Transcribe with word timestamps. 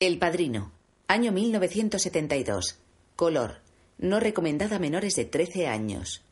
El 0.00 0.18
Padrino. 0.18 0.72
Año 1.08 1.30
1972. 1.30 2.78
Color. 3.16 3.60
No 3.98 4.18
recomendada 4.18 4.76
a 4.76 4.78
menores 4.78 5.14
de 5.14 5.26
13 5.26 5.66
años. 5.66 6.22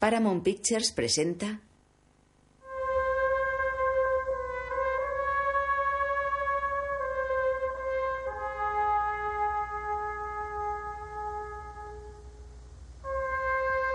Paramount 0.00 0.42
Pictures 0.42 0.90
presenta 0.90 1.60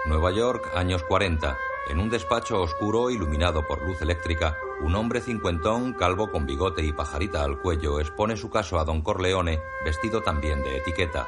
Nueva 0.05 0.31
York, 0.31 0.71
años 0.73 1.03
40. 1.03 1.68
En 1.89 1.99
un 1.99 2.11
despacho 2.11 2.61
oscuro 2.61 3.09
iluminado 3.09 3.65
por 3.65 3.81
luz 3.81 3.99
eléctrica, 4.03 4.59
un 4.81 4.95
hombre 4.95 5.21
cincuentón, 5.21 5.93
calvo 5.93 6.31
con 6.31 6.45
bigote 6.45 6.83
y 6.83 6.93
pajarita 6.93 7.43
al 7.43 7.59
cuello, 7.59 7.99
expone 7.99 8.37
su 8.37 8.51
caso 8.51 8.79
a 8.79 8.85
don 8.85 9.01
Corleone, 9.01 9.59
vestido 9.83 10.21
también 10.21 10.61
de 10.61 10.77
etiqueta. 10.77 11.25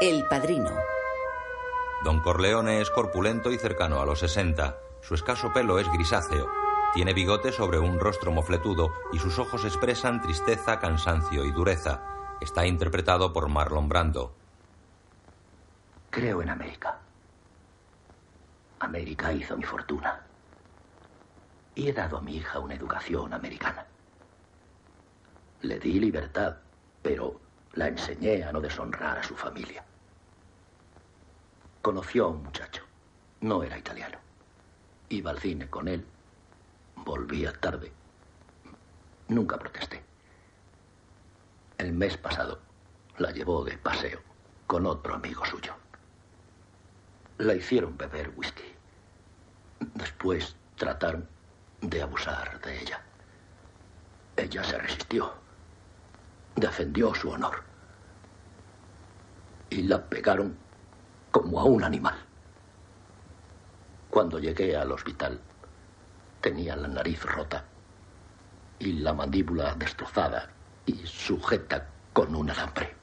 El 0.00 0.26
Padrino. 0.26 0.72
Don 2.02 2.20
Corleone 2.20 2.80
es 2.80 2.90
corpulento 2.90 3.52
y 3.52 3.58
cercano 3.58 4.00
a 4.00 4.04
los 4.04 4.18
60. 4.18 4.76
Su 5.00 5.14
escaso 5.14 5.52
pelo 5.52 5.78
es 5.78 5.88
grisáceo. 5.92 6.48
Tiene 6.92 7.12
bigote 7.14 7.52
sobre 7.52 7.78
un 7.78 8.00
rostro 8.00 8.32
mofletudo 8.32 8.92
y 9.12 9.20
sus 9.20 9.38
ojos 9.38 9.64
expresan 9.64 10.20
tristeza, 10.20 10.80
cansancio 10.80 11.44
y 11.44 11.52
dureza. 11.52 12.02
Está 12.40 12.66
interpretado 12.66 13.32
por 13.32 13.48
Marlon 13.48 13.88
Brando. 13.88 14.34
Creo 16.10 16.42
en 16.42 16.50
América. 16.50 16.98
América 18.80 19.32
hizo 19.32 19.56
mi 19.56 19.64
fortuna. 19.64 20.20
Y 21.74 21.88
he 21.88 21.92
dado 21.92 22.18
a 22.18 22.20
mi 22.20 22.36
hija 22.36 22.58
una 22.58 22.74
educación 22.74 23.32
americana. 23.32 23.86
Le 25.62 25.78
di 25.78 25.98
libertad, 25.98 26.56
pero 27.02 27.40
la 27.74 27.88
enseñé 27.88 28.44
a 28.44 28.52
no 28.52 28.60
deshonrar 28.60 29.18
a 29.18 29.22
su 29.22 29.34
familia. 29.34 29.84
Conoció 31.82 32.26
a 32.26 32.28
un 32.28 32.42
muchacho. 32.42 32.84
No 33.40 33.62
era 33.62 33.78
italiano. 33.78 34.18
Iba 35.08 35.30
al 35.30 35.38
cine 35.38 35.68
con 35.68 35.88
él. 35.88 36.04
Volvía 36.96 37.52
tarde. 37.52 37.92
Nunca 39.28 39.58
protesté. 39.58 40.02
El 41.78 41.92
mes 41.92 42.16
pasado 42.16 42.60
la 43.18 43.30
llevó 43.30 43.64
de 43.64 43.78
paseo 43.78 44.20
con 44.66 44.86
otro 44.86 45.14
amigo 45.14 45.44
suyo. 45.44 45.74
La 47.38 47.54
hicieron 47.54 47.96
beber 47.96 48.32
whisky. 48.36 48.64
Después 49.94 50.56
trataron 50.76 51.28
de 51.80 52.02
abusar 52.02 52.60
de 52.60 52.80
ella. 52.80 53.00
Ella 54.36 54.64
se 54.64 54.76
resistió. 54.76 55.32
Defendió 56.56 57.14
su 57.14 57.30
honor. 57.30 57.62
Y 59.70 59.82
la 59.82 60.04
pegaron 60.04 60.56
como 61.30 61.60
a 61.60 61.64
un 61.64 61.84
animal. 61.84 62.16
Cuando 64.10 64.40
llegué 64.40 64.76
al 64.76 64.90
hospital, 64.90 65.40
tenía 66.40 66.74
la 66.74 66.88
nariz 66.88 67.22
rota 67.22 67.64
y 68.80 68.94
la 68.94 69.12
mandíbula 69.12 69.76
destrozada 69.76 70.50
y 70.86 71.06
sujeta 71.06 71.86
con 72.12 72.34
un 72.34 72.50
alambre. 72.50 72.97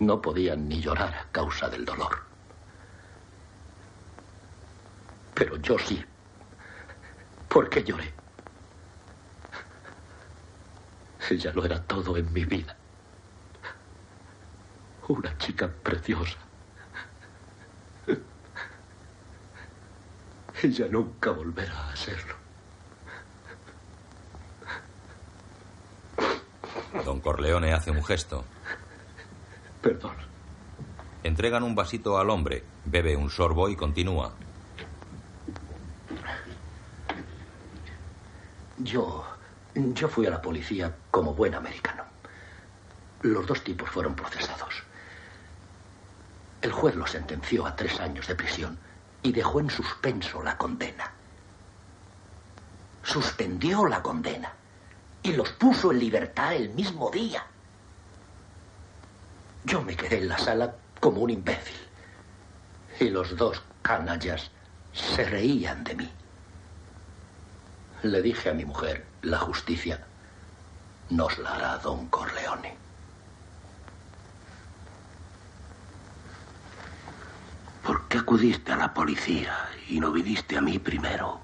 No 0.00 0.20
podían 0.20 0.66
ni 0.66 0.80
llorar 0.80 1.14
a 1.14 1.26
causa 1.30 1.68
del 1.68 1.84
dolor. 1.84 2.18
Pero 5.34 5.56
yo 5.58 5.78
sí. 5.78 6.02
Porque 7.48 7.84
lloré. 7.84 8.12
Ella 11.28 11.52
lo 11.54 11.64
era 11.64 11.82
todo 11.82 12.16
en 12.16 12.32
mi 12.32 12.44
vida. 12.44 12.76
Una 15.08 15.36
chica 15.36 15.68
preciosa. 15.68 16.38
Ella 20.62 20.88
nunca 20.90 21.30
volverá 21.30 21.90
a 21.90 21.96
serlo. 21.96 22.34
Don 27.04 27.20
Corleone 27.20 27.72
hace 27.72 27.90
un 27.90 28.02
gesto. 28.04 28.44
Perdón. 29.80 30.14
Entregan 31.22 31.62
un 31.62 31.74
vasito 31.74 32.18
al 32.18 32.30
hombre, 32.30 32.64
bebe 32.84 33.16
un 33.16 33.30
sorbo 33.30 33.68
y 33.68 33.76
continúa. 33.76 34.32
Yo. 38.78 39.24
Yo 39.74 40.08
fui 40.08 40.26
a 40.26 40.30
la 40.30 40.42
policía 40.42 40.96
como 41.10 41.32
buen 41.34 41.54
americano. 41.54 42.02
Los 43.22 43.46
dos 43.46 43.62
tipos 43.62 43.88
fueron 43.88 44.14
procesados. 44.14 44.82
El 46.60 46.72
juez 46.72 46.96
los 46.96 47.10
sentenció 47.10 47.66
a 47.66 47.76
tres 47.76 48.00
años 48.00 48.26
de 48.26 48.34
prisión 48.34 48.78
y 49.22 49.32
dejó 49.32 49.60
en 49.60 49.70
suspenso 49.70 50.42
la 50.42 50.56
condena. 50.56 51.12
Suspendió 53.02 53.86
la 53.86 54.02
condena 54.02 54.52
y 55.22 55.32
los 55.32 55.52
puso 55.52 55.92
en 55.92 56.00
libertad 56.00 56.54
el 56.54 56.70
mismo 56.70 57.10
día. 57.10 57.46
Yo 59.64 59.82
me 59.82 59.96
quedé 59.96 60.18
en 60.18 60.28
la 60.28 60.38
sala 60.38 60.74
como 61.00 61.20
un 61.20 61.30
imbécil. 61.30 61.76
Y 62.98 63.08
los 63.10 63.36
dos 63.36 63.62
canallas 63.82 64.50
se 64.92 65.24
reían 65.24 65.84
de 65.84 65.94
mí. 65.94 66.10
Le 68.02 68.22
dije 68.22 68.50
a 68.50 68.54
mi 68.54 68.64
mujer, 68.64 69.06
la 69.22 69.38
justicia 69.38 70.06
nos 71.10 71.38
la 71.38 71.54
hará 71.54 71.78
don 71.78 72.06
Corleone. 72.08 72.76
¿Por 77.84 78.08
qué 78.08 78.18
acudiste 78.18 78.72
a 78.72 78.76
la 78.76 78.94
policía 78.94 79.54
y 79.88 80.00
no 80.00 80.12
viniste 80.12 80.56
a 80.56 80.60
mí 80.60 80.78
primero? 80.78 81.40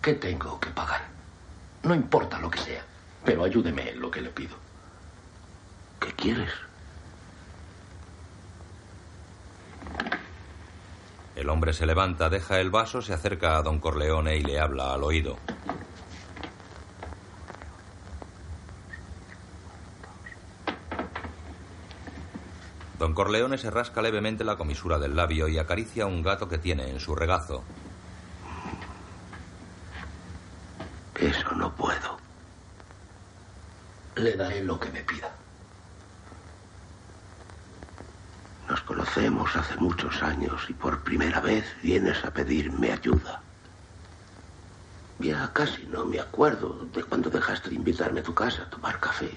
¿Qué 0.00 0.14
tengo 0.14 0.58
que 0.60 0.70
pagar? 0.70 1.02
No 1.82 1.94
importa 1.94 2.38
lo 2.38 2.50
que 2.50 2.58
sea, 2.58 2.84
pero 3.24 3.44
ayúdeme 3.44 3.90
en 3.90 4.00
lo 4.00 4.10
que 4.10 4.20
le 4.20 4.30
pido. 4.30 4.56
¿Qué 6.00 6.12
quieres? 6.14 6.50
El 11.42 11.50
hombre 11.50 11.72
se 11.72 11.86
levanta, 11.86 12.30
deja 12.30 12.60
el 12.60 12.70
vaso, 12.70 13.02
se 13.02 13.12
acerca 13.12 13.56
a 13.56 13.62
don 13.62 13.80
Corleone 13.80 14.36
y 14.36 14.44
le 14.44 14.60
habla 14.60 14.94
al 14.94 15.02
oído. 15.02 15.36
Don 22.96 23.12
Corleone 23.12 23.58
se 23.58 23.72
rasca 23.72 24.00
levemente 24.02 24.44
la 24.44 24.54
comisura 24.54 25.00
del 25.00 25.16
labio 25.16 25.48
y 25.48 25.58
acaricia 25.58 26.04
a 26.04 26.06
un 26.06 26.22
gato 26.22 26.48
que 26.48 26.58
tiene 26.58 26.88
en 26.88 27.00
su 27.00 27.16
regazo. 27.16 27.64
Eso 31.16 31.50
no 31.56 31.74
puedo. 31.74 32.18
Le 34.14 34.36
daré 34.36 34.62
lo 34.62 34.78
que 34.78 34.90
me 34.90 35.02
pida. 35.02 35.41
Nos 38.82 38.98
conocemos 38.98 39.54
hace 39.54 39.76
muchos 39.76 40.24
años 40.24 40.60
y 40.68 40.72
por 40.72 41.04
primera 41.04 41.38
vez 41.38 41.64
vienes 41.84 42.24
a 42.24 42.32
pedirme 42.32 42.90
ayuda. 42.90 43.40
Ya 45.20 45.52
casi 45.52 45.86
no 45.86 46.04
me 46.04 46.18
acuerdo 46.18 46.88
de 46.92 47.04
cuando 47.04 47.30
dejaste 47.30 47.68
de 47.70 47.76
invitarme 47.76 48.20
a 48.20 48.22
tu 48.24 48.34
casa 48.34 48.64
a 48.64 48.70
tomar 48.70 48.98
café. 48.98 49.30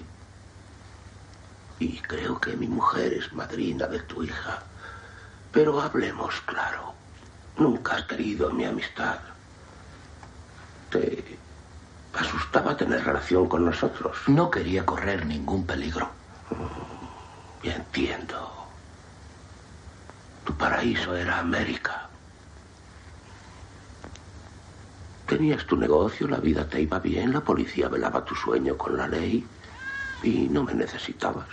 Y 1.78 1.98
creo 1.98 2.40
que 2.40 2.56
mi 2.56 2.66
mujer 2.66 3.12
es 3.12 3.32
madrina 3.32 3.86
de 3.86 4.00
tu 4.00 4.24
hija. 4.24 4.64
Pero 5.52 5.80
hablemos 5.80 6.40
claro. 6.40 6.94
Nunca 7.56 7.94
has 7.94 8.04
querido 8.06 8.50
mi 8.50 8.64
amistad. 8.64 9.20
Te 10.90 11.38
asustaba 12.14 12.76
tener 12.76 13.04
relación 13.04 13.48
con 13.48 13.64
nosotros. 13.64 14.16
No 14.26 14.50
quería 14.50 14.84
correr 14.84 15.24
ningún 15.24 15.64
peligro. 15.64 16.10
Ya 17.62 17.76
entiendo. 17.76 18.55
Tu 20.46 20.56
paraíso 20.56 21.16
era 21.16 21.40
América. 21.40 22.08
Tenías 25.26 25.66
tu 25.66 25.76
negocio, 25.76 26.28
la 26.28 26.38
vida 26.38 26.68
te 26.68 26.80
iba 26.80 27.00
bien, 27.00 27.32
la 27.32 27.40
policía 27.42 27.88
velaba 27.88 28.24
tu 28.24 28.36
sueño 28.36 28.78
con 28.78 28.96
la 28.96 29.08
ley 29.08 29.50
y 30.22 30.48
no 30.48 30.62
me 30.62 30.72
necesitabas. 30.72 31.48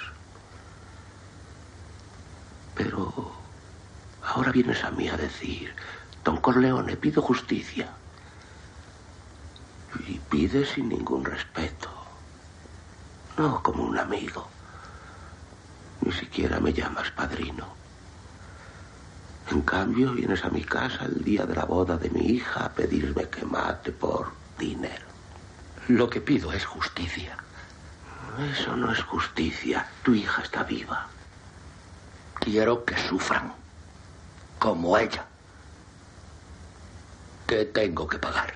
Pero 2.75 3.33
ahora 4.21 4.51
vienes 4.51 4.83
a 4.83 4.91
mí 4.91 5.09
a 5.09 5.17
decir, 5.17 5.75
don 6.23 6.37
Corleone, 6.37 6.95
pido 6.95 7.23
justicia. 7.23 7.97
Y 10.07 10.19
pides 10.19 10.69
sin 10.69 10.89
ningún 10.89 11.25
respeto. 11.25 11.89
No 13.37 13.63
como 13.63 13.85
un 13.85 13.97
amigo. 13.97 14.47
Ni 16.01 16.11
siquiera 16.11 16.59
me 16.59 16.73
llamas 16.73 17.09
padrino. 17.09 17.82
En 19.51 19.61
cambio, 19.61 20.13
vienes 20.13 20.43
a 20.45 20.49
mi 20.49 20.63
casa 20.63 21.05
el 21.05 21.23
día 21.23 21.45
de 21.45 21.55
la 21.55 21.65
boda 21.65 21.97
de 21.97 22.09
mi 22.09 22.25
hija 22.25 22.65
a 22.65 22.73
pedirme 22.73 23.29
que 23.29 23.45
mate 23.45 23.91
por 23.91 24.31
dinero. 24.57 25.05
Lo 25.89 26.09
que 26.09 26.21
pido 26.21 26.51
es 26.53 26.65
justicia. 26.65 27.37
Eso 28.51 28.75
no 28.75 28.91
es 28.91 29.01
justicia. 29.03 29.85
Tu 30.01 30.15
hija 30.15 30.41
está 30.41 30.63
viva. 30.63 31.07
Quiero 32.39 32.83
que 32.83 32.97
sufran. 32.97 33.53
Como 34.59 34.97
ella. 34.97 35.25
¿Qué 37.45 37.65
tengo 37.65 38.07
que 38.07 38.17
pagar? 38.17 38.53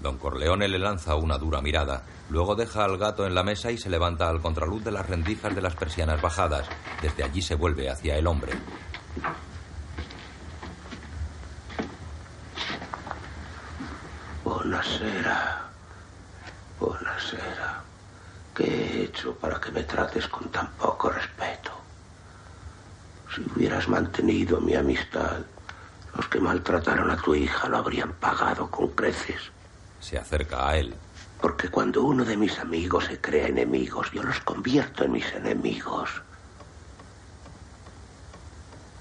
Don 0.00 0.18
Corleone 0.18 0.68
le 0.68 0.78
lanza 0.78 1.14
una 1.14 1.38
dura 1.38 1.60
mirada. 1.60 2.02
Luego 2.30 2.54
deja 2.56 2.84
al 2.84 2.98
gato 2.98 3.26
en 3.26 3.34
la 3.34 3.44
mesa 3.44 3.70
y 3.70 3.78
se 3.78 3.90
levanta 3.90 4.28
al 4.28 4.40
contraluz 4.40 4.82
de 4.82 4.90
las 4.90 5.08
rendijas 5.08 5.54
de 5.54 5.62
las 5.62 5.76
persianas 5.76 6.20
bajadas. 6.20 6.66
Desde 7.00 7.22
allí 7.22 7.42
se 7.42 7.54
vuelve 7.54 7.88
hacia 7.90 8.16
el 8.16 8.26
hombre. 8.26 8.52
Buenasera. 14.46 15.60
Buenasera. 16.78 17.82
¿Qué 18.54 18.62
he 18.62 19.02
hecho 19.02 19.34
para 19.34 19.60
que 19.60 19.72
me 19.72 19.82
trates 19.82 20.28
con 20.28 20.48
tan 20.52 20.68
poco 20.74 21.10
respeto? 21.10 21.72
Si 23.34 23.40
hubieras 23.40 23.88
mantenido 23.88 24.60
mi 24.60 24.76
amistad, 24.76 25.38
los 26.14 26.28
que 26.28 26.38
maltrataron 26.38 27.10
a 27.10 27.16
tu 27.16 27.34
hija 27.34 27.68
lo 27.68 27.78
habrían 27.78 28.12
pagado 28.12 28.70
con 28.70 28.86
creces. 28.90 29.50
Se 29.98 30.16
acerca 30.16 30.68
a 30.68 30.76
él. 30.76 30.94
Porque 31.40 31.68
cuando 31.68 32.04
uno 32.04 32.24
de 32.24 32.36
mis 32.36 32.56
amigos 32.60 33.06
se 33.06 33.20
crea 33.20 33.48
enemigos, 33.48 34.12
yo 34.12 34.22
los 34.22 34.38
convierto 34.42 35.02
en 35.02 35.10
mis 35.10 35.26
enemigos. 35.32 36.22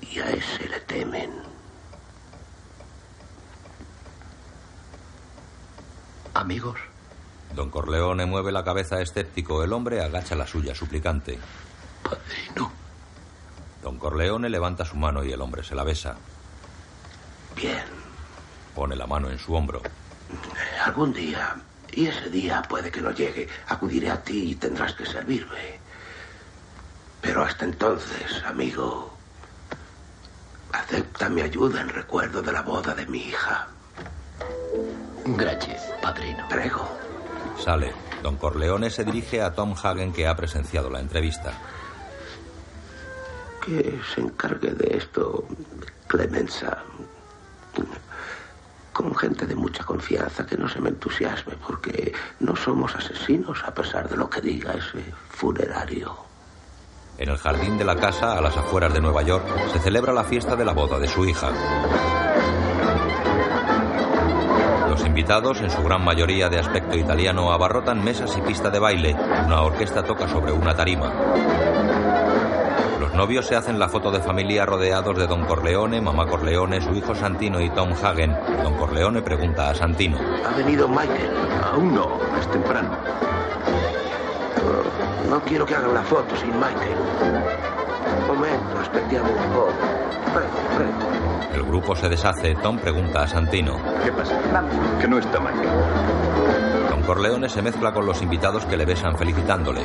Y 0.01 0.17
a 0.21 0.31
ese 0.31 0.67
le 0.67 0.79
temen. 0.79 1.44
¿Amigos? 6.45 6.77
Don 7.55 7.71
Corleone 7.71 8.27
mueve 8.27 8.51
la 8.51 8.63
cabeza 8.63 9.01
escéptico. 9.01 9.63
El 9.63 9.73
hombre 9.73 10.03
agacha 10.03 10.35
la 10.35 10.45
suya 10.45 10.75
suplicante. 10.75 11.39
Padrino. 12.03 12.71
Don 13.81 13.97
Corleone 13.97 14.47
levanta 14.47 14.85
su 14.85 14.95
mano 14.95 15.23
y 15.23 15.31
el 15.31 15.41
hombre 15.41 15.63
se 15.63 15.73
la 15.73 15.83
besa. 15.83 16.15
Bien. 17.55 17.83
Pone 18.75 18.95
la 18.95 19.07
mano 19.07 19.31
en 19.31 19.39
su 19.39 19.55
hombro. 19.55 19.81
Algún 20.85 21.13
día, 21.13 21.55
y 21.91 22.05
ese 22.05 22.29
día 22.29 22.61
puede 22.61 22.91
que 22.91 23.01
no 23.01 23.09
llegue, 23.09 23.49
acudiré 23.67 24.11
a 24.11 24.21
ti 24.21 24.51
y 24.51 24.55
tendrás 24.55 24.93
que 24.93 25.07
servirme. 25.07 25.79
Pero 27.21 27.43
hasta 27.43 27.65
entonces, 27.65 28.43
amigo, 28.45 29.17
acepta 30.71 31.27
mi 31.27 31.41
ayuda 31.41 31.81
en 31.81 31.89
recuerdo 31.89 32.43
de 32.43 32.51
la 32.51 32.61
boda 32.61 32.93
de 32.93 33.07
mi 33.07 33.29
hija. 33.29 33.67
Gracias, 35.25 35.91
padrino. 36.01 36.47
Prego. 36.47 36.87
Sale. 37.57 37.93
Don 38.21 38.37
Corleone 38.37 38.89
se 38.89 39.03
dirige 39.03 39.41
a 39.41 39.53
Tom 39.53 39.75
Hagen 39.81 40.11
que 40.11 40.27
ha 40.27 40.35
presenciado 40.35 40.89
la 40.89 40.99
entrevista. 40.99 41.53
Que 43.63 43.99
se 44.13 44.21
encargue 44.21 44.71
de 44.71 44.97
esto 44.97 45.45
Clemenza. 46.07 46.77
Con 48.93 49.13
gente 49.15 49.45
de 49.45 49.55
mucha 49.55 49.83
confianza, 49.83 50.45
que 50.45 50.57
no 50.57 50.69
se 50.69 50.79
me 50.79 50.89
entusiasme, 50.89 51.55
porque 51.67 52.13
no 52.39 52.55
somos 52.55 52.95
asesinos 52.95 53.63
a 53.65 53.73
pesar 53.73 54.07
de 54.07 54.15
lo 54.15 54.29
que 54.29 54.41
diga 54.41 54.73
ese 54.73 55.03
funerario. 55.29 56.15
En 57.17 57.29
el 57.29 57.37
jardín 57.37 57.77
de 57.77 57.85
la 57.85 57.95
casa, 57.95 58.37
a 58.37 58.41
las 58.41 58.55
afueras 58.55 58.93
de 58.93 59.01
Nueva 59.01 59.21
York, 59.23 59.45
se 59.73 59.79
celebra 59.79 60.13
la 60.13 60.23
fiesta 60.23 60.55
de 60.55 60.65
la 60.65 60.73
boda 60.73 60.97
de 60.97 61.07
su 61.07 61.25
hija. 61.25 61.51
Invitados, 65.15 65.61
en 65.61 65.69
su 65.69 65.81
gran 65.81 66.03
mayoría 66.03 66.49
de 66.49 66.59
aspecto 66.59 66.97
italiano, 66.97 67.53
abarrotan 67.53 68.03
mesas 68.03 68.35
y 68.37 68.41
pista 68.41 68.69
de 68.69 68.79
baile. 68.79 69.15
Una 69.45 69.61
orquesta 69.61 70.03
toca 70.03 70.27
sobre 70.27 70.51
una 70.51 70.75
tarima. 70.75 71.09
Los 72.99 73.13
novios 73.13 73.45
se 73.45 73.55
hacen 73.55 73.79
la 73.79 73.87
foto 73.87 74.11
de 74.11 74.19
familia 74.19 74.65
rodeados 74.65 75.17
de 75.17 75.25
Don 75.25 75.45
Corleone, 75.45 76.01
Mamá 76.01 76.27
Corleone, 76.27 76.81
su 76.81 76.93
hijo 76.93 77.15
Santino 77.15 77.61
y 77.61 77.69
Tom 77.69 77.93
Hagen. 77.93 78.35
Don 78.61 78.75
Corleone 78.75 79.21
pregunta 79.21 79.69
a 79.69 79.73
Santino. 79.73 80.17
¿Ha 80.45 80.53
venido 80.57 80.85
Michael? 80.89 81.31
Aún 81.63 81.95
no, 81.95 82.19
es 82.37 82.51
temprano. 82.51 82.89
No, 85.23 85.29
no 85.29 85.41
quiero 85.45 85.65
que 85.65 85.75
hagan 85.75 85.93
la 85.93 86.03
foto 86.03 86.35
sin 86.35 86.51
Michael. 86.59 87.74
Un 88.19 88.27
momento, 88.27 88.79
aspettiamo 88.79 89.29
un 89.29 89.51
poco. 89.53 89.73
Prego, 90.33 90.49
prego. 90.77 91.55
El 91.55 91.63
grupo 91.63 91.95
se 91.95 92.09
deshace. 92.09 92.55
Tom 92.55 92.77
pregunta 92.77 93.23
a 93.23 93.27
Santino. 93.27 93.77
¿Qué 94.03 94.11
pasa? 94.11 94.37
Que 94.99 95.07
no 95.07 95.19
está 95.19 95.39
mal. 95.39 95.53
Don 96.89 97.01
Corleone 97.03 97.49
se 97.49 97.61
mezcla 97.61 97.93
con 97.93 98.05
los 98.05 98.21
invitados 98.21 98.65
que 98.65 98.77
le 98.77 98.85
besan 98.85 99.17
felicitándole. 99.17 99.81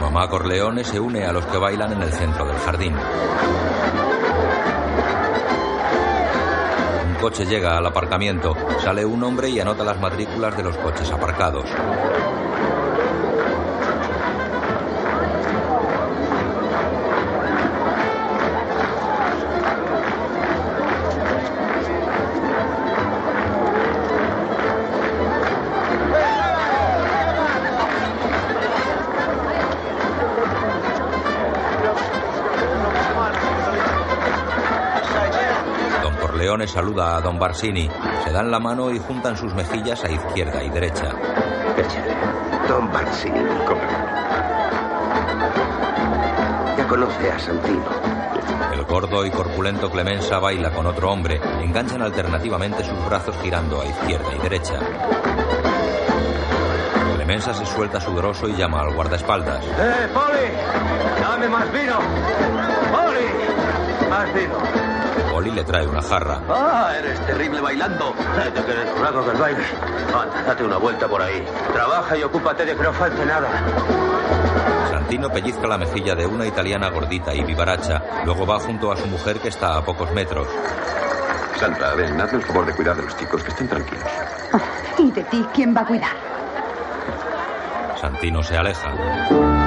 Mamá 0.00 0.28
Corleone 0.28 0.84
se 0.84 1.00
une 1.00 1.26
a 1.26 1.32
los 1.32 1.44
que 1.46 1.58
bailan 1.58 1.92
en 1.92 2.02
el 2.02 2.12
centro 2.12 2.46
del 2.46 2.56
jardín. 2.58 2.94
Un 7.08 7.14
coche 7.20 7.44
llega 7.44 7.76
al 7.76 7.86
aparcamiento. 7.86 8.54
Sale 8.82 9.04
un 9.04 9.22
hombre 9.24 9.50
y 9.50 9.60
anota 9.60 9.84
las 9.84 10.00
matrículas 10.00 10.56
de 10.56 10.62
los 10.62 10.76
coches 10.78 11.10
aparcados. 11.12 11.68
Saluda 36.76 37.16
a 37.16 37.20
Don 37.22 37.38
Barsini. 37.38 37.88
Se 38.22 38.30
dan 38.30 38.50
la 38.50 38.58
mano 38.58 38.90
y 38.90 38.98
juntan 38.98 39.34
sus 39.34 39.54
mejillas 39.54 40.04
a 40.04 40.10
izquierda 40.10 40.62
y 40.62 40.68
derecha. 40.68 41.08
Don 42.68 42.92
Barzini. 42.92 43.40
Ya 46.76 46.86
conoce 46.86 47.32
a 47.32 47.38
Santino. 47.38 47.86
El 48.74 48.84
gordo 48.84 49.24
y 49.24 49.30
corpulento 49.30 49.90
Clemenza 49.90 50.38
baila 50.38 50.70
con 50.70 50.86
otro 50.86 51.10
hombre. 51.10 51.40
Enganchan 51.62 52.02
alternativamente 52.02 52.84
sus 52.84 53.06
brazos 53.06 53.34
girando 53.42 53.80
a 53.80 53.86
izquierda 53.86 54.34
y 54.34 54.38
derecha. 54.42 54.78
Clemenza 57.14 57.54
se 57.54 57.64
suelta 57.64 58.02
sudoroso 58.02 58.48
y 58.48 58.52
llama 58.54 58.82
al 58.82 58.92
guardaespaldas. 58.92 59.64
¡Eh, 59.64 60.08
Poli! 60.12 61.22
¡Dame 61.22 61.48
más 61.48 61.72
vino! 61.72 61.98
¡Poli! 62.92 64.10
¡Más 64.10 64.34
vino! 64.34 64.85
Poli 65.36 65.50
le 65.50 65.64
trae 65.64 65.86
una 65.86 66.00
jarra. 66.00 66.40
¡Ah, 66.48 66.94
eres 66.98 67.20
terrible 67.26 67.60
bailando! 67.60 68.14
Vete 68.38 68.64
que 68.64 68.72
eres 68.72 68.90
flaco 68.92 69.22
que 69.22 69.30
el 69.32 69.36
baile. 69.36 69.64
Anda, 70.18 70.42
date 70.46 70.64
una 70.64 70.78
vuelta 70.78 71.06
por 71.06 71.20
ahí. 71.20 71.44
Trabaja 71.74 72.16
y 72.16 72.22
ocúpate 72.22 72.64
de 72.64 72.74
que 72.74 72.82
no 72.82 72.90
falte 72.94 73.26
nada. 73.26 73.46
Santino 74.88 75.28
pellizca 75.28 75.66
la 75.66 75.76
mejilla 75.76 76.14
de 76.14 76.24
una 76.24 76.46
italiana 76.46 76.88
gordita 76.88 77.34
y 77.34 77.44
vivaracha. 77.44 78.02
Luego 78.24 78.46
va 78.46 78.58
junto 78.60 78.90
a 78.90 78.96
su 78.96 79.06
mujer 79.08 79.38
que 79.38 79.48
está 79.48 79.76
a 79.76 79.84
pocos 79.84 80.10
metros. 80.12 80.48
Sandra, 81.60 81.94
ven, 81.94 82.18
hazme 82.18 82.38
el 82.38 82.44
favor 82.46 82.64
de 82.64 82.72
cuidar 82.72 82.96
de 82.96 83.02
los 83.02 83.14
chicos, 83.18 83.42
que 83.42 83.50
estén 83.50 83.68
tranquilos. 83.68 84.08
¿Y 84.96 85.10
de 85.10 85.22
ti 85.24 85.46
quién 85.52 85.76
va 85.76 85.82
a 85.82 85.86
cuidar? 85.86 86.16
Santino 88.00 88.42
se 88.42 88.56
aleja. 88.56 89.65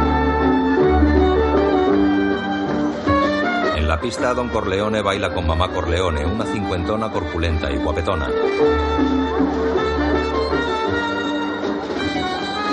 La 3.89 3.99
pista, 3.99 4.35
Don 4.35 4.49
Corleone 4.49 5.01
baila 5.01 5.33
con 5.33 5.47
Mamá 5.47 5.67
Corleone, 5.69 6.23
una 6.23 6.45
cincuentona 6.45 7.09
corpulenta 7.09 7.71
y 7.71 7.77
guapetona. 7.77 8.29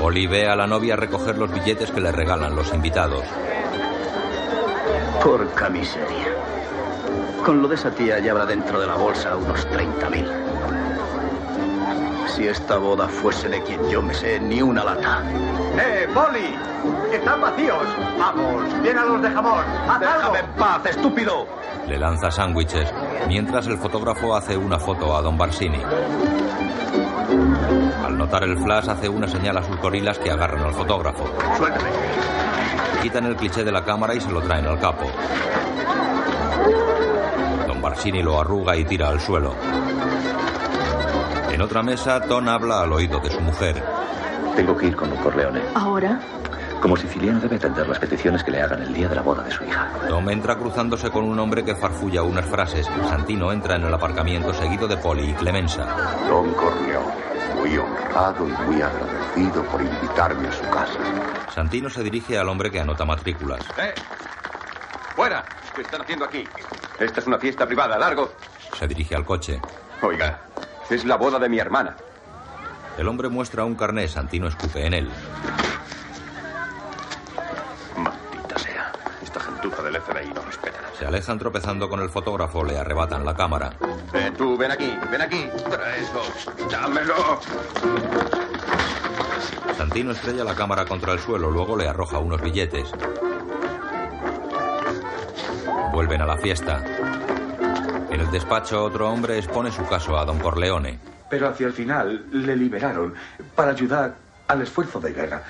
Oli 0.03 0.27
ve 0.27 0.47
a 0.47 0.55
la 0.55 0.67
novia 0.67 0.95
recoger 0.95 1.39
los 1.39 1.51
billetes 1.51 1.91
que 1.91 2.03
le 2.03 2.13
regalan 2.13 2.55
los 2.55 2.71
invitados. 2.75 3.25
Porca 5.25 5.71
miseria. 5.71 6.35
Con 7.43 7.63
lo 7.63 7.69
de 7.69 7.77
esa 7.77 7.93
tía 7.93 8.19
ya 8.19 8.33
habrá 8.33 8.45
dentro 8.45 8.79
de 8.79 8.87
la 8.87 8.97
bolsa 8.97 9.39
unos 9.39 9.67
30.000. 9.69 10.76
Si 12.37 12.47
esta 12.47 12.77
boda 12.77 13.09
fuese 13.09 13.49
de 13.49 13.63
quien 13.63 13.89
yo 13.89 14.03
me 14.03 14.13
sé, 14.13 14.39
ni 14.39 14.61
una 14.61 14.85
lata. 14.85 15.23
¡Eh, 15.79 16.07
Poli! 16.13 16.55
¡Están 17.11 17.41
vacíos! 17.41 17.87
¡Vamos, 18.19 18.63
llénalos 18.83 19.23
de 19.23 19.31
jamón! 19.31 19.65
¡Haz 19.89 20.03
algo! 20.03 20.33
¡Déjame 20.33 20.39
en 20.41 20.47
paz, 20.59 20.85
estúpido! 20.85 21.47
Le 21.89 21.97
lanza 21.97 22.31
sándwiches, 22.31 22.93
mientras 23.27 23.67
el 23.69 23.79
fotógrafo 23.79 24.37
hace 24.37 24.55
una 24.55 24.79
foto 24.79 25.17
a 25.17 25.23
Don 25.23 25.39
Barsini. 25.39 25.81
Al 28.05 28.19
notar 28.19 28.45
el 28.45 28.59
flash, 28.59 28.91
hace 28.91 29.09
una 29.09 29.29
señal 29.29 29.57
a 29.57 29.63
sus 29.63 29.81
gorilas 29.81 30.19
que 30.19 30.31
agarran 30.31 30.63
al 30.63 30.75
fotógrafo. 30.75 31.25
Suéltame. 31.57 31.89
Quitan 33.01 33.25
el 33.25 33.37
cliché 33.37 33.65
de 33.65 33.73
la 33.73 33.83
cámara 33.83 34.15
y 34.15 34.21
se 34.21 34.31
lo 34.31 34.43
traen 34.43 34.67
al 34.67 34.79
capo. 34.79 35.07
Barsini 37.81 38.21
lo 38.21 38.41
arruga 38.41 38.77
y 38.77 38.85
tira 38.85 39.09
al 39.09 39.21
suelo. 39.21 39.55
En 41.57 41.63
otra 41.63 41.83
mesa, 41.83 42.21
Tom 42.21 42.47
habla 42.51 42.83
al 42.83 42.93
oído 42.93 43.19
de 43.19 43.31
su 43.31 43.41
mujer. 43.41 43.83
Tengo 44.55 44.77
que 44.77 44.89
ir 44.89 44.95
con 44.95 45.11
un 45.11 45.17
Corleone. 45.17 45.63
¿Ahora? 45.75 46.21
Como 46.83 46.99
siciliano 46.99 47.41
debe 47.41 47.57
atender 47.57 47.89
las 47.89 47.99
peticiones 47.99 48.45
que 48.45 48.51
le 48.51 48.61
hagan 48.61 48.83
el 48.83 48.93
día 48.93 49.09
de 49.09 49.15
la 49.15 49.23
boda 49.23 49.43
de 49.43 49.51
su 49.51 49.65
hija. 49.65 49.91
Tom 50.07 50.29
entra 50.29 50.59
cruzándose 50.59 51.11
con 51.11 51.25
un 51.25 51.39
hombre 51.39 51.65
que 51.65 51.75
farfulla 51.75 52.23
unas 52.23 52.45
frases. 52.45 52.87
Santino 53.09 53.51
entra 53.53 53.77
en 53.77 53.85
el 53.85 53.95
aparcamiento 53.95 54.53
seguido 54.53 54.87
de 54.87 54.99
Poli 54.99 55.31
y 55.31 55.33
Clemenza. 55.33 55.87
Don 56.29 56.53
Corleone, 56.53 57.15
muy 57.55 57.79
honrado 57.79 58.47
y 58.47 58.53
muy 58.67 58.83
agradecido 58.83 59.63
por 59.65 59.81
invitarme 59.81 60.49
a 60.49 60.53
su 60.53 60.65
casa. 60.65 60.99
Santino 61.55 61.89
se 61.89 62.03
dirige 62.03 62.37
al 62.37 62.51
hombre 62.51 62.71
que 62.71 62.81
anota 62.81 63.07
matrículas. 63.07 63.61
¡Eh! 63.79 63.95
¡Fuera! 65.15 65.43
¿Qué 65.75 65.81
están 65.81 66.03
haciendo 66.03 66.27
aquí? 66.27 66.47
Esta 67.01 67.21
es 67.21 67.27
una 67.27 67.39
fiesta 67.39 67.65
privada, 67.67 67.97
largo. 67.99 68.33
Se 68.79 68.87
dirige 68.87 69.17
al 69.17 69.25
coche. 69.25 69.59
Oiga, 70.03 70.39
es 70.91 71.05
la 71.05 71.17
boda 71.17 71.39
de 71.39 71.49
mi 71.49 71.59
hermana. 71.59 71.97
El 72.99 73.09
hombre 73.09 73.29
muestra 73.29 73.65
un 73.65 73.75
carné, 73.75 74.09
Santino 74.09 74.49
escupe 74.49 74.87
en 74.87 74.95
él. 74.95 75.11
Maldita 77.97 78.59
sea. 78.59 78.93
Esta 79.23 79.41
gentuza 79.41 79.83
del 79.83 80.01
FBI 80.01 80.33
no 80.35 80.43
respeta. 80.43 80.79
Se 80.99 81.05
alejan 81.07 81.39
tropezando 81.39 81.89
con 81.91 82.01
el 82.01 82.09
fotógrafo, 82.09 82.65
le 82.65 82.79
arrebatan 82.79 83.25
la 83.25 83.35
cámara. 83.35 83.73
Eh, 84.15 84.33
tú, 84.37 84.57
ven 84.57 84.71
aquí, 84.71 84.97
ven 85.11 85.21
aquí. 85.21 85.47
Trae 85.69 86.01
eso. 86.01 86.23
Dámelo. 86.71 87.41
Santino 89.77 90.13
estrella 90.13 90.45
la 90.45 90.55
cámara 90.55 90.87
contra 90.87 91.13
el 91.13 91.19
suelo, 91.19 91.51
luego 91.51 91.77
le 91.77 91.87
arroja 91.87 92.19
unos 92.19 92.41
billetes. 92.41 92.91
Vuelven 95.93 96.23
a 96.23 96.27
la 96.27 96.39
fiesta. 96.39 96.83
En 98.17 98.23
el 98.23 98.31
despacho, 98.31 98.83
otro 98.83 99.11
hombre 99.11 99.37
expone 99.37 99.71
su 99.71 99.87
caso 99.87 100.17
a 100.17 100.25
don 100.25 100.39
Corleone. 100.39 100.99
Pero 101.29 101.49
hacia 101.49 101.67
el 101.67 101.75
final 101.75 102.25
le 102.33 102.57
liberaron 102.57 103.13
para 103.55 103.73
ayudar 103.73 104.17
al 104.49 104.63
esfuerzo 104.63 104.99
de 105.01 105.13
guerra. 105.13 105.43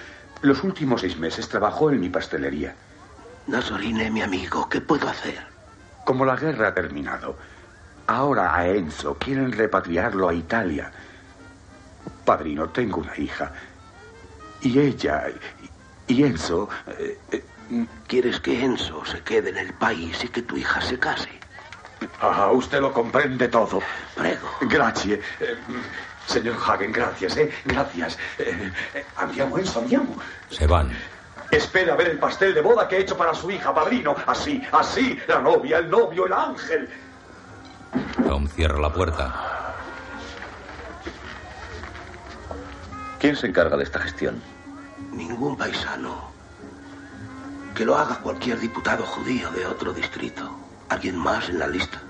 Los 0.43 0.65
últimos 0.65 1.03
seis 1.03 1.17
meses 1.17 1.49
trabajó 1.49 1.91
en 1.91 2.01
mi 2.01 2.09
pastelería. 2.09 2.75
Nasorine, 3.47 4.11
mi 4.11 4.21
amigo, 4.21 4.69
¿qué 4.69 4.81
puedo 4.81 5.09
hacer? 5.09 5.47
Como 6.05 6.25
la 6.25 6.35
guerra 6.35 6.67
ha 6.67 6.75
terminado, 6.75 7.37
ahora 8.09 8.57
a 8.57 8.67
Enzo 8.67 9.15
quieren 9.15 9.53
repatriarlo 9.53 10.29
a 10.29 10.35
Italia. 10.35 10.91
Padrino, 12.25 12.71
tengo 12.71 13.01
una 13.01 13.17
hija. 13.17 13.53
Y 14.63 14.81
ella 14.81 15.27
y 16.09 16.25
Enzo... 16.25 16.69
eh, 16.89 17.17
eh, 17.31 17.45
¿Quieres 18.09 18.41
que 18.41 18.65
Enzo 18.65 19.05
se 19.05 19.21
quede 19.21 19.51
en 19.51 19.57
el 19.57 19.73
país 19.75 20.25
y 20.25 20.29
que 20.29 20.43
tu 20.43 20.57
hija 20.57 20.81
se 20.81 20.99
case? 20.99 21.46
Ah, 22.21 22.51
usted 22.53 22.81
lo 22.81 22.93
comprende 22.93 23.49
todo. 23.49 23.81
Prego. 24.15 24.49
Gracias. 24.63 25.21
Eh, 25.41 25.57
señor 26.27 26.57
Hagen, 26.67 26.93
gracias, 26.93 27.37
¿eh? 27.37 27.53
Gracias. 27.65 28.19
Eh, 28.39 28.73
eh, 28.95 29.07
andiamo, 29.17 29.59
Enzo, 29.59 29.81
andiamo. 29.81 30.17
Se 30.51 30.67
van. 30.67 30.91
Espera 31.51 31.95
ver 31.95 32.09
el 32.09 32.19
pastel 32.19 32.55
de 32.55 32.61
boda 32.61 32.89
que 32.89 32.97
he 32.97 33.01
hecho 33.01 33.17
para 33.17 33.33
su 33.33 33.51
hija, 33.51 33.73
padrino. 33.73 34.17
Así, 34.27 34.63
así, 34.73 35.19
la 35.29 35.41
novia, 35.41 35.79
el 35.79 35.89
novio, 35.89 36.27
el 36.27 36.33
ángel. 36.33 36.89
Tom 38.27 38.49
cierra 38.49 38.81
la 38.81 38.93
puerta. 38.93 39.75
¿Quién 43.21 43.37
se 43.37 43.47
encarga 43.47 43.77
de 43.77 43.85
esta 43.85 44.01
gestión? 44.01 44.43
Ningún 45.13 45.57
paisano. 45.57 46.31
Que 47.75 47.85
lo 47.85 47.97
haga 47.97 48.17
cualquier 48.17 48.59
diputado 48.59 49.05
judío 49.05 49.51
de 49.53 49.67
otro 49.67 49.93
distrito. 49.93 50.66
¿Alguien 50.89 51.17
más 51.17 51.49
en 51.49 51.59
la 51.59 51.67
lista? 51.67 52.01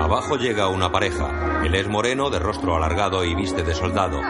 Abajo 0.00 0.36
llega 0.36 0.68
una 0.68 0.92
pareja. 0.92 1.62
Él 1.64 1.74
es 1.74 1.88
moreno, 1.88 2.30
de 2.30 2.38
rostro 2.38 2.76
alargado 2.76 3.24
y 3.24 3.34
viste 3.34 3.62
de 3.62 3.74
soldado. 3.74 4.20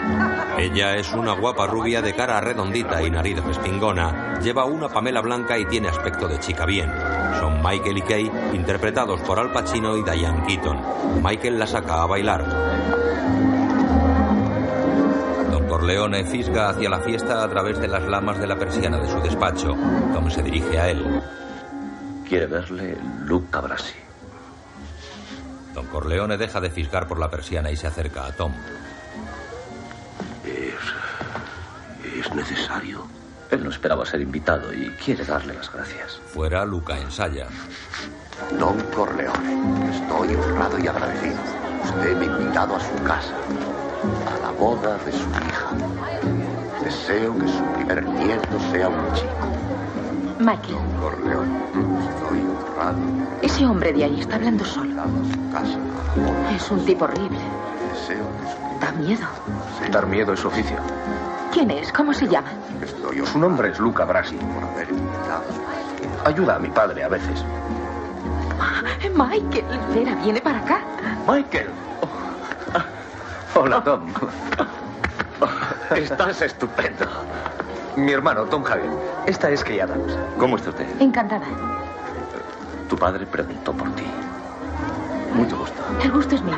Ella 0.57 0.95
es 0.95 1.13
una 1.13 1.33
guapa 1.33 1.67
rubia 1.67 2.01
de 2.01 2.15
cara 2.15 2.41
redondita 2.41 3.03
y 3.03 3.11
nariz 3.11 3.43
respingona. 3.45 4.39
Lleva 4.41 4.65
una 4.65 4.89
pamela 4.89 5.21
blanca 5.21 5.59
y 5.59 5.67
tiene 5.67 5.89
aspecto 5.89 6.29
de 6.29 6.39
chica 6.39 6.65
bien. 6.65 6.91
Son 7.41 7.61
Michael 7.63 7.99
y 7.99 8.03
Kay, 8.03 8.31
interpretados 8.55 9.21
por 9.23 9.39
Al 9.39 9.53
Pacino 9.53 9.97
y 9.97 10.03
Diane 10.03 10.47
Keaton. 10.47 11.23
Michael 11.23 11.59
la 11.59 11.67
saca 11.67 12.03
a 12.03 12.07
bailar. 12.07 12.47
Don 15.51 15.67
Corleone 15.67 16.25
fisga 16.25 16.71
hacia 16.71 16.89
la 16.89 17.01
fiesta 17.01 17.43
a 17.43 17.49
través 17.51 17.81
de 17.81 17.89
las 17.89 18.05
lamas 18.05 18.39
de 18.39 18.47
la 18.47 18.57
persiana 18.57 18.99
de 18.99 19.09
su 19.09 19.21
despacho. 19.21 19.77
Tom 20.15 20.31
se 20.31 20.43
dirige 20.43 20.79
a 20.79 20.89
él. 20.89 21.23
Quiere 22.29 22.47
verle 22.47 22.97
Luca 23.25 23.61
Brasi. 23.61 23.95
Don 25.75 25.87
Corleone 25.87 26.37
deja 26.37 26.61
de 26.61 26.71
fisgar 26.71 27.07
por 27.07 27.19
la 27.19 27.31
persiana 27.31 27.71
y 27.71 27.77
se 27.77 27.87
acerca 27.87 28.27
a 28.27 28.33
Tom. 28.33 28.53
¿Es. 30.45 32.19
es 32.19 32.35
necesario? 32.35 33.07
Él 33.51 33.63
no 33.63 33.71
esperaba 33.71 34.05
ser 34.05 34.21
invitado 34.21 34.73
y 34.73 34.89
quiere 35.05 35.25
darle 35.25 35.55
las 35.55 35.73
gracias. 35.73 36.21
Fuera, 36.33 36.65
Luca 36.65 36.99
ensaya. 36.99 37.47
Don 38.59 38.81
Corleone, 38.95 39.91
estoy 39.95 40.35
honrado 40.35 40.79
y 40.79 40.89
agradecido. 40.89 41.39
Usted 41.85 42.17
me 42.17 42.27
ha 42.27 42.39
invitado 42.39 42.77
a 42.77 42.81
su 42.81 43.05
casa, 43.05 43.35
a 44.35 44.39
la 44.41 44.51
boda 44.51 44.99
de 44.99 45.13
su 45.13 45.29
hija. 45.31 45.71
Deseo 46.83 47.39
que 47.39 47.49
su 47.49 47.65
primer 47.75 48.05
nieto 48.05 48.61
sea 48.73 48.89
un 48.89 49.15
chico. 49.15 49.66
Estoy 50.39 50.75
honrado 50.75 51.45
ese 53.43 53.65
hombre 53.65 53.93
de 53.93 54.05
ahí 54.05 54.21
está 54.21 54.37
hablando 54.37 54.65
solo. 54.65 54.95
Es 56.55 56.71
un 56.71 56.85
tipo 56.85 57.05
horrible. 57.05 57.39
Da 58.81 58.93
miedo. 58.93 59.27
Dar 59.91 60.07
miedo 60.07 60.33
es 60.35 60.41
su 60.41 60.49
oficio. 60.49 60.77
¿Quién 61.53 61.71
es? 61.71 61.91
¿Cómo 61.93 62.13
se 62.13 62.29
llama? 62.29 62.49
Estoy 62.83 63.25
Su 63.25 63.39
nombre 63.39 63.71
es 63.71 63.79
Luca 63.79 64.05
Brasi. 64.05 64.37
por 64.37 64.65
haber 64.65 64.91
invitado. 64.91 65.45
Ayuda 66.25 66.57
a 66.57 66.59
mi 66.59 66.69
padre 66.69 67.05
a 67.05 67.09
veces. 67.09 67.45
Michael, 69.15 69.65
Vera 69.95 70.15
viene 70.17 70.41
para 70.41 70.59
acá. 70.59 70.81
Michael. 71.27 71.69
Hola, 73.55 73.83
Tom. 73.83 74.03
Estás 75.95 76.43
estupendo. 76.43 77.07
Mi 77.97 78.13
hermano, 78.13 78.45
Tom 78.45 78.65
Hagen. 78.65 78.91
Esta 79.27 79.51
es 79.51 79.65
Kay 79.65 79.81
Adams. 79.81 80.17
¿Cómo 80.39 80.57
está 80.57 80.71
usted? 80.71 80.87
Encantada. 81.01 81.47
Tu 82.89 82.97
padre 82.97 83.27
preguntó 83.27 83.73
por 83.73 83.91
ti. 83.95 84.05
Mucho 85.35 85.59
gusto. 85.59 85.83
El 86.03 86.13
gusto 86.13 86.35
es 86.35 86.43
mío. 86.43 86.57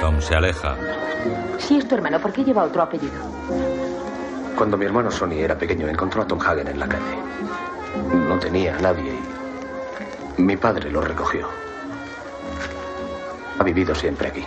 Tom 0.00 0.20
se 0.20 0.34
aleja. 0.34 0.76
Si 1.58 1.78
es 1.78 1.88
tu 1.88 1.94
hermano, 1.94 2.20
¿por 2.20 2.32
qué 2.32 2.44
lleva 2.44 2.62
otro 2.64 2.82
apellido? 2.82 3.20
Cuando 4.56 4.76
mi 4.76 4.84
hermano 4.86 5.10
Sonny 5.10 5.40
era 5.40 5.56
pequeño, 5.56 5.88
encontró 5.88 6.22
a 6.22 6.26
Tom 6.26 6.40
Hagen 6.40 6.68
en 6.68 6.78
la 6.78 6.86
calle. 6.88 7.18
No 8.28 8.38
tenía 8.38 8.76
a 8.76 8.80
nadie 8.80 9.18
y 10.36 10.42
mi 10.42 10.56
padre 10.56 10.90
lo 10.90 11.00
recogió. 11.00 11.48
Ha 13.58 13.64
vivido 13.64 13.94
siempre 13.94 14.28
aquí. 14.28 14.44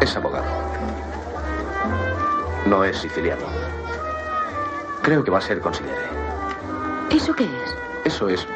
Es 0.00 0.16
abogado. 0.16 0.46
No 2.68 2.84
es 2.84 2.98
siciliano. 2.98 3.46
Creo 5.00 5.24
que 5.24 5.30
va 5.30 5.38
a 5.38 5.40
ser 5.40 5.58
consigliere. 5.58 6.06
¿Eso 7.10 7.34
qué 7.34 7.44
es? 7.44 7.76
Eso 8.04 8.28
es 8.28 8.46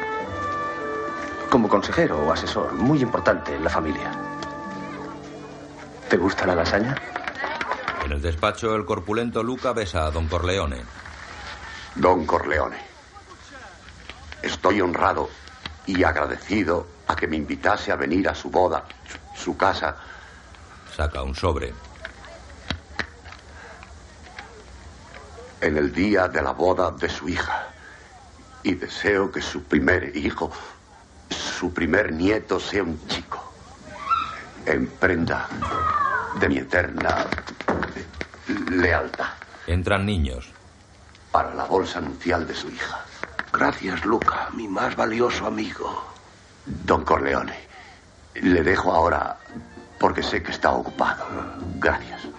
como 1.49 1.67
consejero 1.67 2.19
o 2.19 2.31
asesor, 2.31 2.73
muy 2.73 3.01
importante 3.01 3.55
en 3.55 3.63
la 3.63 3.71
familia. 3.71 4.11
¿Te 6.09 6.17
gusta 6.17 6.45
la 6.45 6.53
lasaña? 6.53 6.95
En 8.05 8.11
el 8.11 8.21
despacho, 8.21 8.75
el 8.75 8.85
corpulento 8.85 9.41
Luca 9.41 9.73
besa 9.73 10.05
a 10.05 10.11
Don 10.11 10.27
Corleone. 10.27 10.83
Don 11.95 12.27
Corleone, 12.27 12.77
estoy 14.43 14.81
honrado 14.81 15.27
y 15.87 16.03
agradecido 16.03 16.85
a 17.07 17.15
que 17.15 17.27
me 17.27 17.37
invitase 17.37 17.91
a 17.91 17.95
venir 17.95 18.29
a 18.29 18.35
su 18.35 18.51
boda, 18.51 18.85
su, 19.35 19.43
su 19.43 19.57
casa. 19.57 19.95
Saca 20.95 21.23
un 21.23 21.33
sobre. 21.33 21.73
En 25.63 25.77
el 25.77 25.93
día 25.93 26.27
de 26.27 26.41
la 26.41 26.51
boda 26.51 26.91
de 26.91 27.09
su 27.09 27.29
hija. 27.29 27.67
Y 28.63 28.75
deseo 28.75 29.31
que 29.31 29.41
su 29.41 29.63
primer 29.63 30.15
hijo, 30.15 30.51
su 31.29 31.73
primer 31.73 32.11
nieto, 32.11 32.59
sea 32.59 32.83
un 32.83 32.99
chico. 33.07 33.53
En 34.65 34.87
prenda 34.87 35.47
de 36.39 36.49
mi 36.49 36.57
eterna 36.57 37.27
lealtad. 38.71 39.29
Entran 39.67 40.05
niños. 40.05 40.51
Para 41.31 41.53
la 41.53 41.65
bolsa 41.65 42.01
nupcial 42.01 42.45
de 42.45 42.53
su 42.53 42.69
hija. 42.69 42.99
Gracias, 43.51 44.05
Luca, 44.05 44.49
mi 44.53 44.67
más 44.67 44.95
valioso 44.95 45.45
amigo. 45.45 46.05
Don 46.65 47.03
Corleone, 47.03 47.57
le 48.35 48.63
dejo 48.63 48.91
ahora 48.91 49.37
porque 49.99 50.23
sé 50.23 50.43
que 50.43 50.51
está 50.51 50.71
ocupado. 50.71 51.25
Gracias. 51.75 52.32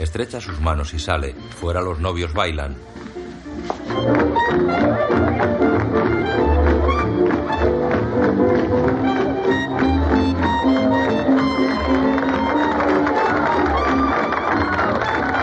Estrecha 0.00 0.40
sus 0.40 0.58
manos 0.60 0.94
y 0.94 0.98
sale. 0.98 1.34
Fuera 1.34 1.82
los 1.82 2.00
novios 2.00 2.32
bailan. 2.32 2.74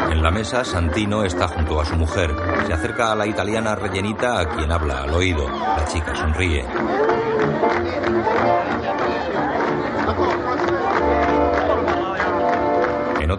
En 0.09 0.23
la 0.23 0.31
mesa, 0.31 0.65
Santino 0.65 1.23
está 1.23 1.47
junto 1.47 1.79
a 1.79 1.85
su 1.85 1.95
mujer. 1.95 2.35
Se 2.65 2.73
acerca 2.73 3.11
a 3.11 3.15
la 3.15 3.27
italiana 3.27 3.75
rellenita 3.75 4.39
a 4.39 4.49
quien 4.49 4.71
habla 4.71 5.03
al 5.03 5.13
oído. 5.13 5.47
La 5.47 5.85
chica 5.85 6.15
sonríe. 6.15 6.65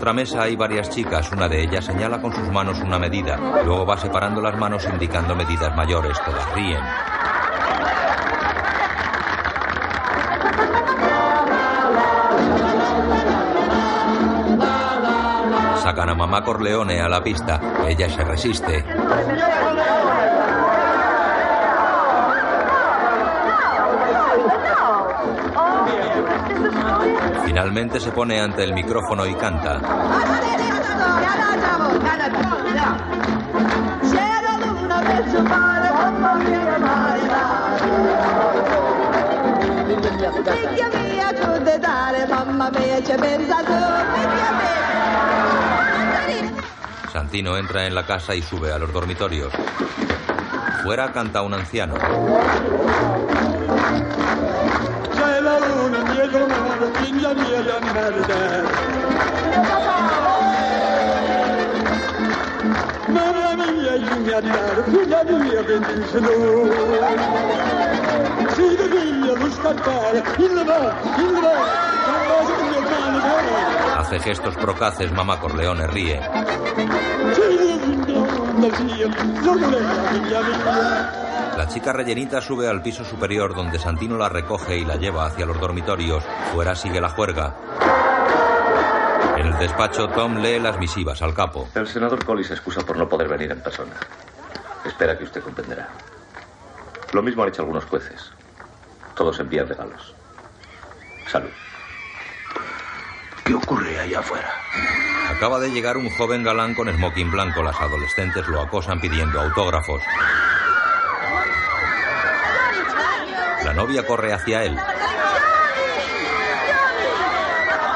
Otra 0.09 0.23
mesa 0.23 0.41
hay 0.45 0.57
varias 0.57 0.89
chicas. 0.89 1.31
Una 1.33 1.51
de 1.51 1.63
ellas 1.63 1.85
señala 1.85 2.19
con 2.19 2.33
sus 2.33 2.49
manos 2.51 2.81
una 2.81 2.99
medida. 2.99 3.37
Luego 3.37 3.85
va 3.85 3.99
separando 3.99 4.41
las 4.41 4.57
manos 4.57 4.89
indicando 4.91 5.37
medidas 5.37 5.77
mayores. 5.77 6.19
Todas 6.25 6.51
ríen. 6.55 6.81
Sacan 15.83 16.09
a 16.09 16.15
mamá 16.15 16.43
Corleone 16.43 17.03
a 17.03 17.09
la 17.11 17.23
pista. 17.23 17.61
Ella 17.87 18.09
se 18.09 18.25
resiste. 18.25 18.87
Finalmente 27.59 27.99
se 27.99 28.13
pone 28.13 28.41
ante 28.41 28.63
el 28.63 28.73
micrófono 28.73 29.27
y 29.27 29.35
canta. 29.35 29.81
Santino 47.13 47.57
entra 47.57 47.87
en 47.89 47.97
la 47.97 48.07
casa 48.07 48.37
y 48.37 48.43
sube 48.43 48.73
a 48.73 48.79
los 48.79 48.93
dormitorios. 48.93 49.53
Fuera 50.85 51.11
canta 51.11 51.43
un 51.43 51.55
anciano. 51.55 51.97
Hace 73.97 74.21
gestos 74.21 74.57
procaces, 74.57 75.11
mamá 75.13 75.41
Corleone 75.41 75.87
ríe. 75.87 76.21
La 81.59 81.67
chica 81.67 81.93
rellenita 81.93 82.41
sube 82.41 82.69
al 82.69 82.83
piso 82.83 83.05
superior 83.05 83.53
donde 83.53 83.81
Santino 83.81 84.17
la 84.17 84.29
recoge 84.29 84.79
y 84.79 84.85
la 84.85 84.95
lleva 84.95 85.27
hacia 85.27 85.45
los 85.45 85.59
dormitorios. 85.59 86.23
Fuera 86.53 86.77
sigue 86.77 87.01
la 87.01 87.09
juerga. 87.09 87.57
En 89.37 89.45
el 89.45 89.59
despacho, 89.59 90.07
Tom 90.07 90.37
lee 90.37 90.61
las 90.61 90.79
misivas 90.79 91.21
al 91.21 91.35
capo. 91.35 91.69
El 91.75 91.89
senador 91.89 92.25
Collins 92.25 92.47
se 92.47 92.55
excusa 92.55 92.87
por 92.87 92.97
no 92.97 93.09
poder 93.09 93.27
venir 93.27 93.51
en 93.51 93.61
persona. 93.61 93.95
Espera 94.85 95.19
que 95.19 95.25
usted 95.25 95.43
comprenderá. 95.43 95.89
Lo 97.13 97.25
mismo 97.25 97.43
han 97.43 97.49
hecho 97.49 97.63
algunos 97.63 97.87
jueces. 97.87 98.31
Todos 99.17 99.41
envían 99.41 99.67
regalos. 99.67 100.15
Salud. 101.27 101.51
¿Qué 103.43 103.55
ocurre 103.55 103.99
allá 103.99 104.21
afuera? 104.21 104.53
Acaba 105.29 105.59
de 105.59 105.73
llegar 105.73 105.97
un 105.97 106.09
joven 106.11 106.45
galán 106.45 106.77
con 106.77 106.89
smoking 106.89 107.33
blanco. 107.33 107.65
Las 107.65 107.81
adolescentes 107.81 108.47
lo 108.47 108.61
acosan 108.61 109.01
pidiendo 109.01 109.41
autógrafos. 109.41 110.01
La 113.68 113.68
novia 113.79 114.05
corre 114.05 114.33
hacia 114.33 114.65
él. 114.65 114.77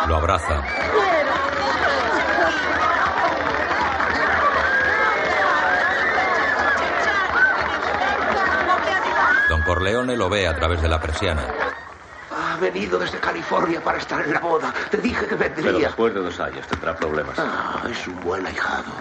Lo 0.07 0.15
abraza. 0.17 0.63
Don 9.49 9.63
Corleone 9.63 10.17
lo 10.17 10.29
ve 10.31 10.47
a 10.49 10.55
través 10.57 10.81
de 10.81 10.89
la 10.89 11.01
persiana. 11.01 11.47
Ha 12.31 12.57
venido 12.57 12.99
desde 12.99 13.19
California 13.19 13.83
para 13.83 13.99
estar 13.99 14.23
en 14.23 14.33
la 14.33 14.41
boda. 14.41 14.73
Te 14.91 14.97
dije 14.99 15.27
que 15.27 15.37
Pero 15.37 15.55
vendría. 15.55 15.89
después 15.89 16.15
de 16.15 16.21
dos 16.21 16.41
años 16.41 16.67
tendrá 16.67 16.95
problemas. 16.97 17.39
Ah, 17.39 17.83
es 17.91 18.07
un 18.07 18.19
buen 18.21 18.47
ahijado. 18.47 18.93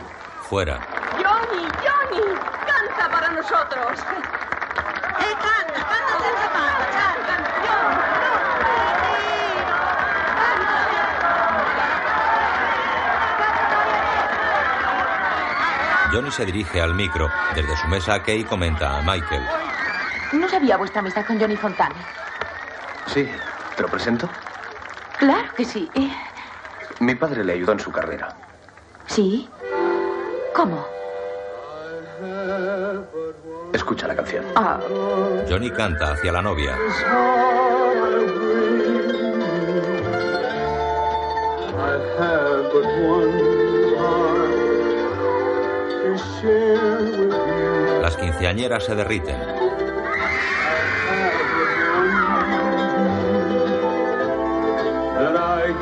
Fuera. 0.43 0.79
Johnny, 1.13 1.63
Johnny, 1.79 2.35
canta 2.67 3.09
para 3.09 3.29
nosotros. 3.29 3.99
¡Eh, 3.99 5.33
canta, 5.39 5.73
canta, 5.73 6.17
canta, 6.19 7.41
Johnny 16.11 16.31
se 16.31 16.45
dirige 16.45 16.81
al 16.81 16.93
micro. 16.93 17.29
Desde 17.55 17.75
su 17.77 17.87
mesa, 17.87 18.21
Kay 18.21 18.43
comenta 18.43 18.97
a 18.97 19.01
Michael. 19.01 19.43
No 20.33 20.47
sabía 20.49 20.77
vuestra 20.77 20.99
amistad 21.01 21.25
con 21.25 21.39
Johnny 21.39 21.55
Fontane. 21.55 21.95
Sí, 23.07 23.29
¿te 23.75 23.81
lo 23.81 23.87
presento? 23.87 24.29
Claro 25.17 25.53
que 25.55 25.65
sí. 25.65 25.89
Eh, 25.95 26.09
Mi 26.99 27.15
padre 27.15 27.43
le 27.43 27.53
ayudó 27.53 27.73
en 27.73 27.79
su 27.79 27.91
carrera. 27.91 28.35
¿Sí? 29.07 29.49
¿Cómo? 30.55 30.85
Escucha 33.73 34.07
la 34.07 34.15
canción. 34.15 34.45
Ah, 34.55 34.79
Johnny 35.49 35.71
canta 35.71 36.11
hacia 36.13 36.31
la 36.31 36.41
novia. 36.41 36.77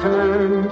Dream 0.01 0.65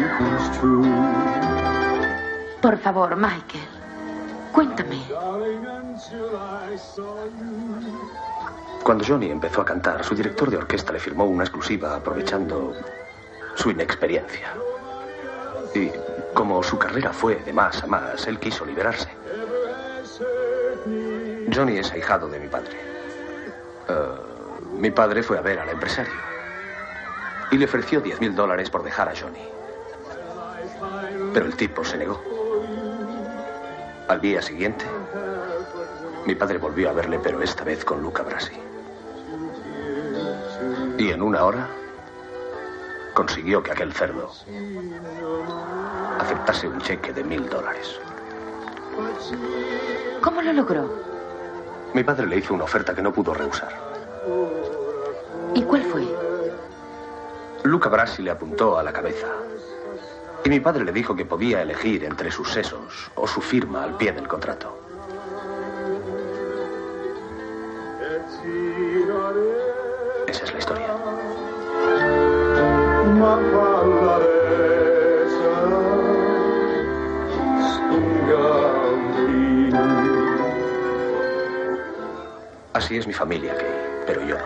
that 0.00 0.12
comes 0.18 0.44
true. 0.58 0.88
por 2.60 2.76
favor, 2.78 3.16
Michael. 3.16 3.60
Cuéntame. 4.52 4.98
Cuando 8.84 9.02
Johnny 9.02 9.30
empezó 9.30 9.62
a 9.62 9.64
cantar, 9.64 10.04
su 10.04 10.14
director 10.14 10.50
de 10.50 10.58
orquesta 10.58 10.92
le 10.92 11.00
firmó 11.00 11.24
una 11.24 11.44
exclusiva 11.44 11.96
aprovechando 11.96 12.74
su 13.54 13.70
inexperiencia. 13.70 14.52
Y 15.74 15.90
como 16.34 16.62
su 16.62 16.78
carrera 16.78 17.10
fue 17.10 17.36
de 17.36 17.52
más 17.54 17.82
a 17.82 17.86
más, 17.86 18.26
él 18.26 18.38
quiso 18.38 18.66
liberarse. 18.66 19.08
Johnny 21.50 21.78
es 21.78 21.90
ahijado 21.92 22.28
de 22.28 22.38
mi 22.38 22.48
padre. 22.48 22.78
Eh, 23.88 23.94
mi 24.74 24.90
padre 24.90 25.22
fue 25.22 25.38
a 25.38 25.40
ver 25.40 25.60
al 25.60 25.70
empresario 25.70 26.12
y 27.50 27.56
le 27.56 27.64
ofreció 27.64 28.02
10 28.02 28.20
mil 28.20 28.34
dólares 28.34 28.68
por 28.68 28.82
dejar 28.82 29.08
a 29.08 29.14
Johnny. 29.18 29.48
Pero 31.32 31.46
el 31.46 31.56
tipo 31.56 31.82
se 31.86 31.96
negó. 31.96 32.22
Al 34.08 34.20
día 34.20 34.42
siguiente, 34.42 34.84
mi 36.26 36.34
padre 36.34 36.58
volvió 36.58 36.90
a 36.90 36.92
verle, 36.92 37.18
pero 37.18 37.40
esta 37.40 37.64
vez 37.64 37.82
con 37.82 38.02
Luca 38.02 38.22
Brasi. 38.22 38.73
Y 40.98 41.10
en 41.10 41.22
una 41.22 41.44
hora 41.44 41.68
consiguió 43.14 43.62
que 43.62 43.72
aquel 43.72 43.92
cerdo 43.92 44.30
aceptase 46.18 46.68
un 46.68 46.80
cheque 46.80 47.12
de 47.12 47.24
mil 47.24 47.48
dólares. 47.48 48.00
¿Cómo 50.20 50.42
lo 50.42 50.52
logró? 50.52 50.90
Mi 51.94 52.02
padre 52.02 52.26
le 52.26 52.38
hizo 52.38 52.54
una 52.54 52.64
oferta 52.64 52.94
que 52.94 53.02
no 53.02 53.12
pudo 53.12 53.34
rehusar. 53.34 53.72
¿Y 55.54 55.62
cuál 55.62 55.82
fue? 55.84 56.04
Luca 57.64 57.88
Brasi 57.88 58.22
le 58.22 58.30
apuntó 58.30 58.78
a 58.78 58.82
la 58.82 58.92
cabeza. 58.92 59.28
Y 60.44 60.50
mi 60.50 60.60
padre 60.60 60.84
le 60.84 60.92
dijo 60.92 61.16
que 61.16 61.24
podía 61.24 61.62
elegir 61.62 62.04
entre 62.04 62.30
sus 62.30 62.50
sesos 62.52 63.10
o 63.14 63.26
su 63.26 63.40
firma 63.40 63.84
al 63.84 63.96
pie 63.96 64.12
del 64.12 64.28
contrato. 64.28 64.78
Esa 70.26 70.44
es 70.44 70.52
la 70.52 70.58
historia. 70.58 70.83
Ma 73.24 73.36
pallaresa 73.54 75.00
stungambi. 77.72 79.32
Así 82.74 82.98
es 82.98 83.06
mi 83.06 83.14
familia, 83.14 83.56
Kay, 83.56 83.74
pero 84.06 84.20
yo 84.26 84.36
no. 84.36 84.44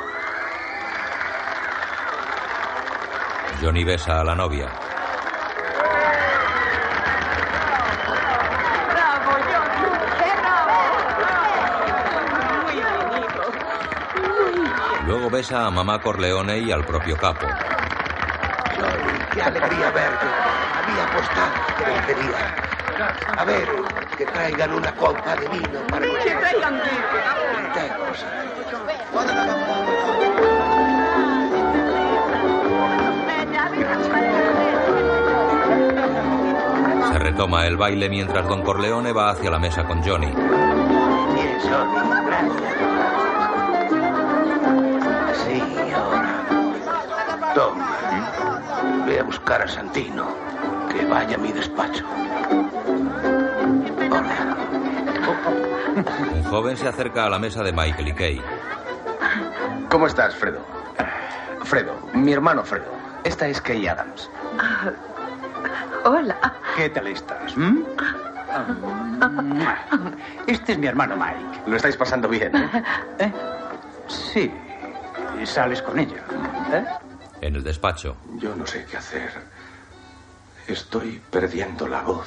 Johnny 3.60 3.82
besa 3.82 4.20
a 4.20 4.24
la 4.24 4.36
novia. 4.36 4.68
¡Bravo, 8.92 9.32
Johnny! 9.50 9.88
¡Qué 10.20 10.30
bravo! 10.40 10.78
Muy 12.62 12.78
bonito. 13.10 13.42
Luego 15.04 15.30
besa 15.30 15.66
a 15.66 15.70
mamá 15.72 16.00
Corleone 16.00 16.60
y 16.60 16.70
al 16.70 16.84
propio 16.84 17.16
capo. 17.16 17.48
Johnny, 18.78 19.18
qué 19.32 19.42
alegría 19.42 19.90
verte. 19.90 20.26
Había 20.78 21.04
apostado 21.04 21.52
que 21.78 21.84
vencería. 21.84 22.54
A 23.36 23.44
ver, 23.44 23.68
que 24.16 24.26
traigan 24.26 24.72
una 24.74 24.92
copa 24.94 25.36
de 25.36 25.48
vino 25.48 25.80
para 25.88 26.00
Que 26.06 26.12
nosotros. 26.12 26.40
traigan 26.40 26.74
vino. 26.74 27.06
Brindemos. 27.72 28.24
Se 37.12 37.18
retoma 37.18 37.66
el 37.66 37.76
baile 37.76 38.08
mientras 38.08 38.46
Don 38.46 38.62
Corleone 38.62 39.12
va 39.12 39.30
hacia 39.30 39.50
la 39.50 39.58
mesa 39.58 39.84
con 39.84 40.02
Johnny. 40.02 40.26
Bien, 40.26 41.58
Johnny, 41.62 42.26
gracias. 42.26 42.74
Sí, 45.46 45.62
ahora. 45.94 46.44
Tom, 47.54 47.78
ve 49.06 49.20
a 49.20 49.22
buscar 49.22 49.62
a 49.62 49.68
Santino. 49.68 50.26
Que 50.90 51.04
vaya 51.06 51.36
a 51.36 51.38
mi 51.38 51.52
despacho. 51.52 52.04
Hola. 54.10 54.56
Un 56.34 56.44
joven 56.44 56.76
se 56.76 56.88
acerca 56.88 57.26
a 57.26 57.30
la 57.30 57.38
mesa 57.38 57.62
de 57.62 57.72
Michael 57.72 58.08
y 58.08 58.12
Kay. 58.14 58.42
¿Cómo 59.90 60.06
estás, 60.06 60.34
Fredo? 60.34 60.60
Fredo, 61.64 61.94
mi 62.14 62.32
hermano 62.32 62.62
Fredo. 62.64 62.90
Esta 63.24 63.46
es 63.48 63.60
Kay 63.60 63.86
Adams. 63.88 64.30
Hola. 66.04 66.36
¿Qué 66.76 66.88
tal 66.90 67.08
estás? 67.08 67.56
mm? 67.56 67.78
Este 70.46 70.72
es 70.72 70.78
mi 70.78 70.86
hermano 70.86 71.16
Mike. 71.16 71.62
Lo 71.66 71.76
estáis 71.76 71.96
pasando 71.96 72.28
bien, 72.28 72.54
¿eh? 72.56 72.84
¿Eh? 73.18 73.32
Sí. 74.06 74.50
Y 75.40 75.46
sales 75.46 75.82
con 75.82 75.98
ella. 75.98 76.22
¿Eh? 76.72 76.84
En 77.40 77.54
el 77.56 77.62
despacho, 77.62 78.16
Yo 78.36 78.54
no 78.54 78.66
sé 78.66 78.84
qué 78.90 78.96
hacer. 78.96 79.30
Estoy 80.66 81.20
perdiendo 81.30 81.86
la 81.88 82.02
voz. 82.02 82.26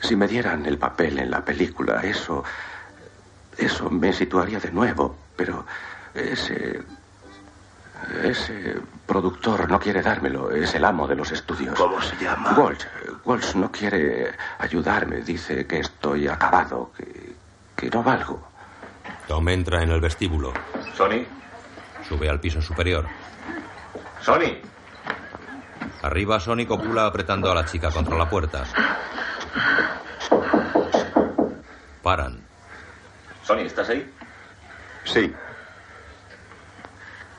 Si 0.00 0.14
me 0.16 0.26
dieran 0.28 0.66
el 0.66 0.78
papel 0.78 1.18
en 1.18 1.30
la 1.30 1.44
película, 1.44 2.00
eso. 2.02 2.44
Eso 3.56 3.90
me 3.90 4.12
situaría 4.12 4.60
de 4.60 4.70
nuevo. 4.70 5.16
Pero 5.36 5.64
ese. 6.14 6.82
Ese 8.22 8.76
productor 9.06 9.68
no 9.68 9.80
quiere 9.80 10.02
dármelo. 10.02 10.52
Es 10.52 10.74
el 10.74 10.84
amo 10.84 11.08
de 11.08 11.16
los 11.16 11.32
estudios. 11.32 11.76
¿Cómo 11.76 12.00
se 12.00 12.16
llama? 12.16 12.52
Walsh. 12.56 12.84
Walsh 13.24 13.54
no 13.56 13.72
quiere 13.72 14.32
ayudarme. 14.58 15.22
Dice 15.22 15.66
que 15.66 15.80
estoy 15.80 16.28
acabado, 16.28 16.92
que, 16.96 17.34
que 17.74 17.90
no 17.90 18.02
valgo. 18.04 18.40
Tom 19.26 19.48
entra 19.48 19.82
en 19.82 19.90
el 19.90 20.00
vestíbulo. 20.00 20.52
Sony, 20.94 21.24
Sube 22.08 22.28
al 22.30 22.40
piso 22.40 22.62
superior. 22.62 23.06
Sony. 24.22 24.60
Arriba, 26.02 26.38
Sonny 26.40 26.66
copula 26.66 27.06
apretando 27.06 27.50
a 27.50 27.54
la 27.54 27.64
chica 27.64 27.90
contra 27.90 28.16
la 28.16 28.28
puerta. 28.28 28.64
Paran. 32.02 32.40
Sony, 33.44 33.60
¿estás 33.60 33.88
ahí? 33.88 34.10
Sí, 35.04 35.32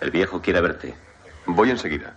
El 0.01 0.11
viejo 0.11 0.41
quiere 0.41 0.59
verte. 0.61 0.95
voy 1.45 1.69
enseguida. 1.69 2.15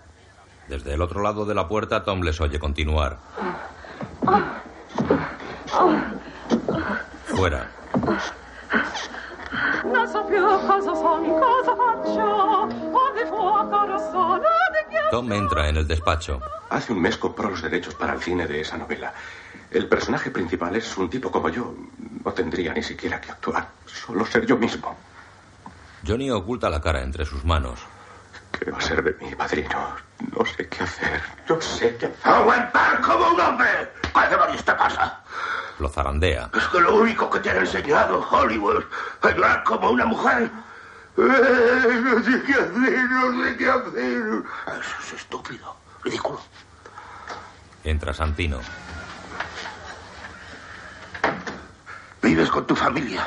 Desde 0.69 0.95
el 0.95 1.03
otro 1.03 1.21
lado 1.23 1.45
de 1.45 1.55
la 1.55 1.69
puerta, 1.69 2.05
Tom 2.05 2.23
les 2.23 2.41
oye 2.41 2.59
continuar. 2.59 3.19
Fuera. 7.27 7.69
Non 9.85 10.07
so 10.09 10.25
più 10.25 10.43
cosa 10.67 10.95
sono, 10.95 11.39
cosa 11.39 11.77
faccio. 11.77 12.69
Fuoco 13.29 13.87
rosso, 13.87 14.41
Tom 15.11 15.33
entra 15.33 15.69
en 15.69 15.77
el 15.77 15.87
despacho. 15.87 16.41
Hace 16.71 16.93
un 16.93 17.01
mes 17.01 17.17
compró 17.17 17.51
los 17.51 17.63
derechos 17.63 17.95
para 17.95 18.15
el 18.15 18.21
cine 18.21 18.47
de 18.47 18.61
esa 18.61 18.77
novela. 18.77 19.13
El 19.71 19.89
personaje 19.89 20.31
principal 20.31 20.75
es 20.77 20.97
un 20.97 21.09
tipo 21.09 21.31
como 21.31 21.49
yo. 21.49 21.75
No 22.25 22.33
tendría 22.33 22.73
ni 22.73 22.83
siquiera 22.83 23.21
que 23.21 23.31
actuar. 23.31 23.69
Solo 23.87 24.25
ser 24.27 24.47
yo 24.47 24.57
mismo. 24.57 24.97
Johnny 26.07 26.31
oculta 26.31 26.69
la 26.69 26.81
cara 26.81 27.03
entre 27.03 27.25
sus 27.25 27.45
manos. 27.45 27.81
¿Qué 28.53 28.71
va 28.71 28.79
a 28.79 28.81
ser 28.81 29.03
de 29.03 29.15
mi 29.25 29.35
padrino? 29.35 29.97
No 30.37 30.45
sé 30.45 30.69
qué 30.69 30.83
hacer. 30.83 31.21
No 31.49 31.61
sé 31.61 31.97
qué 31.97 32.07
hacer. 32.07 32.33
¡Aguantar 32.33 33.01
como 33.01 33.29
un 33.29 33.41
hombre! 33.41 33.93
¿Qué 34.03 34.29
demonios 34.29 34.65
te 34.65 34.73
pasa? 34.73 35.21
Lo 35.79 35.89
zarandea. 35.89 36.51
Es 36.55 36.65
que 36.69 36.81
lo 36.81 36.95
único 36.97 37.29
que 37.31 37.41
te 37.41 37.51
han 37.51 37.59
enseñado 37.59 38.21
Hollywood 38.31 38.79
es 39.23 39.31
hablar 39.31 39.65
como 39.65 39.91
una 39.91 40.07
mujer. 40.07 40.51
Eh, 41.17 42.01
No 42.05 42.23
sé 42.25 42.43
qué 42.47 42.53
hacer, 42.55 43.11
no 43.11 43.45
sé 43.45 43.57
qué 43.57 43.69
hacer. 43.69 44.43
Eso 44.81 44.97
es 45.07 45.13
estúpido, 45.15 45.77
ridículo. 46.05 46.41
Entra 47.85 48.13
Santino. 48.15 48.61
¿Vives 52.23 52.51
con 52.51 52.67
tu 52.67 52.77
familia? 52.77 53.27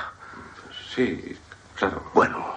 Sí, 0.95 1.38
claro. 1.75 2.01
Bueno, 2.13 2.55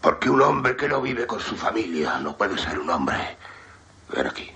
porque 0.00 0.28
un 0.28 0.42
hombre 0.42 0.76
que 0.76 0.88
no 0.88 1.00
vive 1.00 1.26
con 1.26 1.40
su 1.40 1.56
familia 1.56 2.18
no 2.18 2.36
puede 2.36 2.58
ser 2.58 2.78
un 2.78 2.90
hombre. 2.90 3.36
Ven 4.14 4.26
aquí. 4.26 4.50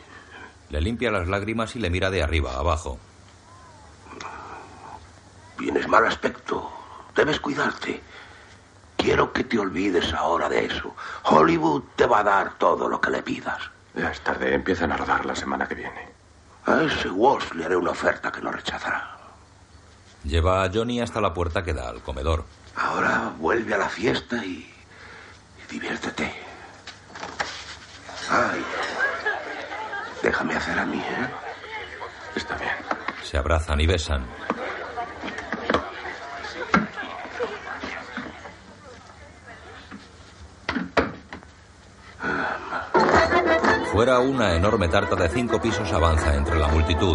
Le 0.70 0.80
limpia 0.80 1.10
las 1.10 1.28
lágrimas 1.28 1.76
y 1.76 1.78
le 1.78 1.90
mira 1.90 2.10
de 2.10 2.22
arriba 2.22 2.54
a 2.54 2.58
abajo. 2.60 2.98
Tienes 5.62 5.86
mal 5.86 6.04
aspecto. 6.04 6.72
Debes 7.14 7.38
cuidarte. 7.38 8.02
Quiero 8.96 9.32
que 9.32 9.44
te 9.44 9.60
olvides 9.60 10.12
ahora 10.12 10.48
de 10.48 10.64
eso. 10.64 10.92
Hollywood 11.22 11.84
te 11.94 12.04
va 12.04 12.18
a 12.18 12.24
dar 12.24 12.58
todo 12.58 12.88
lo 12.88 13.00
que 13.00 13.10
le 13.10 13.22
pidas. 13.22 13.60
Ya 13.94 14.10
es 14.10 14.20
tarde. 14.22 14.56
Empiezan 14.56 14.90
a 14.90 14.96
rodar 14.96 15.24
la 15.24 15.36
semana 15.36 15.68
que 15.68 15.76
viene. 15.76 16.08
A 16.66 16.82
ese 16.82 17.08
Walsh 17.08 17.52
le 17.52 17.64
haré 17.64 17.76
una 17.76 17.92
oferta 17.92 18.32
que 18.32 18.40
no 18.40 18.50
rechazará. 18.50 19.16
Lleva 20.24 20.64
a 20.64 20.68
Johnny 20.68 21.00
hasta 21.00 21.20
la 21.20 21.32
puerta 21.32 21.62
que 21.62 21.74
da 21.74 21.90
al 21.90 22.02
comedor. 22.02 22.44
Ahora 22.74 23.30
vuelve 23.38 23.72
a 23.74 23.78
la 23.78 23.88
fiesta 23.88 24.44
y, 24.44 24.68
y 25.62 25.70
diviértete. 25.70 26.34
Ay, 28.28 28.64
déjame 30.24 30.56
hacer 30.56 30.76
a 30.76 30.86
mí, 30.86 30.98
¿eh? 30.98 31.28
Está 32.34 32.56
bien. 32.56 32.74
Se 33.22 33.38
abrazan 33.38 33.80
y 33.80 33.86
besan. 33.86 34.26
Fuera 43.92 44.20
una 44.20 44.56
enorme 44.56 44.88
tarta 44.88 45.14
de 45.16 45.28
cinco 45.28 45.60
pisos 45.60 45.92
avanza 45.92 46.34
entre 46.34 46.58
la 46.58 46.66
multitud. 46.68 47.14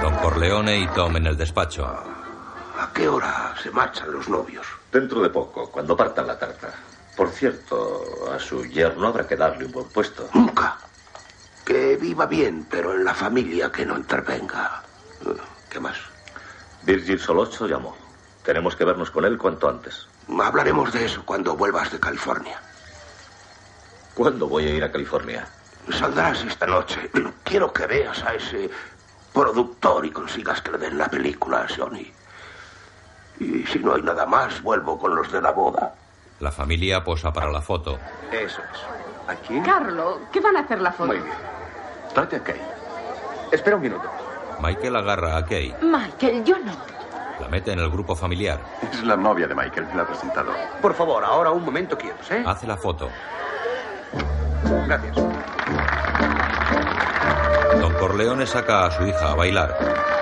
Don 0.00 0.14
Corleone 0.16 0.78
y 0.78 0.86
Tom 0.94 1.14
en 1.18 1.26
el 1.26 1.36
despacho. 1.36 1.84
¿A 1.86 2.90
qué 2.94 3.06
hora 3.06 3.54
se 3.62 3.70
marchan 3.70 4.10
los 4.12 4.30
novios? 4.30 4.66
Dentro 4.90 5.20
de 5.20 5.28
poco, 5.28 5.70
cuando 5.70 5.94
partan 5.94 6.28
la 6.28 6.38
tarta. 6.38 6.72
Por 7.14 7.28
cierto, 7.28 8.02
a 8.34 8.38
su 8.38 8.64
yerno 8.64 9.08
habrá 9.08 9.26
que 9.26 9.36
darle 9.36 9.66
un 9.66 9.72
buen 9.72 9.88
puesto. 9.90 10.30
Nunca. 10.32 10.78
Que 11.66 11.96
viva 11.96 12.24
bien, 12.24 12.66
pero 12.70 12.94
en 12.94 13.04
la 13.04 13.12
familia 13.12 13.70
que 13.70 13.84
no 13.84 13.98
intervenga. 13.98 14.82
¿Qué 15.68 15.80
más? 15.80 15.98
Virgil 16.82 17.20
Solocho 17.20 17.66
llamó. 17.66 18.05
Tenemos 18.46 18.76
que 18.76 18.84
vernos 18.84 19.10
con 19.10 19.24
él 19.24 19.36
cuanto 19.36 19.68
antes. 19.68 20.06
Hablaremos 20.40 20.92
de 20.92 21.04
eso 21.04 21.20
cuando 21.26 21.56
vuelvas 21.56 21.90
de 21.90 21.98
California. 21.98 22.60
¿Cuándo 24.14 24.46
voy 24.46 24.68
a 24.68 24.70
ir 24.70 24.84
a 24.84 24.92
California? 24.92 25.48
Saldrás 25.90 26.44
esta 26.44 26.64
noche. 26.64 27.10
Quiero 27.42 27.72
que 27.72 27.88
veas 27.88 28.22
a 28.22 28.34
ese 28.34 28.70
productor 29.34 30.06
y 30.06 30.12
consigas 30.12 30.62
que 30.62 30.70
le 30.70 30.78
den 30.78 30.96
la 30.96 31.08
película 31.08 31.62
a 31.62 31.66
Johnny. 31.68 32.12
Y 33.40 33.66
si 33.66 33.80
no 33.80 33.96
hay 33.96 34.02
nada 34.02 34.24
más, 34.26 34.62
vuelvo 34.62 34.96
con 34.96 35.16
los 35.16 35.32
de 35.32 35.42
la 35.42 35.50
boda. 35.50 35.96
La 36.38 36.52
familia 36.52 37.02
posa 37.02 37.32
para 37.32 37.50
la 37.50 37.60
foto. 37.60 37.98
Eso 38.30 38.62
es. 38.62 39.28
¿Aquí? 39.28 39.60
Carlo, 39.62 40.20
¿qué 40.32 40.38
van 40.38 40.56
a 40.56 40.60
hacer 40.60 40.80
la 40.80 40.92
foto? 40.92 41.08
Muy 41.08 41.18
bien. 41.18 41.34
Trate 42.14 42.36
a 42.36 42.44
Kay. 42.44 42.60
Espera 43.50 43.74
un 43.74 43.82
minuto. 43.82 44.08
Michael 44.60 44.94
agarra 44.94 45.36
a 45.36 45.44
Kay. 45.44 45.74
Michael, 45.82 46.44
yo 46.44 46.56
no. 46.60 46.95
La 47.40 47.48
mete 47.48 47.72
en 47.72 47.78
el 47.78 47.90
grupo 47.90 48.14
familiar. 48.14 48.60
Es 48.90 49.02
la 49.02 49.16
novia 49.16 49.46
de 49.46 49.54
Michael. 49.54 49.86
Me 49.88 49.94
la 49.94 50.02
ha 50.02 50.06
presentado. 50.06 50.52
Por 50.80 50.94
favor, 50.94 51.24
ahora 51.24 51.50
un 51.50 51.64
momento 51.64 51.96
quietos, 51.96 52.30
¿eh? 52.30 52.42
Hace 52.46 52.66
la 52.66 52.76
foto. 52.76 53.10
Gracias. 54.86 55.16
Don 57.80 57.92
Corleone 57.94 58.46
saca 58.46 58.86
a 58.86 58.90
su 58.90 59.06
hija 59.06 59.32
a 59.32 59.34
bailar. 59.34 60.15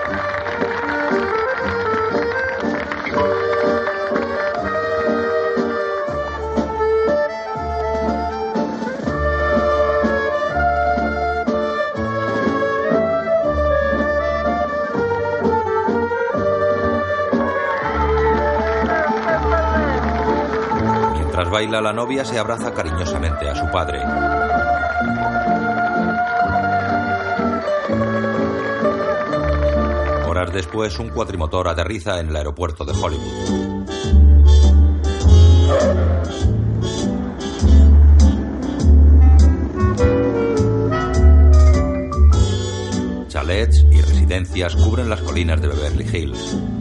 Baila, 21.54 21.80
la 21.80 21.92
novia 21.92 22.24
se 22.24 22.36
abraza 22.36 22.74
cariñosamente 22.74 23.48
a 23.48 23.54
su 23.54 23.70
padre. 23.70 24.00
Horas 30.28 30.52
después, 30.52 30.98
un 30.98 31.10
cuatrimotor 31.10 31.68
aterriza 31.68 32.18
en 32.18 32.30
el 32.30 32.34
aeropuerto 32.34 32.84
de 32.84 32.92
Hollywood. 33.00 33.84
Chalets 43.28 43.86
y 43.92 44.00
residencias 44.00 44.74
cubren 44.74 45.08
las 45.08 45.22
colinas 45.22 45.60
de 45.60 45.68
Beverly 45.68 46.04
Hills. 46.04 46.73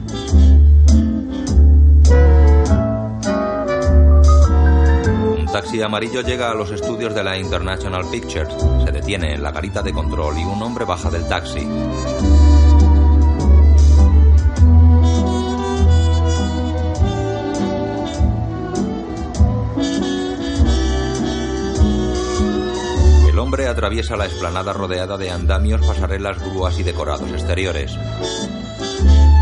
Taxi 5.74 5.82
amarillo 5.82 6.22
llega 6.22 6.52
a 6.52 6.54
los 6.54 6.70
estudios 6.70 7.16
de 7.16 7.24
la 7.24 7.36
International 7.36 8.06
Pictures. 8.12 8.54
Se 8.86 8.92
detiene 8.92 9.34
en 9.34 9.42
la 9.42 9.52
garita 9.52 9.82
de 9.82 9.92
control 9.92 10.38
y 10.38 10.44
un 10.44 10.62
hombre 10.62 10.86
baja 10.86 11.10
del 11.10 11.28
taxi. 11.28 11.68
El 23.28 23.40
hombre 23.40 23.68
atraviesa 23.68 24.16
la 24.16 24.26
explanada 24.26 24.74
rodeada 24.74 25.18
de 25.18 25.32
andamios, 25.32 25.82
pasarelas, 25.88 26.38
grúas 26.38 26.78
y 26.78 26.84
decorados 26.84 27.32
exteriores. 27.32 27.98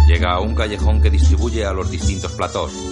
Llega 0.08 0.32
a 0.32 0.40
un 0.40 0.56
callejón 0.56 1.02
que 1.02 1.10
distribuye 1.10 1.66
a 1.66 1.74
los 1.74 1.92
distintos 1.92 2.32
platós. 2.32 2.91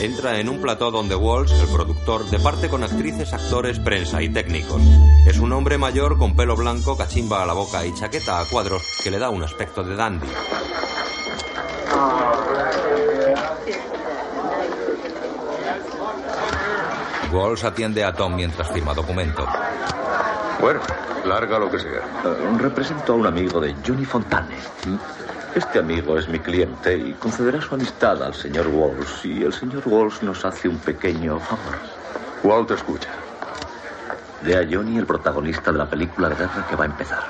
Entra 0.00 0.38
en 0.38 0.48
un 0.48 0.60
plató 0.60 0.90
donde 0.90 1.14
Walsh, 1.14 1.52
el 1.52 1.68
productor, 1.68 2.24
departe 2.26 2.68
con 2.68 2.84
actrices, 2.84 3.32
actores, 3.32 3.78
prensa 3.78 4.22
y 4.22 4.28
técnicos. 4.28 4.80
Es 5.26 5.38
un 5.38 5.52
hombre 5.52 5.78
mayor 5.78 6.18
con 6.18 6.36
pelo 6.36 6.56
blanco, 6.56 6.96
cachimba 6.96 7.42
a 7.42 7.46
la 7.46 7.54
boca 7.54 7.84
y 7.84 7.94
chaqueta 7.94 8.40
a 8.40 8.44
cuadros 8.44 8.82
que 9.02 9.10
le 9.10 9.18
da 9.18 9.30
un 9.30 9.42
aspecto 9.42 9.82
de 9.82 9.96
dandy. 9.96 10.28
Walsh 17.32 17.64
atiende 17.64 18.04
a 18.04 18.12
Tom 18.12 18.34
mientras 18.34 18.70
firma 18.70 18.94
documentos. 18.94 19.48
Bueno, 20.60 20.80
larga 21.24 21.58
lo 21.58 21.70
que 21.70 21.78
sea. 21.78 22.00
Eh, 22.24 22.58
represento 22.58 23.12
a 23.12 23.16
un 23.16 23.26
amigo 23.26 23.60
de 23.60 23.74
Johnny 23.86 24.04
Fontane. 24.04 24.56
Este 25.56 25.78
amigo 25.78 26.18
es 26.18 26.28
mi 26.28 26.38
cliente 26.38 26.98
y 26.98 27.14
concederá 27.14 27.62
su 27.62 27.74
amistad 27.74 28.22
al 28.22 28.34
señor 28.34 28.68
Walsh 28.68 29.24
y 29.24 29.42
el 29.42 29.54
señor 29.54 29.82
Walsh 29.86 30.20
nos 30.20 30.44
hace 30.44 30.68
un 30.68 30.76
pequeño 30.76 31.40
favor. 31.40 31.78
Walt 32.42 32.70
escucha. 32.72 33.08
De 34.42 34.54
a 34.54 34.68
Johnny 34.70 34.98
el 34.98 35.06
protagonista 35.06 35.72
de 35.72 35.78
la 35.78 35.88
película 35.88 36.28
de 36.28 36.34
guerra 36.34 36.66
que 36.68 36.76
va 36.76 36.84
a 36.84 36.86
empezar. 36.88 37.24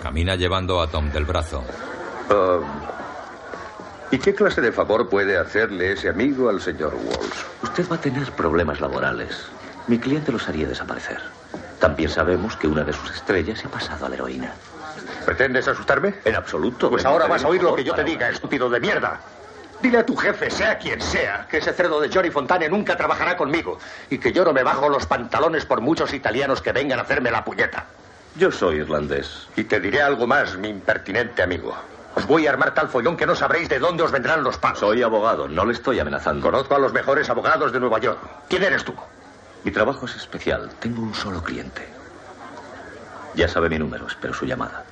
Camina 0.04 0.36
llevando 0.36 0.80
a 0.80 0.86
Tom 0.86 1.10
del 1.10 1.24
brazo. 1.24 1.64
Ah, 2.30 2.60
¿Y 4.12 4.18
qué 4.18 4.36
clase 4.36 4.60
de 4.60 4.70
favor 4.70 5.08
puede 5.08 5.36
hacerle 5.36 5.94
ese 5.94 6.10
amigo 6.10 6.48
al 6.48 6.60
señor 6.60 6.94
Walsh? 6.94 7.42
Usted 7.64 7.90
va 7.90 7.96
a 7.96 8.00
tener 8.00 8.30
problemas 8.30 8.80
laborales. 8.80 9.46
Mi 9.88 9.98
cliente 9.98 10.30
los 10.30 10.48
haría 10.48 10.68
desaparecer. 10.68 11.43
También 11.84 12.08
sabemos 12.08 12.56
que 12.56 12.66
una 12.66 12.82
de 12.82 12.94
sus 12.94 13.10
estrellas 13.10 13.58
se 13.58 13.66
ha 13.66 13.70
pasado 13.70 14.06
a 14.06 14.08
la 14.08 14.14
heroína. 14.14 14.54
¿Pretendes 15.26 15.68
asustarme? 15.68 16.14
En 16.24 16.34
absoluto. 16.34 16.88
Pues 16.88 17.04
ahora 17.04 17.26
vas 17.26 17.44
a 17.44 17.48
oír 17.48 17.62
lo 17.62 17.74
que 17.74 17.84
yo 17.84 17.92
te 17.92 18.02
diga, 18.02 18.30
estúpido 18.30 18.70
de 18.70 18.80
mierda. 18.80 19.20
Dile 19.82 19.98
a 19.98 20.06
tu 20.06 20.16
jefe, 20.16 20.50
sea 20.50 20.78
quien 20.78 20.98
sea, 21.02 21.46
que 21.46 21.58
ese 21.58 21.74
cerdo 21.74 22.00
de 22.00 22.08
Johnny 22.08 22.30
Fontane 22.30 22.70
nunca 22.70 22.96
trabajará 22.96 23.36
conmigo 23.36 23.78
y 24.08 24.16
que 24.16 24.32
yo 24.32 24.46
no 24.46 24.54
me 24.54 24.62
bajo 24.62 24.88
los 24.88 25.04
pantalones 25.04 25.66
por 25.66 25.82
muchos 25.82 26.14
italianos 26.14 26.62
que 26.62 26.72
vengan 26.72 27.00
a 27.00 27.02
hacerme 27.02 27.30
la 27.30 27.44
puñeta. 27.44 27.84
Yo 28.36 28.50
soy 28.50 28.76
irlandés. 28.76 29.46
Y 29.54 29.64
te 29.64 29.78
diré 29.78 30.00
algo 30.00 30.26
más, 30.26 30.56
mi 30.56 30.70
impertinente 30.70 31.42
amigo. 31.42 31.76
Os 32.14 32.26
voy 32.26 32.46
a 32.46 32.50
armar 32.52 32.72
tal 32.72 32.88
follón 32.88 33.14
que 33.14 33.26
no 33.26 33.36
sabréis 33.36 33.68
de 33.68 33.78
dónde 33.78 34.04
os 34.04 34.10
vendrán 34.10 34.42
los 34.42 34.56
pasos. 34.56 34.78
Soy 34.78 35.02
abogado, 35.02 35.48
no 35.48 35.66
le 35.66 35.74
estoy 35.74 36.00
amenazando. 36.00 36.46
Conozco 36.50 36.76
a 36.76 36.78
los 36.78 36.94
mejores 36.94 37.28
abogados 37.28 37.72
de 37.72 37.80
Nueva 37.80 37.98
York. 37.98 38.18
¿Quién 38.48 38.62
eres 38.62 38.84
tú? 38.84 38.94
Mi 39.64 39.70
trabajo 39.70 40.04
es 40.04 40.14
especial. 40.16 40.70
Tengo 40.78 41.02
un 41.02 41.14
solo 41.14 41.42
cliente. 41.42 41.88
Ya 43.34 43.48
sabe 43.48 43.68
mi 43.70 43.78
número, 43.78 44.06
espero 44.06 44.34
su 44.34 44.44
llamada. 44.44 44.84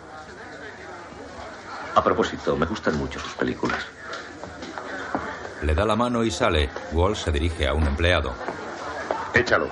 A 1.95 2.03
propósito, 2.03 2.57
me 2.57 2.65
gustan 2.65 2.97
mucho 2.97 3.21
sus 3.21 3.35
películas. 3.35 3.85
Le 5.63 5.75
da 5.75 5.85
la 5.85 5.95
mano 5.95 6.25
y 6.25 6.31
sale. 6.31 6.71
Walsh 6.93 7.25
se 7.25 7.31
dirige 7.31 7.69
a 7.69 7.75
un 7.75 7.87
empleado. 7.87 8.33
Échalo. 9.35 9.69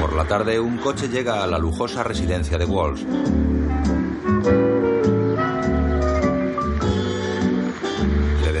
Por 0.00 0.12
la 0.14 0.24
tarde, 0.24 0.60
un 0.60 0.78
coche 0.78 1.08
llega 1.08 1.42
a 1.42 1.46
la 1.46 1.58
lujosa 1.58 2.04
residencia 2.04 2.56
de 2.56 2.64
Walsh. 2.64 3.04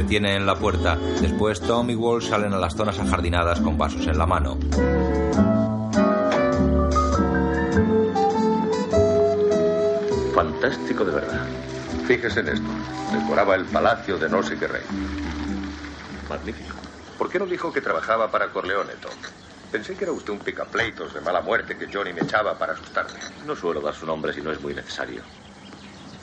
Detiene 0.06 0.36
en 0.36 0.46
la 0.46 0.54
puerta. 0.54 0.96
Después, 1.20 1.60
Tom 1.60 1.90
y 1.90 1.96
Walsh 1.96 2.28
salen 2.28 2.52
a 2.52 2.58
las 2.58 2.76
zonas 2.76 2.96
ajardinadas 3.00 3.60
con 3.60 3.76
vasos 3.76 4.06
en 4.06 4.16
la 4.16 4.24
mano. 4.24 4.56
Fantástico 10.32 11.04
de 11.04 11.12
verdad. 11.12 11.44
Fíjese 12.06 12.38
en 12.38 12.48
esto. 12.50 12.68
Decoraba 13.12 13.56
el 13.56 13.64
palacio 13.64 14.16
de 14.16 14.28
no 14.28 14.44
sé 14.44 14.56
qué 14.56 14.68
rey. 14.68 14.82
Magnífico. 16.28 16.76
¿Por 17.18 17.28
qué 17.28 17.40
no 17.40 17.46
dijo 17.46 17.72
que 17.72 17.80
trabajaba 17.80 18.30
para 18.30 18.52
Corleone, 18.52 18.92
Tom? 19.02 19.10
Pensé 19.72 19.96
que 19.96 20.04
era 20.04 20.12
usted 20.12 20.32
un 20.32 20.38
picapleitos 20.38 21.14
de 21.14 21.20
mala 21.20 21.40
muerte 21.40 21.76
que 21.76 21.92
Johnny 21.92 22.12
me 22.12 22.20
echaba 22.20 22.56
para 22.56 22.74
asustarme. 22.74 23.18
No 23.44 23.56
suelo 23.56 23.80
dar 23.80 23.94
su 23.94 24.06
nombre 24.06 24.32
si 24.32 24.40
no 24.40 24.52
es 24.52 24.60
muy 24.60 24.72
necesario. 24.72 25.22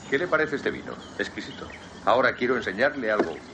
¿Qué 0.08 0.16
le 0.16 0.26
parece 0.26 0.56
este 0.56 0.70
vino? 0.70 0.94
Exquisito. 1.18 1.68
Ahora 2.06 2.34
quiero 2.34 2.56
enseñarle 2.56 3.10
algo 3.10 3.32
único. 3.32 3.53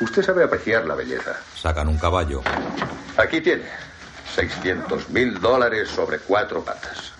Usted 0.00 0.22
sabe 0.22 0.44
apreciar 0.44 0.86
la 0.86 0.94
belleza. 0.94 1.36
Sacan 1.54 1.88
un 1.88 1.98
caballo. 1.98 2.42
Aquí 3.16 3.40
tiene. 3.40 3.64
600 4.34 5.10
mil 5.10 5.40
dólares 5.40 5.88
sobre 5.88 6.18
cuatro 6.18 6.64
patas. 6.64 7.12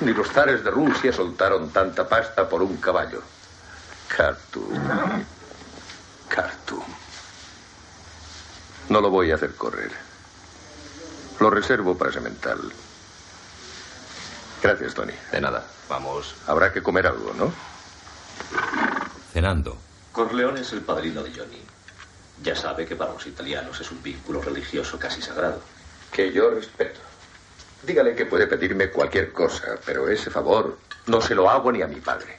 Ni 0.00 0.12
los 0.12 0.28
zares 0.28 0.64
de 0.64 0.70
Rusia 0.70 1.12
soltaron 1.12 1.70
tanta 1.70 2.08
pasta 2.08 2.48
por 2.48 2.62
un 2.62 2.78
caballo. 2.78 3.22
Khartoum. 4.08 5.24
Khartoum. 6.28 6.84
No 8.88 9.00
lo 9.00 9.10
voy 9.10 9.30
a 9.30 9.34
hacer 9.34 9.54
correr. 9.54 9.90
Lo 11.38 11.50
reservo 11.50 11.96
para 11.96 12.12
semental. 12.12 12.60
Gracias, 14.62 14.94
Tony. 14.94 15.12
De 15.30 15.40
nada. 15.40 15.66
Vamos. 15.88 16.34
Habrá 16.46 16.72
que 16.72 16.82
comer 16.82 17.06
algo, 17.06 17.32
¿no? 17.34 17.52
Cenando. 19.32 19.76
Corleone 20.12 20.60
es 20.60 20.72
el 20.72 20.82
padrino 20.82 21.22
de 21.22 21.32
Johnny. 21.34 21.62
Ya 22.42 22.56
sabe 22.56 22.86
que 22.86 22.96
para 22.96 23.12
los 23.12 23.26
italianos 23.26 23.80
es 23.80 23.90
un 23.90 24.02
vínculo 24.02 24.42
religioso 24.42 24.98
casi 24.98 25.22
sagrado. 25.22 25.60
Que 26.10 26.32
yo 26.32 26.50
respeto. 26.50 27.00
Dígale 27.82 28.14
que 28.14 28.26
puede 28.26 28.46
pedirme 28.46 28.90
cualquier 28.90 29.32
cosa, 29.32 29.78
pero 29.84 30.08
ese 30.08 30.30
favor 30.30 30.78
no 31.06 31.20
se 31.20 31.34
lo 31.34 31.48
hago 31.48 31.70
ni 31.70 31.82
a 31.82 31.86
mi 31.86 32.00
padre. 32.00 32.38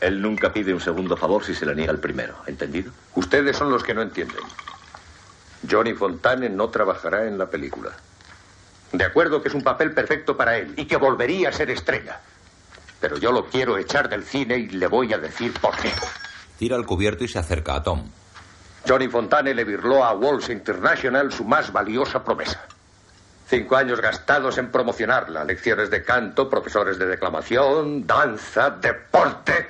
Él 0.00 0.20
nunca 0.20 0.52
pide 0.52 0.74
un 0.74 0.80
segundo 0.80 1.16
favor 1.16 1.44
si 1.44 1.54
se 1.54 1.66
le 1.66 1.74
niega 1.74 1.92
el 1.92 1.98
primero, 1.98 2.36
¿entendido? 2.46 2.92
Ustedes 3.14 3.56
son 3.56 3.70
los 3.70 3.82
que 3.82 3.94
no 3.94 4.02
entienden. 4.02 4.42
Johnny 5.68 5.94
Fontane 5.94 6.48
no 6.48 6.68
trabajará 6.68 7.26
en 7.26 7.38
la 7.38 7.46
película. 7.46 7.92
De 8.92 9.04
acuerdo 9.04 9.42
que 9.42 9.48
es 9.48 9.54
un 9.54 9.62
papel 9.62 9.92
perfecto 9.92 10.36
para 10.36 10.58
él 10.58 10.74
y 10.76 10.86
que 10.86 10.96
volvería 10.96 11.48
a 11.48 11.52
ser 11.52 11.70
estrella. 11.70 12.20
Pero 13.00 13.18
yo 13.18 13.32
lo 13.32 13.46
quiero 13.46 13.78
echar 13.78 14.08
del 14.08 14.24
cine 14.24 14.58
y 14.58 14.68
le 14.68 14.86
voy 14.86 15.12
a 15.12 15.18
decir 15.18 15.52
por 15.60 15.76
qué. 15.76 15.90
Tira 16.58 16.76
el 16.76 16.86
cubierto 16.86 17.24
y 17.24 17.28
se 17.28 17.38
acerca 17.38 17.76
a 17.76 17.82
Tom. 17.82 18.08
Johnny 18.86 19.08
Fontane 19.08 19.54
le 19.54 19.64
virló 19.64 20.04
a 20.04 20.12
Walls 20.12 20.50
International 20.50 21.32
su 21.32 21.44
más 21.44 21.72
valiosa 21.72 22.22
promesa. 22.22 22.60
Cinco 23.46 23.76
años 23.76 24.00
gastados 24.00 24.58
en 24.58 24.70
promocionarla. 24.70 25.44
Lecciones 25.44 25.90
de 25.90 26.02
canto, 26.02 26.50
profesores 26.50 26.98
de 26.98 27.06
declamación, 27.06 28.06
danza, 28.06 28.70
deporte. 28.70 29.68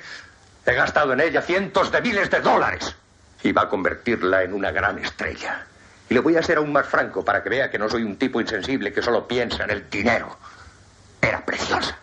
He 0.65 0.73
gastado 0.73 1.13
en 1.13 1.21
ella 1.21 1.41
cientos 1.41 1.91
de 1.91 2.01
miles 2.01 2.29
de 2.29 2.41
dólares. 2.41 2.93
Y 3.43 3.51
va 3.53 3.63
a 3.63 3.69
convertirla 3.69 4.43
en 4.43 4.53
una 4.53 4.71
gran 4.71 4.99
estrella. 4.99 5.65
Y 6.09 6.13
le 6.13 6.19
voy 6.19 6.35
a 6.35 6.43
ser 6.43 6.57
aún 6.57 6.73
más 6.73 6.87
franco 6.87 7.23
para 7.23 7.41
que 7.41 7.49
vea 7.49 7.69
que 7.69 7.79
no 7.79 7.89
soy 7.89 8.03
un 8.03 8.17
tipo 8.17 8.41
insensible 8.41 8.91
que 8.91 9.01
solo 9.01 9.27
piensa 9.27 9.63
en 9.63 9.71
el 9.71 9.89
dinero. 9.89 10.35
Era 11.21 11.43
preciosa. 11.45 11.97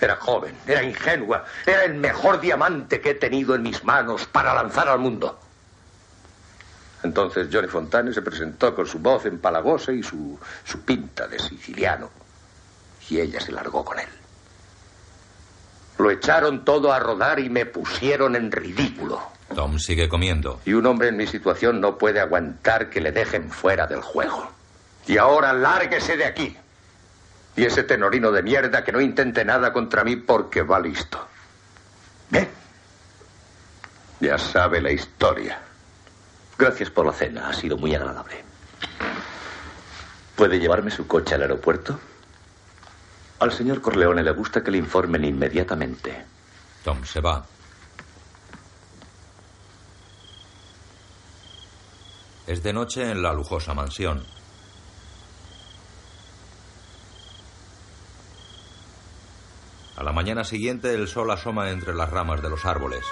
Era 0.00 0.14
joven, 0.16 0.54
era 0.66 0.82
ingenua, 0.82 1.44
era 1.66 1.84
el 1.84 1.94
mejor 1.94 2.40
diamante 2.40 3.00
que 3.00 3.10
he 3.10 3.14
tenido 3.14 3.56
en 3.56 3.62
mis 3.62 3.82
manos 3.82 4.26
para 4.26 4.54
lanzar 4.54 4.88
al 4.88 5.00
mundo. 5.00 5.40
Entonces 7.02 7.48
Johnny 7.52 7.68
Fontane 7.68 8.12
se 8.12 8.22
presentó 8.22 8.74
con 8.74 8.86
su 8.86 8.98
voz 8.98 9.24
empalagosa 9.26 9.92
y 9.92 10.02
su, 10.02 10.38
su 10.64 10.80
pinta 10.80 11.26
de 11.28 11.38
siciliano. 11.38 12.10
Y 13.08 13.20
ella 13.20 13.40
se 13.40 13.52
largó 13.52 13.84
con 13.84 13.98
él. 13.98 14.08
Lo 15.98 16.10
echaron 16.10 16.64
todo 16.64 16.92
a 16.92 16.98
rodar 16.98 17.40
y 17.40 17.48
me 17.48 17.66
pusieron 17.66 18.36
en 18.36 18.52
ridículo. 18.52 19.20
Tom 19.54 19.78
sigue 19.78 20.08
comiendo. 20.08 20.60
Y 20.64 20.74
un 20.74 20.86
hombre 20.86 21.08
en 21.08 21.16
mi 21.16 21.26
situación 21.26 21.80
no 21.80 21.98
puede 21.98 22.20
aguantar 22.20 22.90
que 22.90 23.00
le 23.00 23.12
dejen 23.12 23.50
fuera 23.50 23.86
del 23.86 24.02
juego. 24.02 24.50
Y 25.06 25.16
ahora 25.16 25.52
lárguese 25.52 26.16
de 26.16 26.26
aquí. 26.26 26.56
Y 27.56 27.64
ese 27.64 27.82
tenorino 27.82 28.30
de 28.30 28.42
mierda 28.42 28.84
que 28.84 28.92
no 28.92 29.00
intente 29.00 29.44
nada 29.44 29.72
contra 29.72 30.04
mí 30.04 30.16
porque 30.16 30.62
va 30.62 30.78
listo. 30.78 31.26
Bien. 32.30 32.48
Ya 34.20 34.38
sabe 34.38 34.80
la 34.80 34.92
historia. 34.92 35.58
Gracias 36.58 36.90
por 36.90 37.06
la 37.06 37.12
cena, 37.12 37.48
ha 37.48 37.52
sido 37.52 37.76
muy 37.78 37.94
agradable. 37.94 38.44
¿Puede 40.34 40.58
llevarme 40.58 40.90
su 40.90 41.06
coche 41.06 41.36
al 41.36 41.42
aeropuerto? 41.42 42.00
Al 43.38 43.52
señor 43.52 43.80
Corleone 43.80 44.24
le 44.24 44.32
gusta 44.32 44.64
que 44.64 44.72
le 44.72 44.78
informen 44.78 45.24
inmediatamente. 45.24 46.24
Tom 46.82 47.04
se 47.04 47.20
va. 47.20 47.46
Es 52.48 52.60
de 52.64 52.72
noche 52.72 53.08
en 53.08 53.22
la 53.22 53.32
lujosa 53.32 53.72
mansión. 53.74 54.26
A 59.96 60.02
la 60.02 60.12
mañana 60.12 60.42
siguiente 60.42 60.92
el 60.92 61.06
sol 61.06 61.30
asoma 61.30 61.70
entre 61.70 61.94
las 61.94 62.10
ramas 62.10 62.42
de 62.42 62.50
los 62.50 62.64
árboles. 62.64 63.04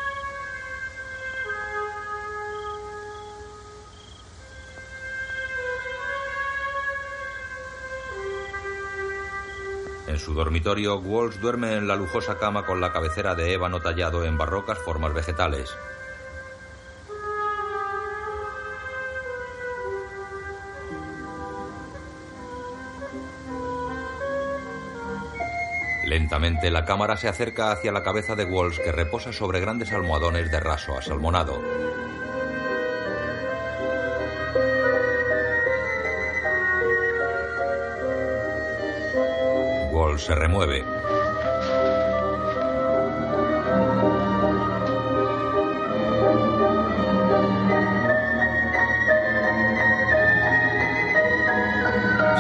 En 10.17 10.23
su 10.23 10.33
dormitorio, 10.33 10.97
Walsh 10.97 11.37
duerme 11.41 11.75
en 11.75 11.87
la 11.87 11.95
lujosa 11.95 12.39
cama 12.39 12.65
con 12.65 12.81
la 12.81 12.91
cabecera 12.91 13.35
de 13.35 13.53
ébano 13.53 13.83
tallado 13.83 14.25
en 14.25 14.39
barrocas 14.39 14.79
formas 14.79 15.13
vegetales. 15.13 15.77
Lentamente 26.07 26.71
la 26.71 26.87
cámara 26.87 27.19
se 27.19 27.29
acerca 27.29 27.71
hacia 27.71 27.93
la 27.93 28.03
cabeza 28.03 28.35
de 28.35 28.47
Walsh 28.47 28.79
que 28.79 28.93
reposa 28.93 29.35
sobre 29.35 29.61
grandes 29.61 29.93
almohadones 29.93 30.51
de 30.51 30.61
raso 30.61 30.97
asalmonado. 30.97 31.61
Se 40.17 40.35
remueve. 40.35 40.83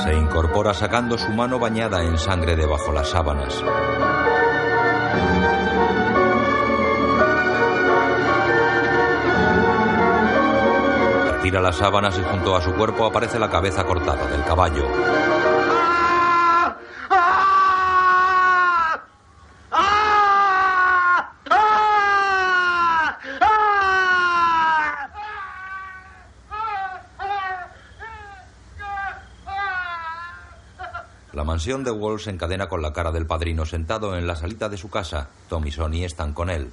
Se 0.02 0.14
incorpora 0.14 0.72
sacando 0.72 1.18
su 1.18 1.30
mano 1.32 1.58
bañada 1.58 2.02
en 2.02 2.16
sangre 2.16 2.56
debajo 2.56 2.92
las 2.92 3.10
sábanas. 3.10 3.62
Retira 11.30 11.60
las 11.60 11.76
sábanas 11.76 12.18
y 12.18 12.22
junto 12.22 12.56
a 12.56 12.62
su 12.62 12.72
cuerpo 12.74 13.04
aparece 13.04 13.38
la 13.38 13.50
cabeza 13.50 13.84
cortada 13.84 14.26
del 14.28 14.42
caballo. 14.44 15.35
La 31.66 31.72
mansión 31.72 31.84
de 31.84 32.00
Wall 32.00 32.20
se 32.20 32.30
encadena 32.30 32.68
con 32.68 32.80
la 32.80 32.92
cara 32.92 33.10
del 33.10 33.26
padrino 33.26 33.66
sentado 33.66 34.16
en 34.16 34.28
la 34.28 34.36
salita 34.36 34.68
de 34.68 34.76
su 34.76 34.88
casa. 34.88 35.30
Tom 35.48 35.66
y 35.66 35.72
Sonny 35.72 36.04
están 36.04 36.32
con 36.32 36.48
él. 36.48 36.70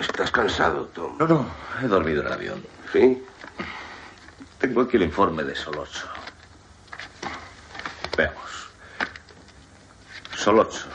¿Estás 0.00 0.32
cansado, 0.32 0.86
Tom? 0.86 1.16
No, 1.16 1.28
no, 1.28 1.46
he 1.80 1.86
dormido 1.86 2.22
en 2.22 2.26
el 2.26 2.32
avión. 2.32 2.66
¿Sí? 2.92 3.22
Tengo 4.58 4.80
aquí 4.80 4.96
el 4.96 5.04
informe 5.04 5.44
de 5.44 5.54
Solocho. 5.54 6.08
Veamos. 8.16 8.68
Solocho, 10.34 10.88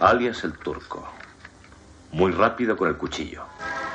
alias 0.00 0.42
el 0.42 0.58
turco. 0.58 1.06
Muy 2.10 2.32
rápido 2.32 2.76
con 2.76 2.88
el 2.88 2.96
cuchillo. 2.96 3.44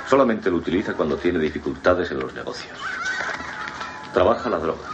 Solamente 0.10 0.50
lo 0.50 0.56
utiliza 0.56 0.94
cuando 0.94 1.18
tiene 1.18 1.40
dificultades 1.40 2.10
en 2.12 2.20
los 2.20 2.34
negocios. 2.34 2.80
Trabaja 4.14 4.50
la 4.50 4.60
droga. 4.60 4.91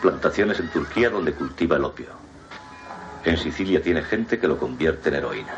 Plantaciones 0.00 0.58
en 0.60 0.70
Turquía 0.70 1.10
donde 1.10 1.34
cultiva 1.34 1.76
el 1.76 1.84
opio. 1.84 2.08
En 3.24 3.36
Sicilia 3.36 3.82
tiene 3.82 4.02
gente 4.02 4.38
que 4.38 4.48
lo 4.48 4.58
convierte 4.58 5.10
en 5.10 5.16
heroína. 5.16 5.54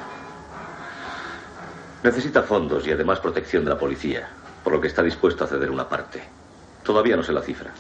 Necesita 2.02 2.42
fondos 2.42 2.86
y 2.86 2.90
además 2.90 3.20
protección 3.20 3.64
de 3.64 3.70
la 3.70 3.78
policía, 3.78 4.28
por 4.64 4.72
lo 4.72 4.80
que 4.80 4.88
está 4.88 5.02
dispuesto 5.02 5.44
a 5.44 5.46
ceder 5.46 5.70
una 5.70 5.88
parte. 5.88 6.22
Todavía 6.82 7.16
no 7.16 7.22
sé 7.22 7.32
la 7.32 7.42
cifra. 7.42 7.70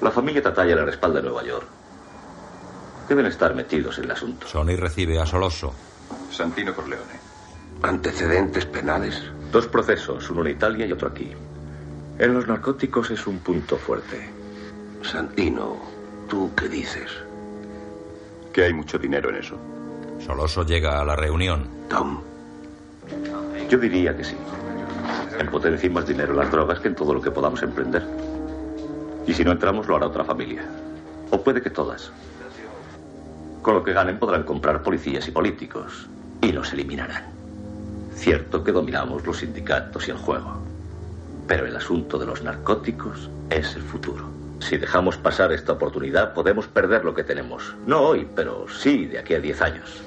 La 0.00 0.12
familia 0.12 0.42
Tataya 0.42 0.76
le 0.76 0.84
respalda 0.84 1.18
en 1.18 1.24
Nueva 1.24 1.42
York. 1.42 1.66
Deben 3.08 3.26
estar 3.26 3.54
metidos 3.54 3.98
en 3.98 4.04
el 4.04 4.12
asunto. 4.12 4.46
Sonny 4.46 4.76
recibe 4.76 5.18
a 5.18 5.26
Soloso. 5.26 5.74
Santino 6.30 6.74
Corleone. 6.74 7.18
¿Antecedentes 7.82 8.66
penales? 8.66 9.20
Dos 9.50 9.66
procesos, 9.66 10.30
uno 10.30 10.42
en 10.42 10.52
Italia 10.52 10.86
y 10.86 10.92
otro 10.92 11.08
aquí. 11.08 11.32
En 12.18 12.32
los 12.32 12.46
narcóticos 12.46 13.10
es 13.10 13.26
un 13.26 13.40
punto 13.40 13.76
fuerte. 13.76 14.33
Santino, 15.04 15.76
¿tú 16.28 16.50
qué 16.56 16.68
dices? 16.68 17.10
Que 18.52 18.64
hay 18.64 18.72
mucho 18.72 18.98
dinero 18.98 19.28
en 19.28 19.36
eso. 19.36 19.56
Soloso 20.24 20.64
llega 20.64 21.00
a 21.00 21.04
la 21.04 21.14
reunión. 21.14 21.68
Tom. 21.88 22.20
Yo 23.68 23.78
diría 23.78 24.16
que 24.16 24.24
sí. 24.24 24.36
En 25.38 25.46
potencia 25.48 25.88
hay 25.88 25.94
más 25.94 26.06
dinero 26.06 26.32
en 26.32 26.38
las 26.38 26.50
drogas 26.50 26.80
que 26.80 26.88
en 26.88 26.94
todo 26.94 27.12
lo 27.12 27.20
que 27.20 27.30
podamos 27.30 27.62
emprender. 27.62 28.02
Y 29.26 29.34
si 29.34 29.44
no 29.44 29.52
entramos, 29.52 29.86
lo 29.86 29.96
hará 29.96 30.06
otra 30.06 30.24
familia. 30.24 30.64
O 31.30 31.42
puede 31.42 31.60
que 31.60 31.70
todas. 31.70 32.10
Con 33.60 33.74
lo 33.74 33.84
que 33.84 33.92
ganen 33.92 34.18
podrán 34.18 34.44
comprar 34.44 34.82
policías 34.82 35.28
y 35.28 35.32
políticos. 35.32 36.08
Y 36.40 36.52
los 36.52 36.72
eliminarán. 36.72 37.24
Cierto 38.14 38.64
que 38.64 38.72
dominamos 38.72 39.26
los 39.26 39.38
sindicatos 39.38 40.08
y 40.08 40.12
el 40.12 40.18
juego. 40.18 40.56
Pero 41.46 41.66
el 41.66 41.76
asunto 41.76 42.18
de 42.18 42.26
los 42.26 42.42
narcóticos 42.42 43.28
es 43.50 43.76
el 43.76 43.82
futuro. 43.82 44.33
Si 44.64 44.78
dejamos 44.78 45.18
pasar 45.18 45.52
esta 45.52 45.72
oportunidad, 45.72 46.32
podemos 46.32 46.66
perder 46.68 47.04
lo 47.04 47.12
que 47.12 47.22
tenemos. 47.22 47.74
No 47.86 48.00
hoy, 48.00 48.26
pero 48.34 48.66
sí 48.66 49.04
de 49.04 49.18
aquí 49.18 49.34
a 49.34 49.38
diez 49.38 49.60
años. 49.60 50.02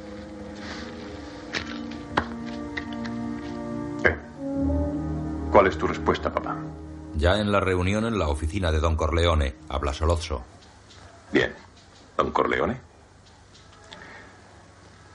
¿Cuál 5.52 5.68
es 5.68 5.78
tu 5.78 5.86
respuesta, 5.86 6.34
papá? 6.34 6.58
Ya 7.16 7.40
en 7.40 7.52
la 7.52 7.60
reunión 7.60 8.06
en 8.06 8.18
la 8.18 8.30
oficina 8.30 8.72
de 8.72 8.80
Don 8.80 8.96
Corleone, 8.96 9.56
habla 9.70 9.94
Solozzo. 9.94 10.44
Bien. 11.32 11.54
¿Don 12.18 12.32
Corleone? 12.32 12.80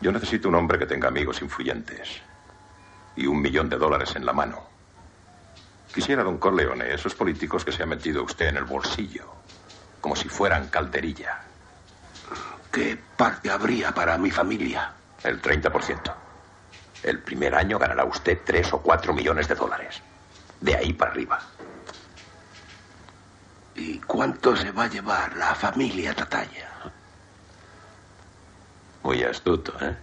Yo 0.00 0.12
necesito 0.12 0.48
un 0.48 0.54
hombre 0.54 0.78
que 0.78 0.86
tenga 0.86 1.08
amigos 1.08 1.42
influyentes 1.42 2.22
y 3.16 3.26
un 3.26 3.42
millón 3.42 3.68
de 3.68 3.76
dólares 3.76 4.14
en 4.14 4.24
la 4.24 4.32
mano. 4.32 4.71
Quisiera, 5.92 6.22
don 6.22 6.38
Corleone, 6.38 6.94
esos 6.94 7.14
políticos 7.14 7.66
que 7.66 7.72
se 7.72 7.82
ha 7.82 7.86
metido 7.86 8.22
usted 8.22 8.46
en 8.46 8.56
el 8.56 8.64
bolsillo, 8.64 9.26
como 10.00 10.16
si 10.16 10.26
fueran 10.26 10.68
calderilla. 10.68 11.42
¿Qué 12.72 12.98
parte 13.14 13.50
habría 13.50 13.92
para 13.92 14.16
mi 14.16 14.30
familia? 14.30 14.94
El 15.22 15.42
30%. 15.42 16.14
El 17.02 17.18
primer 17.18 17.54
año 17.54 17.78
ganará 17.78 18.04
usted 18.04 18.38
tres 18.42 18.72
o 18.72 18.80
cuatro 18.80 19.12
millones 19.12 19.48
de 19.48 19.54
dólares. 19.54 20.00
De 20.62 20.74
ahí 20.74 20.94
para 20.94 21.10
arriba. 21.10 21.40
¿Y 23.74 23.98
cuánto 24.00 24.56
se 24.56 24.72
va 24.72 24.84
a 24.84 24.88
llevar 24.88 25.36
la 25.36 25.54
familia 25.54 26.14
Tataya? 26.14 26.70
Muy 29.02 29.22
astuto, 29.24 29.74
¿eh? 29.84 29.94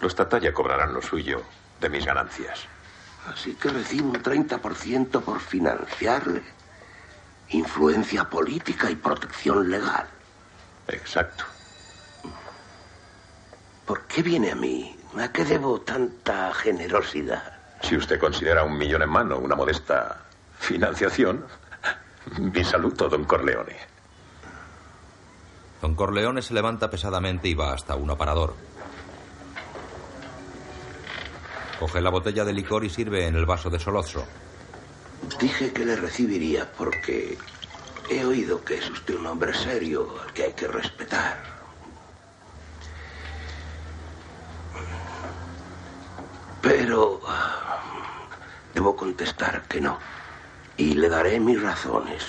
Los 0.00 0.14
Tataya 0.14 0.54
cobrarán 0.54 0.94
lo 0.94 1.02
suyo 1.02 1.44
de 1.84 1.90
mis 1.90 2.06
ganancias. 2.06 2.66
Así 3.26 3.54
que 3.54 3.68
recibo 3.68 4.08
un 4.08 4.22
30% 4.22 5.20
por 5.20 5.38
financiarle. 5.38 6.42
Influencia 7.50 8.24
política 8.24 8.90
y 8.90 8.96
protección 8.96 9.70
legal. 9.70 10.06
Exacto. 10.88 11.44
¿Por 13.84 14.02
qué 14.06 14.22
viene 14.22 14.50
a 14.52 14.54
mí? 14.54 14.98
¿A 15.18 15.28
qué 15.28 15.44
debo 15.44 15.82
tanta 15.82 16.54
generosidad? 16.54 17.52
Si 17.82 17.96
usted 17.96 18.18
considera 18.18 18.64
un 18.64 18.78
millón 18.78 19.02
en 19.02 19.10
mano 19.10 19.36
una 19.38 19.54
modesta 19.54 20.22
financiación, 20.58 21.44
mi 22.38 22.64
saludo, 22.64 23.10
don 23.10 23.24
Corleone. 23.24 23.76
Don 25.82 25.94
Corleone 25.94 26.40
se 26.40 26.54
levanta 26.54 26.88
pesadamente 26.88 27.48
y 27.48 27.54
va 27.54 27.74
hasta 27.74 27.94
un 27.94 28.10
aparador. 28.10 28.54
Coge 31.78 32.00
la 32.00 32.10
botella 32.10 32.44
de 32.44 32.52
licor 32.52 32.84
y 32.84 32.90
sirve 32.90 33.26
en 33.26 33.36
el 33.36 33.46
vaso 33.46 33.68
de 33.68 33.78
Solozzo. 33.78 34.24
Dije 35.40 35.72
que 35.72 35.84
le 35.84 35.96
recibiría 35.96 36.70
porque 36.72 37.36
he 38.08 38.24
oído 38.24 38.62
que 38.64 38.78
es 38.78 38.90
usted 38.90 39.16
un 39.16 39.26
hombre 39.26 39.54
serio 39.54 40.14
al 40.22 40.32
que 40.32 40.44
hay 40.44 40.52
que 40.52 40.68
respetar. 40.68 41.42
Pero 46.62 47.20
ah, 47.26 48.28
debo 48.72 48.96
contestar 48.96 49.62
que 49.68 49.80
no. 49.80 49.98
Y 50.76 50.94
le 50.94 51.08
daré 51.08 51.38
mis 51.40 51.60
razones. 51.60 52.24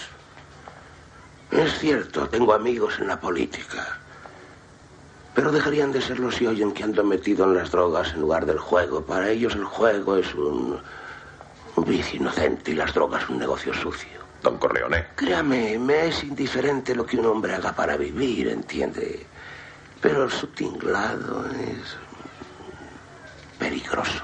Es 1.51 1.79
cierto, 1.79 2.27
tengo 2.27 2.53
amigos 2.53 2.99
en 2.99 3.07
la 3.07 3.19
política. 3.19 3.99
Pero 5.35 5.51
dejarían 5.51 5.91
de 5.91 6.01
serlo 6.01 6.31
si 6.31 6.47
oyen 6.47 6.71
que 6.71 6.83
ando 6.83 7.03
metido 7.03 7.43
en 7.45 7.55
las 7.55 7.69
drogas 7.69 8.13
en 8.13 8.21
lugar 8.21 8.45
del 8.45 8.57
juego. 8.57 9.01
Para 9.05 9.29
ellos 9.29 9.53
el 9.55 9.65
juego 9.65 10.15
es 10.17 10.33
un, 10.33 10.79
un 11.75 11.83
vicio 11.85 12.19
inocente 12.21 12.71
y 12.71 12.75
las 12.75 12.93
drogas 12.93 13.29
un 13.29 13.37
negocio 13.39 13.73
sucio. 13.73 14.23
Don 14.41 14.57
Corleone. 14.57 15.07
Créame, 15.15 15.77
me 15.77 16.07
es 16.07 16.23
indiferente 16.23 16.95
lo 16.95 17.05
que 17.05 17.17
un 17.17 17.25
hombre 17.25 17.53
haga 17.53 17.73
para 17.73 17.97
vivir, 17.97 18.47
¿entiende? 18.47 19.25
Pero 20.01 20.29
su 20.29 20.47
tinglado 20.47 21.45
es 21.51 21.97
peligroso. 23.59 24.23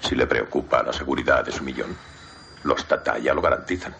Si 0.00 0.14
le 0.14 0.26
preocupa 0.26 0.82
la 0.82 0.92
seguridad 0.92 1.44
de 1.44 1.52
su 1.52 1.62
millón, 1.64 1.96
los 2.64 2.84
Tataya 2.86 3.32
lo 3.34 3.40
garantizan. 3.40 3.94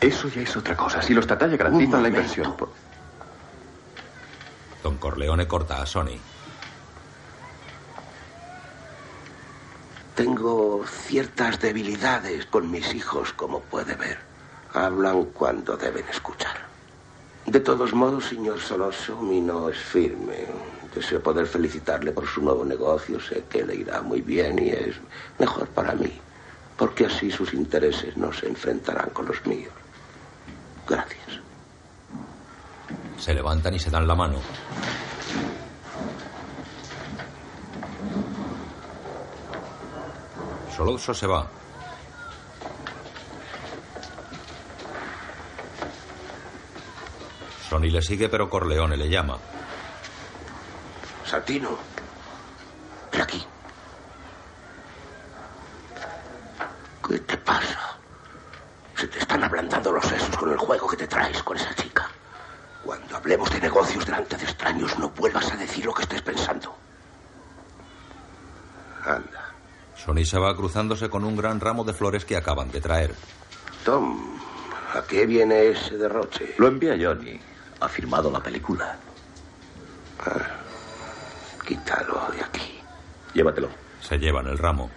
Eso 0.00 0.28
ya 0.28 0.42
es 0.42 0.56
otra 0.56 0.76
cosa. 0.76 1.02
Si 1.02 1.12
los 1.12 1.26
Tataya 1.26 1.56
garantizan 1.56 2.02
la 2.02 2.08
inversión. 2.08 2.56
por- 2.56 2.70
Don 4.82 4.96
Corleone 4.96 5.46
corta 5.46 5.82
a 5.82 5.86
Sony. 5.86 6.18
Tengo 10.14 10.84
ciertas 10.86 11.60
debilidades 11.60 12.46
con 12.46 12.70
mis 12.70 12.94
hijos, 12.94 13.32
como 13.32 13.60
puede 13.60 13.94
ver. 13.94 14.18
Hablan 14.72 15.26
cuando 15.26 15.76
deben 15.76 16.06
escuchar. 16.08 16.56
De 17.46 17.60
todos 17.60 17.94
modos, 17.94 18.26
señor 18.26 18.60
Soloso, 18.60 19.16
mi 19.22 19.40
no 19.40 19.68
es 19.68 19.78
firme. 19.78 20.46
Deseo 20.94 21.22
poder 21.22 21.46
felicitarle 21.46 22.12
por 22.12 22.26
su 22.26 22.42
nuevo 22.42 22.64
negocio. 22.64 23.20
Sé 23.20 23.44
que 23.48 23.64
le 23.64 23.76
irá 23.76 24.02
muy 24.02 24.20
bien 24.20 24.58
y 24.58 24.70
es 24.70 24.96
mejor 25.38 25.68
para 25.68 25.94
mí, 25.94 26.12
porque 26.76 27.06
así 27.06 27.30
sus 27.30 27.54
intereses 27.54 28.16
no 28.16 28.32
se 28.32 28.48
enfrentarán 28.48 29.10
con 29.10 29.26
los 29.26 29.46
míos. 29.46 29.72
Gracias. 30.86 31.47
Se 33.18 33.34
levantan 33.34 33.74
y 33.74 33.78
se 33.78 33.90
dan 33.90 34.06
la 34.06 34.14
mano. 34.14 34.38
Solozzo 40.74 41.12
se 41.12 41.26
va. 41.26 41.46
Sony 47.68 47.90
le 47.90 48.00
sigue, 48.00 48.28
pero 48.28 48.48
Corleone 48.48 48.96
le 48.96 49.10
llama. 49.10 49.36
Satino, 51.26 51.76
ven 53.12 53.20
aquí. 53.20 53.44
¿Qué 57.06 57.18
te 57.18 57.36
pasa? 57.38 57.98
Se 58.94 59.06
te 59.08 59.18
están 59.18 59.44
ablandando 59.44 59.92
los 59.92 60.04
sesos 60.06 60.34
con 60.36 60.50
el 60.50 60.58
juego 60.58 60.88
que 60.88 60.96
te 60.96 61.06
traes 61.06 61.42
con 61.42 61.56
esa 61.56 61.74
chica. 61.74 62.08
Cuando 62.88 63.18
hablemos 63.18 63.50
de 63.50 63.60
negocios 63.60 64.06
delante 64.06 64.34
de 64.38 64.44
extraños, 64.44 64.98
no 64.98 65.10
vuelvas 65.10 65.52
a 65.52 65.56
decir 65.56 65.84
lo 65.84 65.92
que 65.92 66.04
estés 66.04 66.22
pensando. 66.22 66.74
Anda. 69.04 69.52
Sony 69.94 70.24
se 70.24 70.38
va 70.38 70.56
cruzándose 70.56 71.10
con 71.10 71.22
un 71.22 71.36
gran 71.36 71.60
ramo 71.60 71.84
de 71.84 71.92
flores 71.92 72.24
que 72.24 72.34
acaban 72.34 72.70
de 72.70 72.80
traer. 72.80 73.14
Tom, 73.84 74.38
¿a 74.94 75.02
qué 75.02 75.26
viene 75.26 75.68
ese 75.68 75.98
derroche? 75.98 76.54
Lo 76.56 76.68
envía 76.68 76.96
Johnny. 76.98 77.38
Ha 77.78 77.88
firmado 77.90 78.30
la 78.30 78.40
película. 78.40 78.96
Quítalo 81.66 82.30
de 82.32 82.42
aquí. 82.42 82.80
Llévatelo. 83.34 83.68
Se 84.00 84.16
llevan 84.16 84.46
el 84.46 84.56
ramo. 84.56 84.88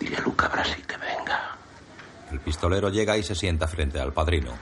Dile 0.00 0.16
a 0.16 0.20
Luca 0.22 0.48
Brasi 0.48 0.80
pistolero 2.46 2.90
llega 2.90 3.18
y 3.18 3.24
se 3.24 3.34
sienta 3.34 3.66
frente 3.66 3.98
al 3.98 4.12
padrino. 4.12 4.52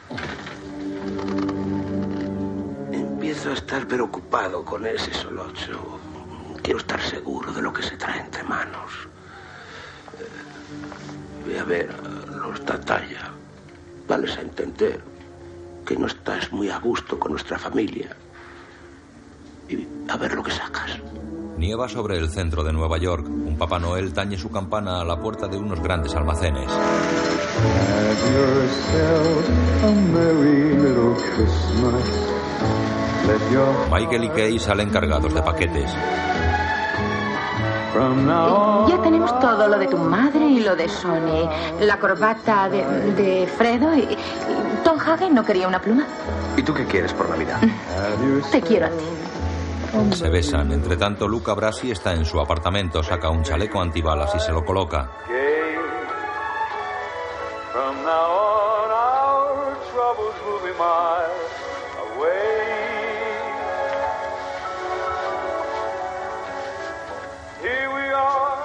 Empiezo 2.90 3.50
a 3.50 3.52
estar 3.52 3.86
preocupado 3.86 4.64
con 4.64 4.86
ese 4.86 5.12
solocho. 5.12 6.00
Quiero 6.62 6.78
estar 6.78 6.98
seguro 7.02 7.52
de 7.52 7.60
lo 7.60 7.70
que 7.74 7.82
se 7.82 7.94
trae 7.98 8.20
entre 8.20 8.42
manos. 8.44 8.90
Eh, 10.18 11.46
Ve 11.46 11.58
a 11.58 11.64
ver 11.64 11.94
los 12.30 12.64
Tataya. 12.64 13.30
Dales 14.08 14.34
a 14.38 14.40
entender 14.40 15.02
que 15.84 15.94
no 15.98 16.06
estás 16.06 16.50
muy 16.52 16.70
a 16.70 16.78
gusto 16.78 17.18
con 17.18 17.32
nuestra 17.32 17.58
familia. 17.58 18.16
Y 19.68 19.86
a 20.08 20.16
ver 20.16 20.32
lo 20.32 20.42
que 20.42 20.52
sacas. 20.52 20.98
Nieva 21.58 21.86
sobre 21.86 22.16
el 22.16 22.30
centro 22.30 22.64
de 22.64 22.72
Nueva 22.72 22.96
York. 22.96 23.26
Un 23.28 23.58
Papá 23.58 23.78
Noel 23.78 24.14
tañe 24.14 24.38
su 24.38 24.50
campana 24.50 25.02
a 25.02 25.04
la 25.04 25.20
puerta 25.20 25.48
de 25.48 25.58
unos 25.58 25.80
grandes 25.80 26.14
almacenes. 26.14 26.70
Have 27.56 28.32
yourself 28.32 29.48
a 29.84 29.92
merry 30.12 30.74
little 30.76 31.14
Christmas. 31.14 32.08
Let 33.26 33.52
your 33.52 33.88
Michael 33.90 34.24
y 34.24 34.28
Kay 34.30 34.58
salen 34.58 34.90
cargados 34.90 35.32
de 35.32 35.42
paquetes. 35.42 35.90
from 37.92 38.26
now 38.26 38.56
on. 38.56 38.90
Ya 38.90 39.00
tenemos 39.02 39.38
todo 39.38 39.68
lo 39.68 39.78
de 39.78 39.86
tu 39.86 39.96
madre 39.96 40.44
y 40.46 40.60
lo 40.60 40.74
de 40.74 40.88
Sony. 40.88 41.48
La 41.80 41.98
corbata 42.00 42.68
de, 42.68 42.84
de 43.12 43.46
Fredo 43.46 43.94
y, 43.94 44.00
y 44.00 44.16
Tom 44.82 44.98
Hagen 44.98 45.32
no 45.32 45.44
quería 45.44 45.68
una 45.68 45.80
pluma. 45.80 46.04
¿Y 46.56 46.62
tú 46.62 46.74
qué 46.74 46.84
quieres 46.86 47.12
por 47.12 47.30
Navidad? 47.30 47.60
Te 48.50 48.60
quiero 48.60 48.86
a 48.86 48.90
ti. 48.90 49.04
Se 50.16 50.28
besan. 50.28 50.72
Entre 50.72 50.96
tanto, 50.96 51.28
Luca 51.28 51.54
Brasi 51.54 51.92
está 51.92 52.12
en 52.14 52.24
su 52.24 52.40
apartamento, 52.40 53.00
saca 53.04 53.30
un 53.30 53.44
chaleco 53.44 53.80
antibalas 53.80 54.34
y 54.34 54.40
se 54.40 54.50
lo 54.50 54.64
coloca. 54.64 55.08
Gay. 55.28 55.53
From 57.74 57.96
now 58.04 58.30
on, 58.30 58.90
our 58.92 59.74
troubles 59.90 60.36
will 60.46 60.62
be 60.62 60.72
miles 60.78 61.54
away. 62.06 62.70
Here 67.60 67.88
we 67.90 68.06
are, 68.14 68.62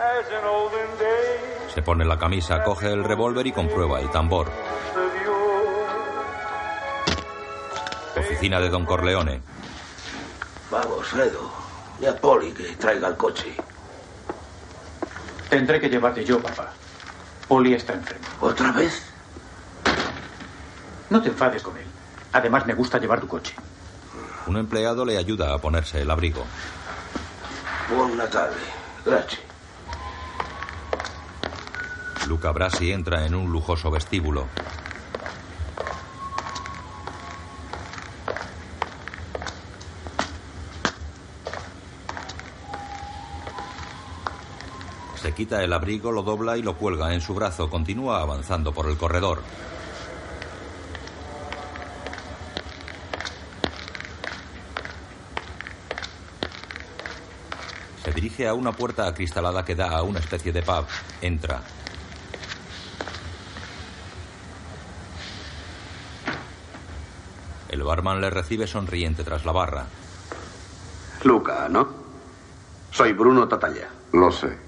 as 0.00 0.26
in 0.32 0.44
olden 0.46 0.88
days 0.98 1.74
Se 1.74 1.82
pone 1.82 2.06
la 2.06 2.16
camisa, 2.16 2.64
coge 2.64 2.90
el 2.90 3.04
revólver 3.04 3.46
y 3.46 3.52
comprueba 3.52 4.00
el 4.00 4.10
tambor. 4.10 4.50
Oficina 8.16 8.60
de 8.60 8.70
Don 8.70 8.86
Corleone. 8.86 9.42
Vamos, 10.70 11.06
Fredo. 11.06 11.50
Di 12.00 12.06
a 12.06 12.16
Poli 12.16 12.52
que 12.52 12.76
traiga 12.76 13.08
el 13.08 13.16
coche. 13.18 13.54
Tendré 15.50 15.78
que 15.78 15.90
llevarte 15.90 16.24
yo, 16.24 16.40
papá. 16.40 16.72
Poli 17.48 17.72
está 17.72 17.94
enfermo. 17.94 18.26
¿Otra 18.40 18.72
vez? 18.72 19.02
No 21.08 21.22
te 21.22 21.30
enfades 21.30 21.62
con 21.62 21.76
él. 21.78 21.86
Además, 22.32 22.66
me 22.66 22.74
gusta 22.74 22.98
llevar 22.98 23.20
tu 23.20 23.26
coche. 23.26 23.54
Un 24.46 24.58
empleado 24.58 25.04
le 25.06 25.16
ayuda 25.16 25.54
a 25.54 25.58
ponerse 25.58 26.02
el 26.02 26.10
abrigo. 26.10 26.44
Buon 27.88 28.16
Natale. 28.18 28.56
Gracias. 29.04 29.40
Luca 32.26 32.52
Brasi 32.52 32.92
entra 32.92 33.24
en 33.24 33.34
un 33.34 33.50
lujoso 33.50 33.90
vestíbulo. 33.90 34.46
Se 45.28 45.34
quita 45.34 45.62
el 45.62 45.74
abrigo, 45.74 46.10
lo 46.10 46.22
dobla 46.22 46.56
y 46.56 46.62
lo 46.62 46.78
cuelga 46.78 47.12
en 47.12 47.20
su 47.20 47.34
brazo. 47.34 47.68
Continúa 47.68 48.22
avanzando 48.22 48.72
por 48.72 48.88
el 48.88 48.96
corredor. 48.96 49.42
Se 58.02 58.10
dirige 58.12 58.48
a 58.48 58.54
una 58.54 58.72
puerta 58.72 59.06
acristalada 59.06 59.66
que 59.66 59.74
da 59.74 59.98
a 59.98 60.02
una 60.02 60.18
especie 60.18 60.50
de 60.50 60.62
pub. 60.62 60.86
Entra. 61.20 61.60
El 67.68 67.82
barman 67.82 68.22
le 68.22 68.30
recibe 68.30 68.66
sonriente 68.66 69.24
tras 69.24 69.44
la 69.44 69.52
barra. 69.52 69.84
Luca, 71.22 71.68
¿no? 71.68 71.86
Soy 72.90 73.12
Bruno 73.12 73.46
Tatalla. 73.46 73.90
Lo 74.14 74.32
sé. 74.32 74.67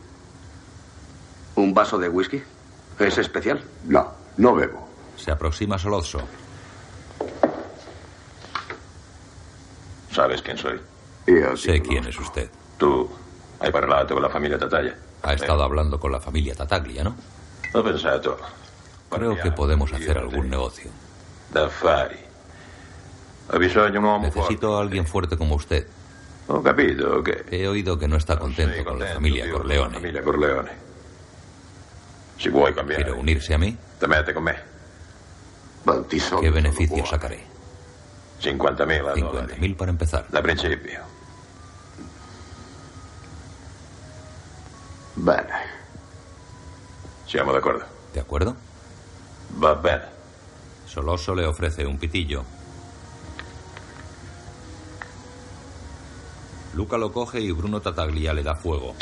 ¿Un 1.57 1.75
vaso 1.75 1.99
de 1.99 2.09
whisky? 2.09 2.43
¿Es 2.99 3.19
especial? 3.19 3.61
No, 3.85 4.13
no 4.37 4.55
bebo. 4.55 4.89
Se 5.17 5.31
aproxima 5.31 5.79
Solozzo. 5.79 6.21
¿Sabes 10.13 10.43
quién 10.43 10.59
soy? 10.59 10.81
Sé 11.57 11.81
quién 11.81 12.05
es 12.07 12.19
usted. 12.19 12.51
Tú 12.79 13.09
hai 13.61 13.71
parlato 13.71 14.15
con 14.15 14.23
la 14.23 14.31
familia 14.31 14.59
Tataglia? 14.59 14.97
Ha 15.23 15.35
estado 15.35 15.63
hablando 15.63 16.01
con 16.01 16.11
la 16.11 16.21
familia 16.21 16.55
Tataglia, 16.55 17.05
¿no? 17.05 17.15
Ho 17.75 17.85
pensato. 17.85 18.39
Creo 19.11 19.37
que 19.37 19.53
podemos 19.53 19.93
hacer 19.93 20.17
algún 20.19 20.49
negocio. 20.49 20.91
D'affari. 21.53 22.19
Ho 23.53 23.59
bisogno 23.59 23.91
di 23.91 23.99
un 23.99 24.05
uomo 24.05 24.27
Necesito 24.27 24.79
a 24.79 24.81
alguien 24.81 25.07
fuerte 25.07 25.37
como 25.37 25.57
usted. 25.57 25.87
Ho 26.49 26.63
capito 26.63 27.23
che... 27.23 27.45
He 27.51 27.69
oído 27.69 27.99
que 27.99 28.09
no 28.09 28.17
está 28.17 28.39
contento 28.39 28.83
con 28.85 28.99
la 28.99 29.07
familia 29.15 29.51
Corleone. 29.51 29.95
Familia 29.95 30.23
Corleone. 30.23 30.90
¿Quiere 32.41 33.13
unirse 33.13 33.55
a 33.55 33.59
mí? 33.59 33.77
¿Qué 36.41 36.51
beneficio 36.51 37.05
sacaré? 37.05 37.45
50.000 38.41 39.21
dollari. 39.21 39.55
50.000 39.55 39.77
para 39.77 39.91
empezar. 39.91 40.27
Da 40.31 40.41
principio. 40.41 41.01
Bene. 45.17 45.53
Siamo 47.27 47.53
d'accordo? 47.53 47.85
¿De 48.15 48.21
acuerdo? 48.21 48.57
Va 49.63 49.75
bene. 49.75 50.05
Soloso 50.87 51.35
le 51.35 51.45
ofrece 51.45 51.85
un 51.85 51.99
pitillo. 51.99 52.45
Luca 56.73 56.97
lo 56.97 57.13
coge 57.13 57.41
y 57.41 57.53
Bruno 57.53 57.81
Tataglia 57.81 58.33
le 58.33 58.43
da 58.43 58.55
fuego. 58.55 58.95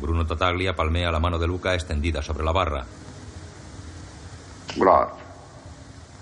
Bruno 0.00 0.26
Tataglia 0.26 0.74
palmea 0.74 1.12
la 1.12 1.20
mano 1.20 1.38
de 1.38 1.46
Luca 1.46 1.74
extendida 1.74 2.22
sobre 2.22 2.44
la 2.44 2.52
barra. 2.52 2.84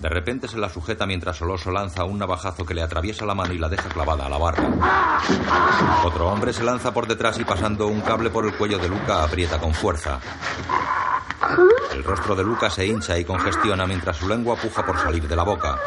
De 0.01 0.09
repente 0.09 0.47
se 0.47 0.59
la 0.59 0.69
sujeta 0.69 1.07
mientras 1.07 1.37
Soloso 1.37 1.73
lanza 1.73 2.05
un 2.05 2.19
navajazo 2.19 2.65
que 2.65 2.75
le 2.75 2.83
atraviesa 2.83 3.27
la 3.27 3.35
mano 3.35 3.53
y 3.53 3.59
la 3.59 3.69
deja 3.69 3.89
clavada 3.89 4.27
a 4.27 4.29
la 4.29 4.39
barra. 4.39 5.19
Otro 6.05 6.29
hombre 6.29 6.53
se 6.53 6.63
lanza 6.63 6.93
por 6.93 7.09
detrás 7.09 7.39
y 7.39 7.45
pasando 7.45 7.89
un 7.89 8.01
cable 8.03 8.31
por 8.31 8.47
el 8.47 8.55
cuello 8.55 8.79
de 8.79 8.89
Luca 8.89 9.25
aprieta 9.25 9.59
con 9.59 9.75
fuerza. 9.75 10.21
El 11.93 12.05
rostro 12.05 12.37
de 12.37 12.45
Luca 12.45 12.71
se 12.71 12.87
hincha 12.87 13.19
y 13.19 13.25
congestiona 13.25 13.87
mientras 13.87 14.17
su 14.17 14.29
lengua 14.29 14.57
puja 14.57 14.87
por 14.87 14.99
salir 14.99 15.27
de 15.27 15.37
la 15.37 15.43
boca. 15.43 15.79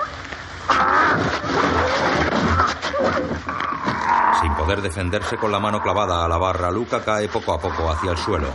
Poder 4.71 4.83
defenderse 4.83 5.35
con 5.35 5.51
la 5.51 5.59
mano 5.59 5.81
clavada 5.81 6.23
a 6.23 6.29
la 6.29 6.37
barra, 6.37 6.71
Luca 6.71 7.03
cae 7.03 7.27
poco 7.27 7.51
a 7.51 7.59
poco 7.59 7.91
hacia 7.91 8.11
el 8.11 8.17
suelo. 8.17 8.47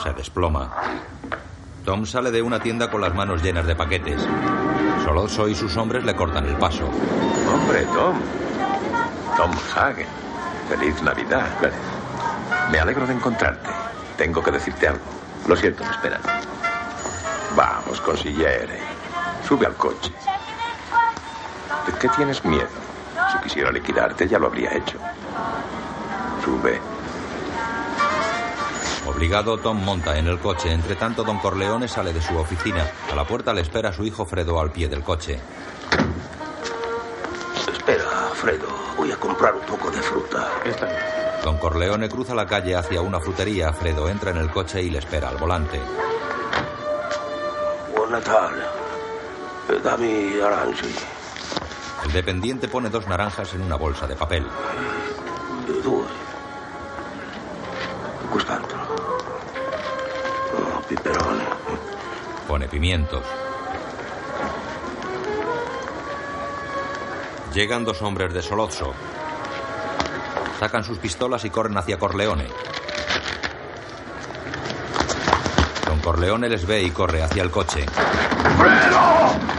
Se 0.00 0.12
desploma. 0.12 0.70
Tom 1.84 2.06
sale 2.06 2.30
de 2.30 2.42
una 2.42 2.60
tienda 2.60 2.88
con 2.88 3.00
las 3.00 3.12
manos 3.12 3.42
llenas 3.42 3.66
de 3.66 3.74
paquetes. 3.74 4.24
Soloso 5.04 5.48
y 5.48 5.56
sus 5.56 5.76
hombres 5.76 6.04
le 6.04 6.14
cortan 6.14 6.46
el 6.46 6.54
paso. 6.54 6.88
Hombre, 7.52 7.84
Tom. 7.86 8.16
Tom 9.36 9.50
Hagen. 9.74 10.06
Feliz 10.68 11.02
Navidad. 11.02 11.48
Me 12.70 12.78
alegro 12.78 13.04
de 13.04 13.14
encontrarte. 13.14 13.70
Tengo 14.16 14.40
que 14.44 14.52
decirte 14.52 14.86
algo. 14.86 15.06
Lo 15.48 15.56
siento, 15.56 15.82
me 15.82 15.90
esperan. 15.90 16.20
Vamos, 17.56 18.00
consigliere. 18.00 18.78
Sube 19.44 19.66
al 19.66 19.74
coche. 19.74 20.12
¿De 21.86 21.92
qué 22.00 22.08
tienes 22.16 22.44
miedo? 22.44 22.68
Si 23.32 23.38
quisiera 23.38 23.70
liquidarte, 23.70 24.26
ya 24.28 24.38
lo 24.38 24.46
habría 24.46 24.74
hecho. 24.74 24.98
Sube. 26.44 26.80
Obligado, 29.06 29.56
Tom 29.58 29.82
monta 29.84 30.18
en 30.18 30.26
el 30.26 30.38
coche. 30.38 30.72
Entre 30.72 30.96
tanto, 30.96 31.22
Don 31.22 31.38
Corleone 31.38 31.86
sale 31.88 32.12
de 32.12 32.20
su 32.20 32.36
oficina. 32.36 32.84
A 33.10 33.14
la 33.14 33.24
puerta 33.24 33.52
le 33.52 33.60
espera 33.62 33.92
su 33.92 34.04
hijo 34.04 34.26
Fredo 34.26 34.60
al 34.60 34.70
pie 34.72 34.88
del 34.88 35.02
coche. 35.02 35.38
Espera, 37.72 38.04
Fredo. 38.34 38.68
Voy 38.96 39.12
a 39.12 39.16
comprar 39.16 39.54
un 39.54 39.62
poco 39.62 39.90
de 39.90 40.02
fruta. 40.02 40.48
Don 41.44 41.56
Corleone 41.58 42.08
cruza 42.08 42.34
la 42.34 42.46
calle 42.46 42.74
hacia 42.74 43.00
una 43.00 43.20
frutería. 43.20 43.72
Fredo 43.72 44.08
entra 44.08 44.32
en 44.32 44.38
el 44.38 44.50
coche 44.50 44.82
y 44.82 44.90
le 44.90 44.98
espera 44.98 45.28
al 45.28 45.36
volante. 45.36 45.80
Buon 47.94 48.10
Natale. 48.10 48.64
Eh, 49.68 49.80
Dammi 49.82 50.40
aranci. 50.40 51.15
El 52.06 52.12
dependiente 52.12 52.68
pone 52.68 52.88
dos 52.88 53.08
naranjas 53.08 53.52
en 53.54 53.62
una 53.62 53.74
bolsa 53.74 54.06
de 54.06 54.14
papel. 54.14 54.46
Oh. 55.84 56.04
Pone 62.46 62.68
pimientos. 62.68 63.24
Llegan 67.52 67.84
dos 67.84 68.00
hombres 68.02 68.32
de 68.32 68.40
Solozzo. 68.40 68.94
Sacan 70.60 70.84
sus 70.84 70.98
pistolas 70.98 71.44
y 71.44 71.50
corren 71.50 71.76
hacia 71.76 71.98
Corleone. 71.98 72.46
Don 75.86 75.98
Corleone 75.98 76.48
les 76.48 76.64
ve 76.66 76.84
y 76.84 76.90
corre 76.92 77.24
hacia 77.24 77.42
el 77.42 77.50
coche. 77.50 77.84
Le 77.84 79.55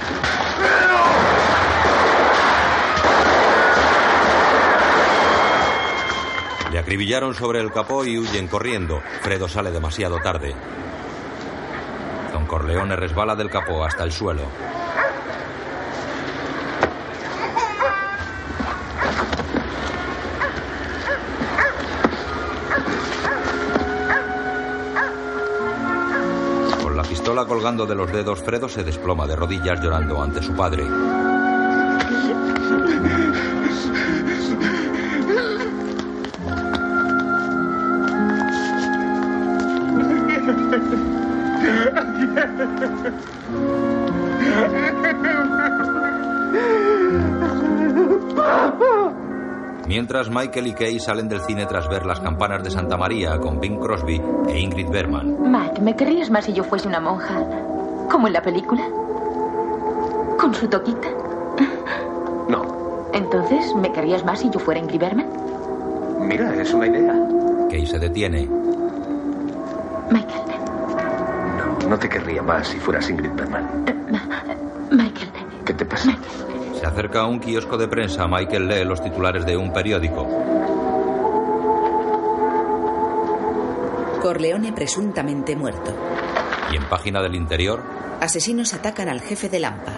acribillaron 6.87 7.35
sobre 7.35 7.59
el 7.59 7.69
capó 7.69 8.05
y 8.05 8.17
huyen 8.17 8.47
corriendo. 8.47 9.01
Fredo 9.21 9.49
sale 9.49 9.71
demasiado 9.71 10.19
tarde. 10.19 10.55
Don 12.31 12.45
Corleone 12.45 12.95
resbala 12.95 13.35
del 13.35 13.49
capó 13.49 13.83
hasta 13.83 14.05
el 14.05 14.13
suelo. 14.13 14.43
Con 26.81 26.95
la 26.95 27.03
pistola 27.03 27.43
colgando 27.43 27.85
de 27.85 27.95
los 27.95 28.09
dedos, 28.13 28.41
Fredo 28.41 28.69
se 28.69 28.85
desploma 28.85 29.27
de 29.27 29.35
rodillas 29.35 29.81
llorando 29.81 30.23
ante 30.23 30.41
su 30.41 30.55
padre. 30.55 30.85
Mientras 49.97 50.29
Michael 50.29 50.67
y 50.67 50.73
Kay 50.73 50.99
salen 50.99 51.27
del 51.27 51.41
cine 51.41 51.65
tras 51.65 51.89
ver 51.89 52.05
las 52.05 52.19
campanas 52.19 52.63
de 52.63 52.69
Santa 52.69 52.97
María 52.97 53.39
con 53.39 53.59
Bing 53.59 53.79
Crosby 53.79 54.21
e 54.47 54.59
Ingrid 54.59 54.89
Bergman. 54.89 55.51
Matt, 55.51 55.79
¿me 55.79 55.95
querrías 55.95 56.29
más 56.29 56.45
si 56.45 56.53
yo 56.53 56.63
fuese 56.63 56.87
una 56.87 56.99
monja? 56.99 57.43
¿Como 58.07 58.27
en 58.27 58.33
la 58.33 58.43
película? 58.43 58.83
¿Con 60.39 60.53
su 60.53 60.67
toquita? 60.67 61.07
No. 62.47 63.07
Entonces, 63.11 63.73
¿me 63.73 63.91
querrías 63.91 64.23
más 64.23 64.41
si 64.41 64.51
yo 64.51 64.59
fuera 64.59 64.79
Ingrid 64.79 64.99
Bergman? 64.99 65.25
Mira, 66.19 66.53
es 66.61 66.71
una 66.75 66.85
idea. 66.85 67.15
Kay 67.71 67.87
se 67.87 67.97
detiene. 67.97 68.45
No, 71.57 71.89
no 71.89 71.97
te 71.97 72.07
querría 72.07 72.43
más 72.43 72.67
si 72.67 72.77
fueras 72.77 73.09
Ingrid 73.09 73.31
Bergman. 73.33 73.67
Michael. 74.91 75.31
¿Qué 75.65 75.73
te 75.73 75.85
pasa? 75.85 76.15
Se 76.79 76.85
acerca 76.85 77.21
a 77.21 77.25
un 77.25 77.39
kiosco 77.39 77.77
de 77.77 77.87
prensa. 77.87 78.27
Michael 78.27 78.67
lee 78.67 78.85
los 78.85 79.01
titulares 79.01 79.45
de 79.45 79.57
un 79.57 79.73
periódico. 79.73 80.27
Corleone 84.21 84.73
presuntamente 84.73 85.55
muerto. 85.55 85.91
Y 86.71 86.75
en 86.75 86.87
página 86.89 87.21
del 87.21 87.35
interior, 87.35 87.81
Asesinos 88.19 88.73
atacan 88.73 89.09
al 89.09 89.21
jefe 89.21 89.49
de 89.49 89.59
Lampa. 89.59 89.93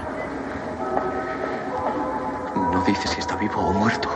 No 2.56 2.84
dice 2.86 3.08
si 3.08 3.20
está 3.20 3.36
vivo 3.36 3.60
o 3.62 3.74
muerto. 3.74 4.10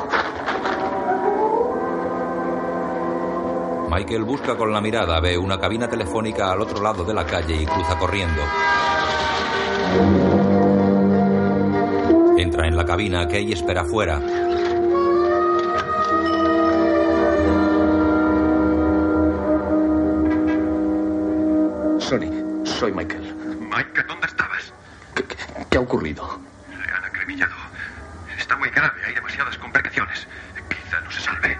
Michael 3.89 4.23
busca 4.23 4.55
con 4.55 4.71
la 4.71 4.81
mirada, 4.81 5.19
ve 5.19 5.37
una 5.37 5.59
cabina 5.59 5.87
telefónica 5.87 6.51
al 6.51 6.61
otro 6.61 6.81
lado 6.81 7.03
de 7.03 7.13
la 7.13 7.25
calle 7.25 7.55
y 7.55 7.65
cruza 7.65 7.97
corriendo. 7.99 8.41
La 12.83 12.87
cabina. 12.87 13.27
Kay 13.27 13.53
espera 13.53 13.85
fuera. 13.85 14.19
Sonny, 21.99 22.29
soy 22.65 22.91
Michael. 22.91 23.35
Michael, 23.61 24.07
¿dónde 24.07 24.27
estabas? 24.27 24.73
¿Qué, 25.15 25.23
qué, 25.23 25.37
qué 25.69 25.77
ha 25.77 25.81
ocurrido? 25.81 26.39
Le 26.69 26.93
han 26.93 27.05
acribillado. 27.05 27.55
Está 28.37 28.57
muy 28.57 28.69
grave, 28.69 28.99
hay 29.07 29.13
demasiadas 29.15 29.57
complicaciones. 29.57 30.27
Quizá 30.69 30.99
no 30.99 31.11
se 31.11 31.21
salve. 31.21 31.57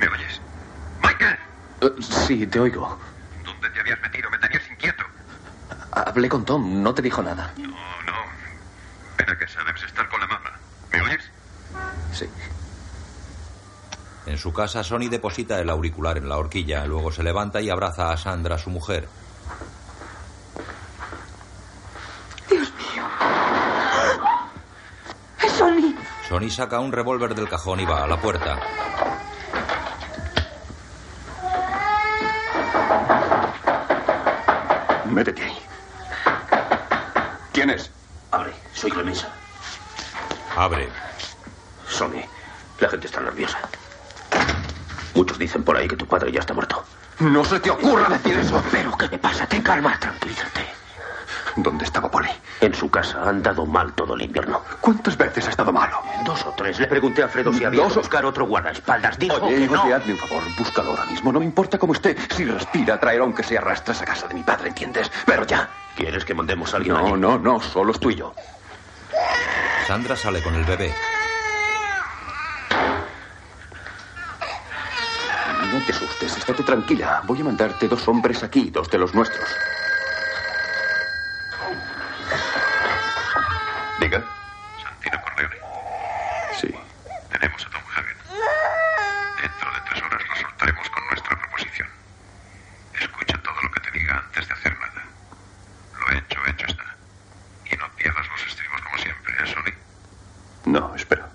¿Me 0.00 0.08
oyes? 0.08 0.40
¡Michael! 1.02 1.38
Eh, 1.82 2.02
sí, 2.26 2.46
te 2.46 2.58
oigo. 2.58 2.98
¿Dónde 3.44 3.70
te 3.70 3.80
habías 3.80 4.00
metido? 4.02 4.28
Me 4.30 4.38
tenías 4.38 4.68
inquieto. 4.70 5.04
Hablé 5.92 6.28
con 6.28 6.44
Tom, 6.44 6.82
no 6.82 6.92
te 6.92 7.02
dijo 7.02 7.22
nada. 7.22 7.52
No, 7.56 7.68
no. 7.68 8.26
Ven 9.16 9.30
a 9.30 9.38
casa, 9.38 9.62
debes 9.64 9.82
estar 9.84 10.08
con 10.08 10.20
la 10.20 10.26
mamá. 10.26 10.50
¿Me 10.92 11.00
oyes? 11.00 11.30
Sí. 12.12 12.28
En 14.26 14.35
su 14.46 14.52
casa, 14.52 14.84
Sonny 14.84 15.08
deposita 15.08 15.58
el 15.58 15.68
auricular 15.68 16.18
en 16.18 16.28
la 16.28 16.36
horquilla, 16.36 16.86
luego 16.86 17.10
se 17.10 17.24
levanta 17.24 17.60
y 17.60 17.68
abraza 17.68 18.12
a 18.12 18.16
Sandra, 18.16 18.56
su 18.56 18.70
mujer. 18.70 19.08
Dios 22.48 22.72
mío. 22.78 23.02
¡Es 25.42 25.50
Sonny! 25.50 25.96
Sonny 26.28 26.48
saca 26.48 26.78
un 26.78 26.92
revólver 26.92 27.34
del 27.34 27.48
cajón 27.48 27.80
y 27.80 27.86
va 27.86 28.04
a 28.04 28.06
la 28.06 28.20
puerta. 28.20 28.60
Métete 35.06 35.42
ahí. 35.42 35.58
¿Quién 37.52 37.70
es? 37.70 37.90
Abre, 38.30 38.52
soy 38.74 38.92
Clemenza. 38.92 39.26
Abre. 40.54 40.88
Sonny, 41.88 42.22
la 42.78 42.88
gente 42.88 43.08
está 43.08 43.20
nerviosa. 43.20 43.58
Muchos 45.16 45.38
dicen 45.38 45.64
por 45.64 45.74
ahí 45.74 45.88
que 45.88 45.96
tu 45.96 46.06
padre 46.06 46.30
ya 46.30 46.40
está 46.40 46.52
muerto. 46.52 46.84
No 47.20 47.42
se 47.42 47.58
te 47.58 47.70
ocurra 47.70 48.06
decir 48.10 48.36
eso. 48.36 48.62
Pero, 48.70 48.94
¿qué 48.98 49.08
me 49.08 49.16
pasa? 49.16 49.46
Ten 49.46 49.62
calma, 49.62 49.98
tranquilízate. 49.98 50.66
¿Dónde 51.56 51.86
estaba 51.86 52.10
Polly? 52.10 52.28
En 52.60 52.74
su 52.74 52.90
casa. 52.90 53.15
Han 53.26 53.42
dado 53.42 53.66
mal 53.66 53.92
todo 53.94 54.14
el 54.14 54.22
invierno. 54.22 54.62
¿Cuántas 54.80 55.16
veces 55.16 55.46
ha 55.48 55.50
estado 55.50 55.72
malo? 55.72 56.00
Dos 56.24 56.46
o 56.46 56.52
tres. 56.56 56.78
Le 56.78 56.86
pregunté 56.86 57.24
a 57.24 57.28
Fredo 57.28 57.52
si 57.52 57.64
había 57.64 57.82
Dos 57.82 57.94
que 57.94 57.98
buscar 57.98 58.24
otro 58.24 58.46
guardaespaldas. 58.46 59.18
Dijo 59.18 59.34
Oye, 59.42 59.66
que 59.66 59.66
no. 59.74 59.82
oye, 59.82 59.94
hazme 59.94 60.12
un 60.12 60.18
favor, 60.18 60.42
búscalo 60.56 60.90
ahora 60.90 61.06
mismo. 61.06 61.32
No 61.32 61.40
me 61.40 61.44
importa 61.44 61.76
cómo 61.76 61.92
esté. 61.92 62.16
Si 62.30 62.44
respira, 62.44 63.00
traerá 63.00 63.24
aunque 63.24 63.42
sea 63.42 63.60
rastras 63.60 64.00
a 64.02 64.04
casa 64.04 64.28
de 64.28 64.34
mi 64.34 64.44
padre, 64.44 64.68
¿entiendes? 64.68 65.10
Pero 65.26 65.44
ya. 65.44 65.68
¿Quieres 65.96 66.24
que 66.24 66.34
mandemos 66.34 66.72
a 66.72 66.76
alguien 66.76 66.94
No, 66.94 67.00
allí? 67.06 67.12
no, 67.20 67.36
no, 67.38 67.60
solo 67.60 67.90
es 67.92 67.98
tú 67.98 68.10
y 68.10 68.14
yo. 68.14 68.32
Sandra 69.88 70.14
sale 70.14 70.40
con 70.42 70.54
el 70.54 70.64
bebé. 70.64 70.94
No 75.72 75.84
te 75.84 75.92
asustes, 75.92 76.36
estate 76.36 76.62
tranquila. 76.62 77.22
Voy 77.24 77.40
a 77.40 77.44
mandarte 77.44 77.88
dos 77.88 78.06
hombres 78.08 78.42
aquí, 78.44 78.70
dos 78.70 78.88
de 78.88 78.98
los 78.98 79.14
nuestros. 79.14 79.48
Diga. 84.00 84.22
Santino 84.82 85.22
Corleone. 85.22 85.56
Sí. 86.60 86.74
Tenemos 87.30 87.66
a 87.66 87.70
Tom 87.70 87.82
Hagen. 87.94 88.16
Dentro 89.42 89.72
de 89.72 89.80
tres 89.88 90.02
horas 90.02 90.22
lo 90.28 90.36
soltaremos 90.36 90.90
con 90.90 91.06
nuestra 91.06 91.38
proposición. 91.38 91.88
Escucha 93.00 93.38
todo 93.42 93.62
lo 93.62 93.70
que 93.70 93.80
te 93.80 93.90
diga 93.98 94.18
antes 94.18 94.48
de 94.48 94.54
hacer 94.54 94.72
nada. 94.78 95.02
Lo 95.98 96.16
hecho, 96.18 96.40
hecho 96.46 96.66
está. 96.66 96.84
Y 97.72 97.76
no 97.76 97.88
pierdas 97.96 98.26
los 98.28 98.46
estribos 98.46 98.80
como 98.82 98.98
siempre, 98.98 99.34
¿eh, 99.34 99.46
Sonny? 99.46 99.72
No, 100.66 100.94
espera. 100.94 101.28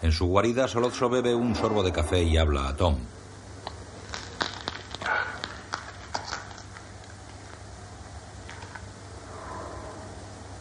En 0.00 0.12
su 0.12 0.26
guarida, 0.26 0.66
Solozzo 0.68 1.10
bebe 1.10 1.34
un 1.34 1.54
sorbo 1.54 1.82
de 1.82 1.92
café 1.92 2.22
y 2.22 2.38
habla 2.38 2.68
a 2.68 2.76
Tom. 2.76 2.98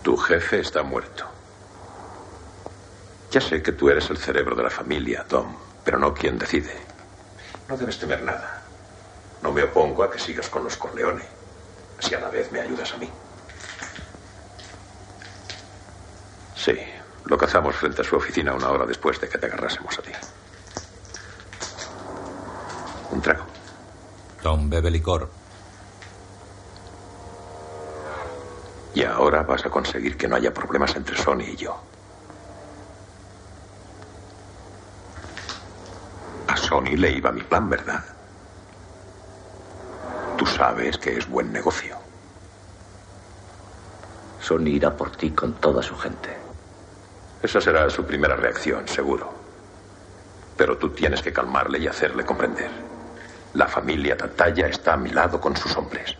Tu 0.03 0.17
jefe 0.39 0.59
está 0.59 0.83
muerto. 0.83 1.25
Ya 3.31 3.41
sé 3.41 3.63
que 3.63 3.71
tú 3.71 3.89
eres 3.89 4.09
el 4.11 4.17
cerebro 4.17 4.55
de 4.55 4.63
la 4.63 4.69
familia, 4.69 5.25
Tom, 5.27 5.55
pero 5.83 5.97
no 5.97 6.13
quien 6.13 6.37
decide. 6.37 6.73
No 7.67 7.75
debes 7.75 7.97
temer 7.97 8.21
nada. 8.21 8.61
No 9.41 9.51
me 9.51 9.63
opongo 9.63 10.03
a 10.03 10.11
que 10.11 10.19
sigas 10.19 10.47
con 10.47 10.63
los 10.63 10.77
Corleone, 10.77 11.23
si 11.99 12.13
a 12.13 12.19
la 12.19 12.29
vez 12.29 12.51
me 12.51 12.61
ayudas 12.61 12.93
a 12.93 12.97
mí. 12.97 13.09
Sí, 16.55 16.77
lo 17.25 17.37
cazamos 17.37 17.75
frente 17.75 18.01
a 18.01 18.05
su 18.05 18.15
oficina 18.15 18.53
una 18.53 18.69
hora 18.69 18.85
después 18.85 19.19
de 19.19 19.27
que 19.27 19.37
te 19.37 19.47
agarrásemos 19.47 19.97
a 19.97 20.01
ti. 20.03 20.11
Un 23.11 23.21
trago. 23.21 23.45
Tom 24.43 24.69
bebe 24.69 24.91
licor. 24.91 25.29
Y 28.93 29.03
ahora 29.37 29.53
vas 29.53 29.65
a 29.65 29.69
conseguir 29.69 30.17
que 30.17 30.27
no 30.27 30.35
haya 30.35 30.53
problemas 30.53 30.95
entre 30.95 31.15
Sony 31.15 31.43
y 31.53 31.55
yo. 31.55 31.79
A 36.47 36.57
Sony 36.57 36.95
le 36.97 37.11
iba 37.11 37.31
mi 37.31 37.43
plan, 37.43 37.69
¿verdad? 37.69 38.03
Tú 40.37 40.45
sabes 40.45 40.97
que 40.97 41.17
es 41.17 41.29
buen 41.29 41.51
negocio. 41.51 41.97
Sony 44.39 44.69
irá 44.69 44.95
por 44.95 45.11
ti 45.11 45.31
con 45.31 45.53
toda 45.53 45.83
su 45.83 45.95
gente. 45.97 46.35
Esa 47.43 47.61
será 47.61 47.89
su 47.89 48.05
primera 48.05 48.35
reacción, 48.35 48.87
seguro. 48.87 49.33
Pero 50.55 50.77
tú 50.77 50.89
tienes 50.89 51.21
que 51.21 51.33
calmarle 51.33 51.79
y 51.79 51.87
hacerle 51.87 52.25
comprender. 52.25 52.71
La 53.53 53.67
familia 53.67 54.17
Tataya 54.17 54.67
está 54.67 54.93
a 54.93 54.97
mi 54.97 55.09
lado 55.09 55.39
con 55.39 55.55
sus 55.55 55.75
hombres. 55.77 56.17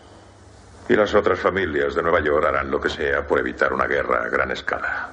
Y 0.89 0.95
las 0.95 1.13
otras 1.13 1.39
familias 1.39 1.95
de 1.95 2.01
Nueva 2.01 2.21
York 2.21 2.45
harán 2.45 2.71
lo 2.71 2.79
que 2.79 2.89
sea 2.89 3.25
por 3.27 3.39
evitar 3.39 3.73
una 3.73 3.87
guerra 3.87 4.23
a 4.23 4.29
gran 4.29 4.51
escala. 4.51 5.09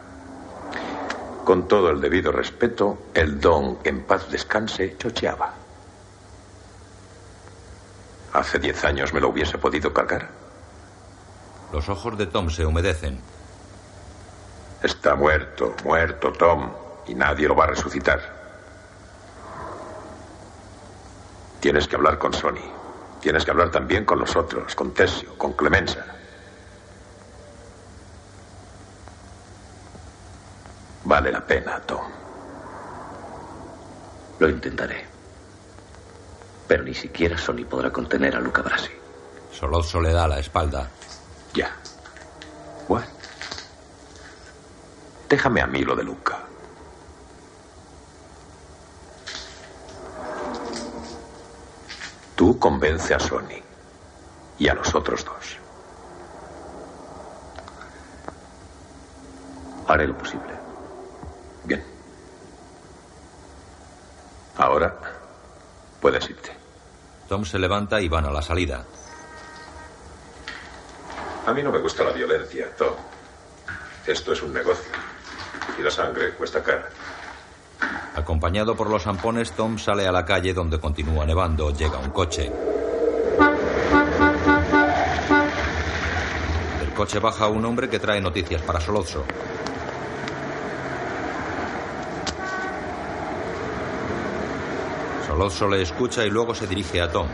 Con 1.44 1.66
todo 1.68 1.90
el 1.90 2.00
debido 2.00 2.32
respeto, 2.32 3.10
el 3.12 3.40
don 3.40 3.78
en 3.84 4.04
paz 4.04 4.30
descanse 4.30 4.96
chocheaba. 4.96 5.52
Hace 8.32 8.58
diez 8.58 8.84
años 8.84 9.12
me 9.12 9.20
lo 9.20 9.28
hubiese 9.28 9.58
podido 9.58 9.92
cargar. 9.92 10.28
Los 11.72 11.88
ojos 11.88 12.16
de 12.16 12.26
Tom 12.26 12.50
se 12.50 12.64
humedecen. 12.64 13.20
Está 14.82 15.16
muerto, 15.16 15.74
muerto 15.84 16.32
Tom, 16.32 16.70
y 17.06 17.14
nadie 17.14 17.48
lo 17.48 17.56
va 17.56 17.64
a 17.64 17.68
resucitar. 17.68 18.20
Tienes 21.60 21.88
que 21.88 21.96
hablar 21.96 22.18
con 22.18 22.32
Sony. 22.32 22.83
Tienes 23.24 23.42
que 23.42 23.52
hablar 23.52 23.70
también 23.70 24.04
con 24.04 24.18
los 24.18 24.36
otros, 24.36 24.74
con 24.74 24.92
Tessio, 24.92 25.38
con 25.38 25.54
Clemenza. 25.54 26.04
Vale 31.04 31.32
la 31.32 31.40
pena, 31.40 31.80
Tom. 31.80 32.04
Lo 34.38 34.46
intentaré. 34.46 35.06
Pero 36.68 36.82
ni 36.82 36.92
siquiera 36.92 37.38
Sony 37.38 37.64
podrá 37.64 37.90
contener 37.90 38.36
a 38.36 38.40
Luca 38.40 38.60
Brasi. 38.60 38.92
Solozzo 39.50 40.02
le 40.02 40.12
da 40.12 40.28
la 40.28 40.38
espalda. 40.38 40.90
Ya. 41.54 41.74
Bueno. 42.86 43.06
Déjame 45.30 45.62
a 45.62 45.66
mí 45.66 45.82
lo 45.82 45.96
de 45.96 46.04
Luca. 46.04 46.43
Tú 52.44 52.58
convence 52.58 53.14
a 53.14 53.18
Sony 53.18 53.56
y 54.58 54.68
a 54.68 54.74
los 54.74 54.94
otros 54.94 55.24
dos. 55.24 55.56
Haré 59.88 60.06
lo 60.06 60.18
posible. 60.18 60.52
Bien. 61.64 61.82
Ahora 64.58 64.94
puedes 66.02 66.28
irte. 66.28 66.52
Tom 67.30 67.46
se 67.46 67.58
levanta 67.58 67.98
y 68.02 68.10
van 68.10 68.26
a 68.26 68.30
la 68.30 68.42
salida. 68.42 68.84
A 71.46 71.52
mí 71.54 71.62
no 71.62 71.72
me 71.72 71.78
gusta 71.78 72.04
la 72.04 72.12
violencia, 72.12 72.76
Tom. 72.76 72.92
Esto 74.06 74.34
es 74.34 74.42
un 74.42 74.52
negocio. 74.52 74.92
Y 75.78 75.82
la 75.82 75.90
sangre 75.90 76.34
cuesta 76.34 76.62
cara. 76.62 76.90
Acompañado 78.14 78.76
por 78.76 78.88
los 78.88 79.02
zampones, 79.02 79.52
Tom 79.52 79.76
sale 79.76 80.06
a 80.06 80.12
la 80.12 80.24
calle 80.24 80.54
donde 80.54 80.78
continúa 80.78 81.26
nevando. 81.26 81.70
Llega 81.70 81.98
un 81.98 82.10
coche. 82.10 82.50
Del 86.78 86.90
coche 86.94 87.18
baja 87.18 87.48
un 87.48 87.64
hombre 87.64 87.88
que 87.88 87.98
trae 87.98 88.20
noticias 88.20 88.62
para 88.62 88.80
Solozzo. 88.80 89.24
Solozzo 95.26 95.66
le 95.66 95.82
escucha 95.82 96.24
y 96.24 96.30
luego 96.30 96.54
se 96.54 96.68
dirige 96.68 97.02
a 97.02 97.10
Tom. 97.10 97.26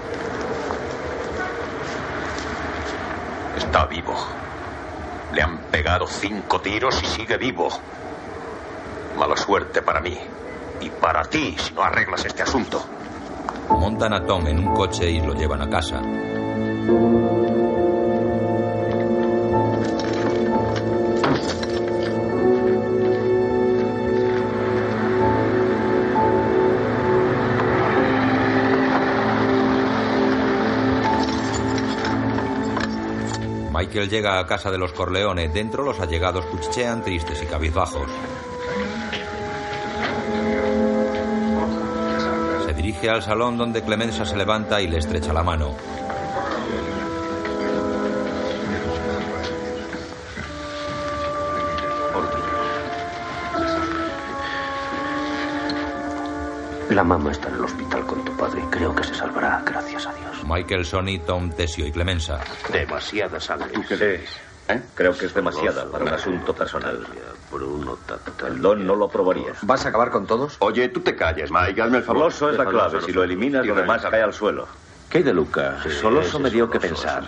Está 3.58 3.84
vivo. 3.84 4.14
Le 5.34 5.42
han 5.42 5.58
pegado 5.70 6.06
cinco 6.06 6.62
tiros 6.62 7.02
y 7.02 7.06
sigue 7.06 7.36
vivo. 7.36 7.68
Mala 9.18 9.36
suerte 9.36 9.82
para 9.82 10.00
mí. 10.00 10.18
Y 10.80 10.88
para 10.88 11.22
ti 11.24 11.56
si 11.58 11.74
no 11.74 11.82
arreglas 11.82 12.24
este 12.24 12.42
asunto. 12.42 12.82
Montan 13.68 14.12
a 14.12 14.24
Tom 14.24 14.46
en 14.46 14.58
un 14.58 14.74
coche 14.74 15.10
y 15.10 15.20
lo 15.20 15.34
llevan 15.34 15.62
a 15.62 15.70
casa. 15.70 16.02
Michael 33.72 34.10
llega 34.10 34.38
a 34.38 34.46
casa 34.46 34.70
de 34.70 34.76
los 34.76 34.92
Corleone. 34.92 35.48
Dentro 35.48 35.82
los 35.82 36.00
allegados 36.00 36.44
cuchichean 36.46 37.02
tristes 37.02 37.42
y 37.42 37.46
cabizbajos. 37.46 38.10
Dirige 43.00 43.14
al 43.14 43.22
salón 43.22 43.56
donde 43.56 43.82
Clemenza 43.82 44.26
se 44.26 44.36
levanta 44.36 44.80
y 44.80 44.86
le 44.86 44.98
estrecha 44.98 45.32
la 45.32 45.42
mano. 45.42 45.74
La 56.90 57.04
mamá 57.04 57.30
está 57.30 57.48
en 57.48 57.54
el 57.54 57.64
hospital 57.64 58.04
con 58.04 58.24
tu 58.24 58.36
padre 58.36 58.60
y 58.62 58.66
creo 58.66 58.94
que 58.94 59.04
se 59.04 59.14
salvará, 59.14 59.62
gracias 59.64 60.06
a 60.06 60.12
Dios. 60.12 60.44
Michael, 60.44 60.84
Sonny, 60.84 61.20
Tom, 61.20 61.50
Tesio 61.50 61.86
y 61.86 61.92
Clemenza. 61.92 62.40
Demasiada 62.70 63.40
sangre. 63.40 63.68
¿Tú 63.72 63.82
qué 63.88 63.96
crees? 63.96 64.30
Creo 64.94 65.16
que 65.16 65.26
es 65.26 65.34
demasiada 65.34 65.90
para 65.90 66.04
un 66.04 66.12
asunto 66.12 66.52
personal. 66.52 67.06
El 68.46 68.62
don 68.62 68.86
no 68.86 68.94
lo 68.94 69.06
aprobaría. 69.06 69.52
¿Vas 69.62 69.84
a 69.84 69.88
acabar 69.88 70.10
con 70.10 70.26
todos? 70.26 70.56
Oye, 70.60 70.88
tú 70.88 71.00
te 71.00 71.16
calles, 71.16 71.50
Mike, 71.50 71.82
hazme 71.82 71.98
el 71.98 72.04
favor. 72.04 72.32
Soloso 72.32 72.50
es 72.50 72.58
la 72.58 72.66
clave. 72.66 73.00
Si 73.02 73.12
lo 73.12 73.22
eliminas, 73.22 73.66
lo 73.66 73.74
demás 73.74 74.02
cae 74.02 74.22
al 74.22 74.32
suelo. 74.32 74.68
¿Qué 75.10 75.18
hay 75.18 75.24
de 75.24 75.34
Luca? 75.34 75.82
Soloso 76.00 76.38
me 76.38 76.50
dio 76.50 76.70
que 76.70 76.78
pensar. 76.78 77.24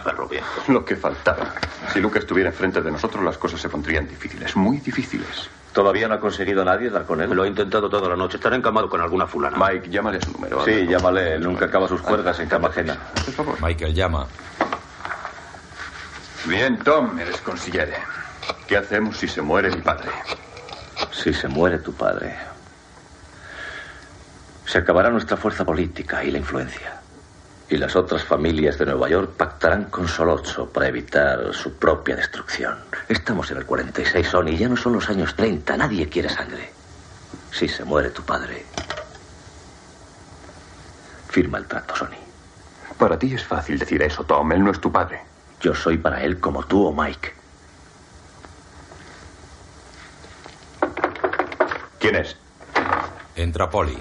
Lo 0.68 0.85
que 0.85 0.95
faltaba. 0.95 1.53
Si 1.93 2.01
Luca 2.01 2.20
estuviera 2.20 2.51
enfrente 2.51 2.81
de 2.81 2.93
nosotros, 2.93 3.25
las 3.25 3.37
cosas 3.37 3.61
se 3.61 3.68
pondrían 3.68 4.07
difíciles, 4.07 4.55
muy 4.55 4.79
difíciles. 4.79 5.51
¿Todavía 5.73 6.07
no 6.07 6.14
ha 6.14 6.20
conseguido 6.20 6.64
nadie 6.64 6.91
dar 6.91 7.05
con 7.05 7.20
él? 7.20 7.31
Lo 7.31 7.45
he 7.45 7.49
intentado 7.49 7.89
toda 7.89 8.09
la 8.09 8.14
noche. 8.14 8.37
Estará 8.37 8.55
encamado 8.55 8.89
con 8.89 9.01
alguna 9.01 9.27
fulana. 9.27 9.57
Mike, 9.59 9.89
llámale 9.91 10.18
a 10.18 10.20
su 10.20 10.31
número. 10.31 10.64
Sí, 10.64 10.87
llámale. 10.87 11.35
Él 11.35 11.43
nunca 11.43 11.64
acaba 11.64 11.89
sus 11.89 12.01
cuerdas 12.03 12.39
en 12.39 12.49
cama 12.49 12.68
ajena. 12.68 12.97
Por 13.25 13.35
favor. 13.35 13.57
Michael 13.61 13.95
llama. 13.95 14.27
Bien, 16.45 16.79
Tom, 16.79 17.18
eres 17.18 17.41
consigliere. 17.41 17.97
¿Qué 18.66 18.76
hacemos 18.76 19.18
si 19.18 19.28
se 19.28 19.43
muere 19.43 19.70
mi 19.70 19.82
padre? 19.82 20.11
Si 21.12 21.32
se 21.32 21.49
muere 21.49 21.78
tu 21.78 21.93
padre, 21.93 22.36
se 24.64 24.78
acabará 24.78 25.11
nuestra 25.11 25.36
fuerza 25.36 25.64
política 25.64 26.24
y 26.24 26.30
la 26.30 26.38
influencia. 26.38 27.01
Y 27.68 27.76
las 27.76 27.97
otras 27.97 28.24
familias 28.24 28.78
de 28.78 28.86
Nueva 28.86 29.09
York 29.09 29.32
pactarán 29.36 29.84
con 29.84 30.07
Solocho 30.09 30.68
para 30.70 30.88
evitar 30.88 31.55
su 31.55 31.74
propia 31.74 32.16
destrucción. 32.16 32.78
Estamos 33.09 33.51
en 33.51 33.59
el 33.59 33.66
46, 33.66 34.26
Sony. 34.26 34.57
Ya 34.57 34.68
no 34.68 34.76
son 34.76 34.95
los 34.95 35.09
años 35.09 35.34
30. 35.36 35.76
Nadie 35.76 36.09
quiere 36.09 36.28
sangre. 36.28 36.70
Si 37.51 37.68
se 37.68 37.84
muere 37.84 38.11
tu 38.11 38.22
padre, 38.22 38.64
firma 41.28 41.59
el 41.59 41.66
trato, 41.66 41.97
Sony. 41.97 42.20
Para 42.99 43.18
ti 43.18 43.34
es 43.34 43.45
fácil 43.45 43.78
decir 43.78 44.03
eso, 44.03 44.24
Tom. 44.24 44.53
Él 44.53 44.64
no 44.64 44.70
es 44.70 44.80
tu 44.80 44.93
padre. 44.93 45.20
Yo 45.61 45.74
soy 45.74 45.99
para 45.99 46.22
él 46.22 46.40
como 46.40 46.64
tú 46.64 46.86
o 46.86 46.93
Mike. 46.93 47.41
¿Quién 52.03 52.17
es? 52.17 52.37
Entra 53.37 53.71
Polly. 53.71 53.97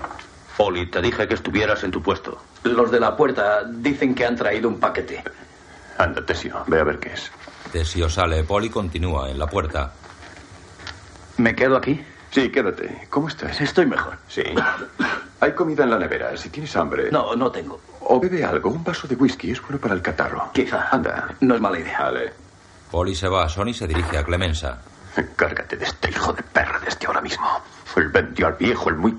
Poli, 0.57 0.89
te 0.89 1.03
dije 1.03 1.27
que 1.27 1.35
estuvieras 1.35 1.83
en 1.83 1.91
tu 1.91 2.01
puesto. 2.01 2.35
Los 2.63 2.89
de 2.89 2.99
la 2.99 3.15
puerta 3.15 3.63
dicen 3.63 4.15
que 4.15 4.25
han 4.25 4.35
traído 4.35 4.69
un 4.69 4.79
paquete. 4.79 5.23
Anda, 5.99 6.25
Tesio, 6.25 6.63
ve 6.65 6.79
a 6.79 6.83
ver 6.83 6.97
qué 6.97 7.13
es. 7.13 7.31
Tesio 7.71 8.09
sale. 8.09 8.43
Polly 8.43 8.71
continúa 8.71 9.29
en 9.29 9.37
la 9.37 9.45
puerta. 9.45 9.93
¿Me 11.37 11.53
quedo 11.55 11.77
aquí? 11.77 12.03
Sí, 12.31 12.49
quédate. 12.49 13.05
¿Cómo 13.11 13.27
estás? 13.27 13.61
Estoy 13.61 13.85
mejor. 13.85 14.17
Sí. 14.27 14.41
Hay 15.39 15.51
comida 15.53 15.83
en 15.83 15.91
la 15.91 15.99
nevera. 15.99 16.35
Si 16.37 16.49
tienes 16.49 16.75
hambre. 16.75 17.11
No, 17.11 17.35
no 17.35 17.51
tengo. 17.51 17.79
O 17.99 18.19
bebe 18.19 18.43
algo. 18.43 18.71
Un 18.71 18.83
vaso 18.83 19.07
de 19.07 19.13
whisky 19.13 19.51
es 19.51 19.61
bueno 19.61 19.77
para 19.77 19.93
el 19.93 20.01
catarro. 20.01 20.49
Quizá. 20.53 20.87
Anda. 20.89 21.35
No 21.41 21.53
es 21.53 21.61
mala 21.61 21.79
idea. 21.79 22.01
Vale. 22.01 22.33
Polly 22.89 23.13
se 23.13 23.27
va. 23.27 23.47
Sonny 23.47 23.75
se 23.75 23.85
dirige 23.85 24.17
a 24.17 24.23
Clemenza. 24.23 24.79
Encárgate 25.15 25.75
de 25.75 25.85
este 25.85 26.09
hijo 26.09 26.33
de 26.33 26.41
perra 26.41 26.79
desde 26.79 27.05
ahora 27.05 27.21
mismo. 27.21 27.45
Él 27.95 28.09
vendió 28.09 28.47
al 28.47 28.53
viejo 28.53 28.89
el 28.89 28.95
muy... 28.95 29.17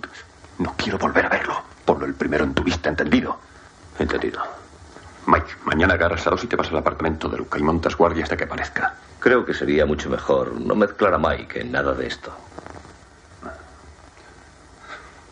No 0.58 0.74
quiero 0.76 0.98
volver 0.98 1.26
a 1.26 1.28
verlo. 1.28 1.62
Ponlo 1.84 2.06
el 2.06 2.14
primero 2.14 2.44
en 2.44 2.54
tu 2.54 2.62
vista, 2.62 2.88
¿entendido? 2.88 3.38
Entendido. 3.98 4.42
Mike, 5.26 5.54
mañana 5.64 5.94
agarras 5.94 6.26
a 6.26 6.30
dos 6.30 6.44
y 6.44 6.46
te 6.46 6.56
vas 6.56 6.68
al 6.68 6.78
apartamento 6.78 7.28
de 7.28 7.38
Luca 7.38 7.58
y 7.58 7.62
montas 7.62 7.96
guardia 7.96 8.24
hasta 8.24 8.36
que 8.36 8.44
aparezca. 8.44 8.94
Creo 9.20 9.44
que 9.44 9.54
sería 9.54 9.86
mucho 9.86 10.10
mejor 10.10 10.52
no 10.52 10.74
mezclar 10.74 11.14
a 11.14 11.18
Mike 11.18 11.60
en 11.60 11.72
nada 11.72 11.94
de 11.94 12.06
esto. 12.06 12.32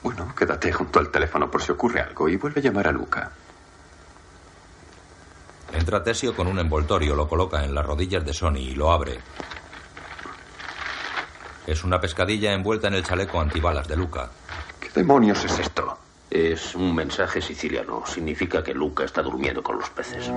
Bueno, 0.02 0.32
quédate 0.34 0.72
junto 0.72 0.98
al 0.98 1.10
teléfono 1.10 1.50
por 1.50 1.62
si 1.62 1.72
ocurre 1.72 2.00
algo 2.00 2.28
y 2.28 2.36
vuelve 2.36 2.60
a 2.60 2.64
llamar 2.64 2.88
a 2.88 2.92
Luca. 2.92 3.30
Entra 5.72 6.02
Tesio 6.02 6.34
con 6.34 6.46
un 6.46 6.58
envoltorio, 6.58 7.14
lo 7.14 7.28
coloca 7.28 7.64
en 7.64 7.74
las 7.74 7.84
rodillas 7.84 8.24
de 8.24 8.32
Sonny 8.32 8.70
y 8.70 8.74
lo 8.74 8.90
abre. 8.92 9.20
Es 11.70 11.84
una 11.84 12.00
pescadilla 12.00 12.52
envuelta 12.52 12.88
en 12.88 12.94
el 12.94 13.04
chaleco 13.04 13.40
antibalas 13.40 13.86
de 13.86 13.94
Luca. 13.94 14.28
¿Qué 14.80 14.88
demonios 14.92 15.44
es 15.44 15.56
esto? 15.60 15.96
Es 16.28 16.74
un 16.74 16.92
mensaje 16.92 17.40
siciliano. 17.40 18.02
Significa 18.04 18.60
que 18.60 18.74
Luca 18.74 19.04
está 19.04 19.22
durmiendo 19.22 19.62
con 19.62 19.78
los 19.78 19.88
peces. 19.90 20.28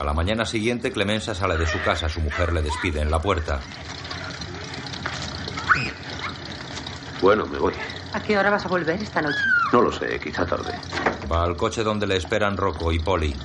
A 0.00 0.02
la 0.02 0.14
mañana 0.14 0.46
siguiente, 0.46 0.90
Clemenza 0.90 1.34
sale 1.34 1.58
de 1.58 1.66
su 1.66 1.82
casa. 1.82 2.08
Su 2.08 2.22
mujer 2.22 2.50
le 2.54 2.62
despide 2.62 3.02
en 3.02 3.10
la 3.10 3.20
puerta. 3.20 3.60
Bueno, 7.20 7.44
me 7.44 7.58
voy. 7.58 7.74
¿A 8.14 8.22
qué 8.22 8.38
hora 8.38 8.48
vas 8.48 8.64
a 8.64 8.68
volver 8.68 9.02
esta 9.02 9.20
noche? 9.20 9.40
No 9.70 9.82
lo 9.82 9.92
sé, 9.92 10.18
quizá 10.18 10.46
tarde. 10.46 10.72
Va 11.30 11.44
al 11.44 11.58
coche 11.58 11.82
donde 11.82 12.06
le 12.06 12.16
esperan 12.16 12.56
Rocco 12.56 12.90
y 12.90 13.00
Polly. 13.00 13.36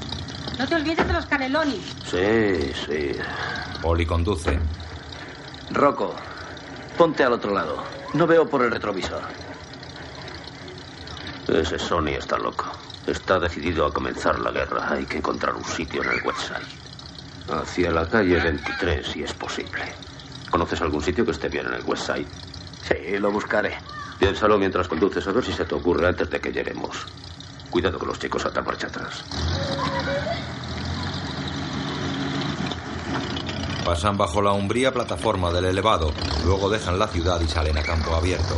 No 0.57 0.67
te 0.67 0.75
olvides 0.75 1.05
de 1.05 1.13
los 1.13 1.25
canelonis. 1.27 1.95
Sí, 2.05 2.73
sí. 2.85 3.11
Polly 3.81 4.05
conduce. 4.05 4.59
Rocco, 5.71 6.15
ponte 6.97 7.23
al 7.23 7.33
otro 7.33 7.53
lado. 7.53 7.83
No 8.13 8.25
veo 8.25 8.47
por 8.49 8.63
el 8.63 8.71
retrovisor. 8.71 9.21
Ese 11.47 11.77
Sony 11.77 12.15
está 12.17 12.37
loco. 12.37 12.65
Está 13.05 13.39
decidido 13.39 13.85
a 13.85 13.93
comenzar 13.93 14.39
la 14.39 14.51
guerra. 14.51 14.91
Hay 14.91 15.05
que 15.05 15.17
encontrar 15.17 15.55
un 15.55 15.63
sitio 15.63 16.03
en 16.03 16.09
el 16.09 16.23
website. 16.25 16.67
Hacia 17.49 17.91
la 17.91 18.09
calle 18.09 18.39
23, 18.39 19.07
si 19.07 19.23
es 19.23 19.33
posible. 19.33 19.83
¿Conoces 20.49 20.81
algún 20.81 21.01
sitio 21.01 21.23
que 21.23 21.31
esté 21.31 21.49
bien 21.49 21.67
en 21.67 21.75
el 21.75 21.83
website? 21.83 22.27
Sí, 22.81 23.17
lo 23.19 23.31
buscaré. 23.31 23.77
Piénsalo 24.19 24.57
mientras 24.57 24.87
conduces 24.87 25.25
a 25.27 25.31
ver 25.31 25.45
si 25.45 25.53
se 25.53 25.65
te 25.65 25.75
ocurre 25.75 26.07
antes 26.07 26.29
de 26.29 26.41
que 26.41 26.51
lleguemos. 26.51 27.05
Cuidado 27.69 27.99
con 27.99 28.07
los 28.07 28.19
chicos 28.19 28.41
saltan 28.41 28.65
marcha 28.65 28.87
atrás. 28.87 29.23
Pasan 33.85 34.17
bajo 34.17 34.41
la 34.41 34.51
umbría 34.51 34.91
plataforma 34.91 35.51
del 35.51 35.65
elevado. 35.65 36.11
Luego 36.45 36.69
dejan 36.69 36.99
la 36.99 37.07
ciudad 37.07 37.39
y 37.39 37.47
salen 37.47 37.77
a 37.77 37.83
campo 37.83 38.13
abierto. 38.15 38.55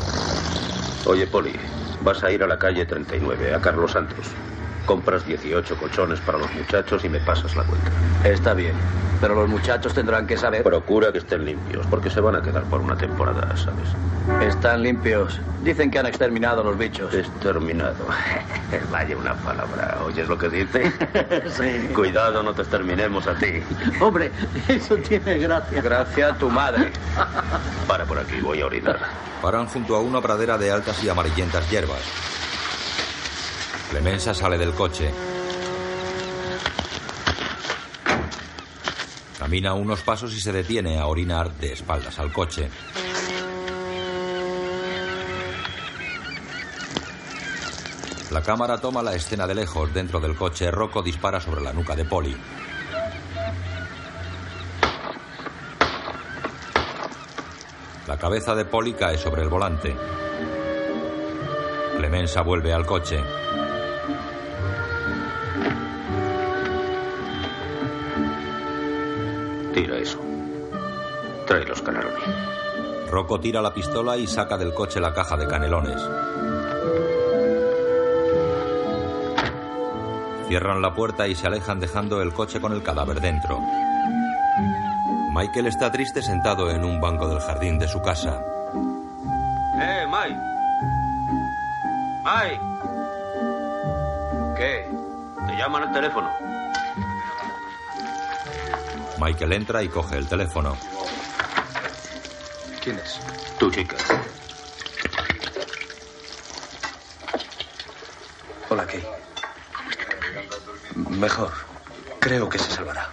Oye, 1.06 1.28
Poli, 1.28 1.54
vas 2.02 2.24
a 2.24 2.32
ir 2.32 2.44
a 2.44 2.48
la 2.48 2.58
calle 2.58 2.86
39, 2.86 3.54
a 3.54 3.62
Carlos 3.62 3.92
Santos. 3.92 4.28
Compras 4.86 5.26
18 5.26 5.76
colchones 5.78 6.20
para 6.22 6.38
los 6.38 6.54
muchachos 6.54 7.04
y 7.06 7.10
me 7.10 7.20
pasas 7.20 7.56
la 7.56 7.64
cuenta. 7.64 7.92
Está 8.24 8.54
bien, 8.54 8.74
pero 9.22 9.36
los 9.36 9.50
muchachos 9.50 9.94
tendrán 9.94 10.26
que 10.26 10.38
saber. 10.38 10.64
Procura 10.64 11.12
que 11.12 11.20
estén 11.20 11.46
limpios, 11.46 11.86
porque 11.88 12.10
se 12.10 12.22
van 12.22 12.36
a 12.36 12.42
quedar 12.42 12.64
por 12.64 12.82
una 12.82 12.96
temporada, 12.96 13.56
¿sabes? 13.56 13.90
Están 14.42 14.84
limpios. 14.84 15.40
Dicen 15.64 15.92
que 15.92 16.00
han 16.00 16.06
exterminado 16.06 16.62
a 16.62 16.64
los 16.64 16.78
bichos. 16.78 17.14
Exterminado. 17.14 18.06
Vaya 18.92 19.18
una 19.18 19.34
palabra. 19.36 19.98
¿Oyes 20.06 20.28
lo 20.30 20.38
que 20.38 20.50
dice? 20.50 20.92
sí. 21.50 21.94
Cuidado, 21.94 22.42
no 22.42 22.54
te 22.54 22.62
exterminemos 22.62 23.28
a 23.28 23.36
ti. 23.36 23.62
Hombre, 24.00 24.32
eso 24.68 24.96
tiene 24.98 25.40
gracia. 25.40 25.82
Gracia 25.82 26.28
a 26.30 26.38
tu 26.38 26.50
madre. 26.50 26.92
Para 27.88 28.06
por 28.06 28.20
aquí, 28.20 28.40
voy 28.42 28.62
a 28.62 28.68
orinar. 28.68 29.00
Paran 29.42 29.68
junto 29.68 29.96
a 29.96 30.02
una 30.02 30.22
pradera 30.22 30.58
de 30.58 30.72
altas 30.72 31.04
y 31.04 31.10
amarillentas 31.10 31.70
hierbas. 31.70 32.02
Clemenza 33.90 34.36
sale 34.36 34.58
del 34.58 34.74
coche. 34.74 35.12
Camina 39.40 39.74
unos 39.74 40.02
pasos 40.02 40.32
y 40.36 40.40
se 40.40 40.52
detiene 40.52 41.00
a 41.00 41.08
orinar 41.08 41.52
de 41.54 41.74
espaldas 41.74 42.20
al 42.20 42.32
coche. 42.32 42.70
La 48.30 48.44
cámara 48.44 48.78
toma 48.78 49.02
la 49.02 49.16
escena 49.16 49.48
de 49.48 49.56
lejos. 49.56 49.92
Dentro 49.92 50.20
del 50.20 50.36
coche, 50.36 50.70
Rocco 50.70 51.02
dispara 51.02 51.42
sobre 51.42 51.62
la 51.62 51.74
nuca 51.74 51.96
de 51.96 52.06
Polly. 52.06 52.38
La 58.06 58.18
cabeza 58.20 58.54
de 58.54 58.66
Polly 58.66 58.94
cae 58.94 59.18
sobre 59.18 59.42
el 59.42 59.50
volante. 59.50 59.96
Clemenza 61.98 62.42
vuelve 62.42 62.72
al 62.72 62.86
coche. 62.86 63.20
Tira 69.80 69.98
eso. 69.98 70.20
Trae 71.48 71.64
los 71.64 71.82
canelones. 71.82 72.22
Rocco 73.10 73.40
tira 73.40 73.62
la 73.62 73.74
pistola 73.74 74.18
y 74.18 74.28
saca 74.28 74.58
del 74.58 74.74
coche 74.74 75.00
la 75.00 75.14
caja 75.14 75.38
de 75.38 75.48
canelones. 75.48 76.02
Cierran 80.50 80.82
la 80.82 80.94
puerta 80.94 81.30
y 81.30 81.36
se 81.36 81.48
alejan 81.48 81.80
dejando 81.80 82.22
el 82.22 82.34
coche 82.34 82.60
con 82.60 82.74
el 82.74 82.84
cadáver 82.84 83.22
dentro. 83.22 83.62
Michael 85.34 85.68
está 85.68 85.90
triste 85.94 86.22
sentado 86.22 86.70
en 86.70 86.84
un 86.84 87.00
banco 87.00 87.30
del 87.30 87.40
jardín 87.40 87.80
de 87.80 87.88
su 87.88 88.02
casa. 88.02 88.44
¡Eh, 89.80 90.06
Mike! 90.10 90.42
¡Mike! 92.26 92.62
¿Qué? 94.58 94.90
Te 95.48 95.56
llaman 95.58 95.84
al 95.84 95.94
teléfono. 95.94 96.49
Michael 99.20 99.54
entra 99.54 99.84
y 99.84 99.90
coge 99.90 100.18
el 100.18 100.28
teléfono. 100.28 100.78
¿Quién 102.82 102.98
es? 102.98 103.20
Tu 103.60 103.70
chica. 103.70 103.98
Hola, 108.70 108.88
Kay. 108.88 109.06
Mejor. 110.96 111.52
Creo 112.20 112.48
que 112.48 112.60
se 112.60 112.72
salvará. 112.72 113.10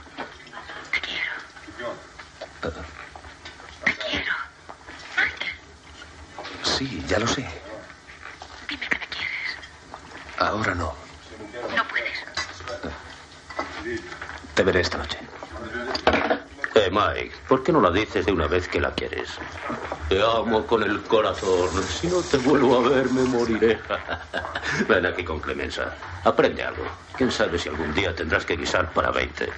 Te 0.92 1.00
quiero. 1.00 1.32
Te 3.84 3.92
quiero. 3.96 4.34
Sí, 6.62 7.04
ya 7.08 7.18
lo 7.18 7.26
sé. 7.26 7.65
¿Por 17.48 17.62
qué 17.62 17.72
no 17.72 17.80
la 17.80 17.90
dices 17.90 18.26
de 18.26 18.32
una 18.32 18.46
vez 18.46 18.68
que 18.68 18.80
la 18.80 18.92
quieres? 18.92 19.38
Te 20.08 20.22
amo 20.22 20.66
con 20.66 20.82
el 20.82 21.02
corazón. 21.02 21.68
Si 21.82 22.06
no 22.06 22.20
te 22.22 22.36
vuelvo 22.38 22.76
a 22.76 22.88
ver, 22.88 23.10
me 23.10 23.22
moriré. 23.24 23.78
Ven 24.88 25.06
aquí 25.06 25.24
con 25.24 25.40
Clemenza. 25.40 25.94
Aprende 26.24 26.62
algo. 26.62 26.84
Quién 27.16 27.30
sabe 27.30 27.58
si 27.58 27.68
algún 27.68 27.92
día 27.94 28.14
tendrás 28.14 28.44
que 28.44 28.56
guisar 28.56 28.92
para 28.92 29.10
20. 29.10 29.48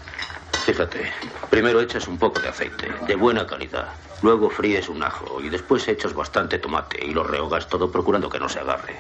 Fíjate, 0.65 1.11
primero 1.51 1.81
echas 1.81 2.09
un 2.09 2.19
poco 2.19 2.41
de 2.41 2.49
aceite, 2.49 2.93
de 3.07 3.15
buena 3.15 3.47
calidad. 3.47 3.89
Luego 4.23 4.51
fríes 4.51 4.89
un 4.89 5.03
ajo 5.03 5.41
y 5.41 5.49
después 5.49 5.87
echas 5.89 6.13
bastante 6.13 6.59
tomate 6.59 7.05
y 7.05 7.13
lo 7.13 7.25
rehogas 7.25 7.69
todo 7.69 7.91
procurando 7.91 8.29
que 8.29 8.39
no 8.39 8.49
se 8.49 8.59
agarre. 8.59 8.97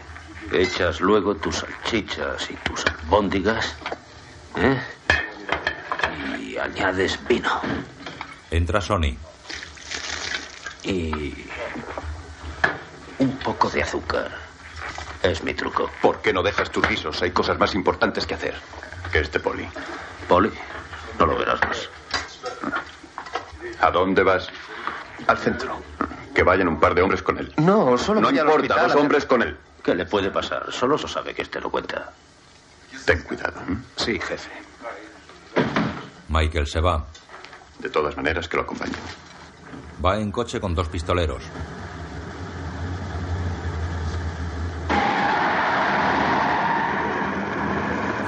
Echas 0.52 1.00
luego 1.00 1.34
tus 1.34 1.56
salchichas 1.56 2.50
y 2.50 2.54
tus 2.54 2.86
albóndigas. 2.86 3.74
¿eh? 4.56 4.80
Y 6.40 6.56
añades 6.56 7.18
vino. 7.28 7.60
Entra 8.50 8.80
Sony. 8.80 9.16
Y. 10.84 11.46
un 13.18 13.36
poco 13.38 13.68
de 13.70 13.82
azúcar. 13.82 14.30
Es 15.22 15.42
mi 15.42 15.52
truco. 15.52 15.90
¿Por 16.00 16.20
qué 16.22 16.32
no 16.32 16.42
dejas 16.42 16.70
tus 16.70 16.86
guisos? 16.88 17.20
Hay 17.22 17.32
cosas 17.32 17.58
más 17.58 17.74
importantes 17.74 18.24
que 18.26 18.34
hacer. 18.34 18.54
Que 19.12 19.20
este 19.20 19.40
poli. 19.40 19.68
Poli, 20.28 20.50
no 21.18 21.26
lo 21.26 21.36
verás 21.36 21.60
más. 21.66 21.88
¿A 23.80 23.90
dónde 23.90 24.22
vas? 24.22 24.48
Al 25.26 25.38
centro. 25.38 25.80
Que 26.34 26.42
vayan 26.44 26.68
un 26.68 26.78
par 26.78 26.94
de 26.94 27.02
hombres 27.02 27.22
con 27.22 27.38
él. 27.38 27.52
No, 27.56 27.98
solo 27.98 28.20
No 28.20 28.28
voy 28.28 28.38
al 28.38 28.46
importa, 28.46 28.74
hospital 28.74 28.88
dos 28.92 29.00
hombres 29.00 29.24
con 29.26 29.42
él. 29.42 29.58
¿Qué 29.82 29.94
le 29.94 30.06
puede 30.06 30.30
pasar? 30.30 30.72
Solo 30.72 30.96
eso 30.96 31.08
sabe 31.08 31.34
que 31.34 31.42
este 31.42 31.60
lo 31.60 31.70
cuenta. 31.70 32.12
Ten 33.04 33.22
cuidado. 33.22 33.60
Sí, 33.96 34.18
jefe. 34.20 34.50
Michael 36.28 36.66
se 36.66 36.80
va. 36.80 37.04
De 37.78 37.88
todas 37.88 38.16
maneras, 38.16 38.48
que 38.48 38.56
lo 38.56 38.62
acompañen. 38.64 38.96
Va 40.04 40.18
en 40.18 40.30
coche 40.30 40.60
con 40.60 40.74
dos 40.74 40.88
pistoleros. 40.88 41.42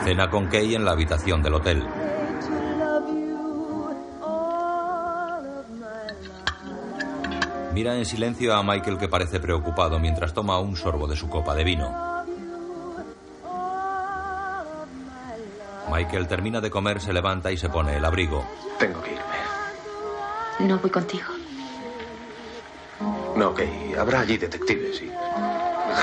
Cena 0.05 0.31
con 0.31 0.47
Kay 0.49 0.75
en 0.75 0.85
la 0.85 0.93
habitación 0.93 1.43
del 1.43 1.55
hotel. 1.55 1.87
Mira 7.73 7.97
en 7.97 8.05
silencio 8.05 8.55
a 8.55 8.63
Michael 8.65 8.99
que 8.99 9.09
parece 9.09 9.39
preocupado 9.39 9.99
mientras 10.01 10.35
toma 10.35 10.59
un 10.59 10.77
sorbo 10.77 11.07
de 11.07 11.17
su 11.17 11.29
copa 11.29 11.55
de 11.55 11.65
vino. 11.65 12.11
Michael 15.91 16.27
termina 16.27 16.61
de 16.61 16.71
comer, 16.71 17.01
se 17.01 17.13
levanta 17.13 17.53
y 17.53 17.57
se 17.57 17.69
pone 17.69 17.97
el 17.97 18.05
abrigo. 18.05 18.45
Tengo 18.79 19.01
que 19.03 19.13
irme. 19.13 19.30
No 20.67 20.79
voy 20.79 20.91
contigo. 20.91 21.33
No, 23.37 23.55
Kay. 23.55 23.95
Habrá 23.99 24.21
allí 24.21 24.37
detectives 24.37 25.03
y 25.03 25.11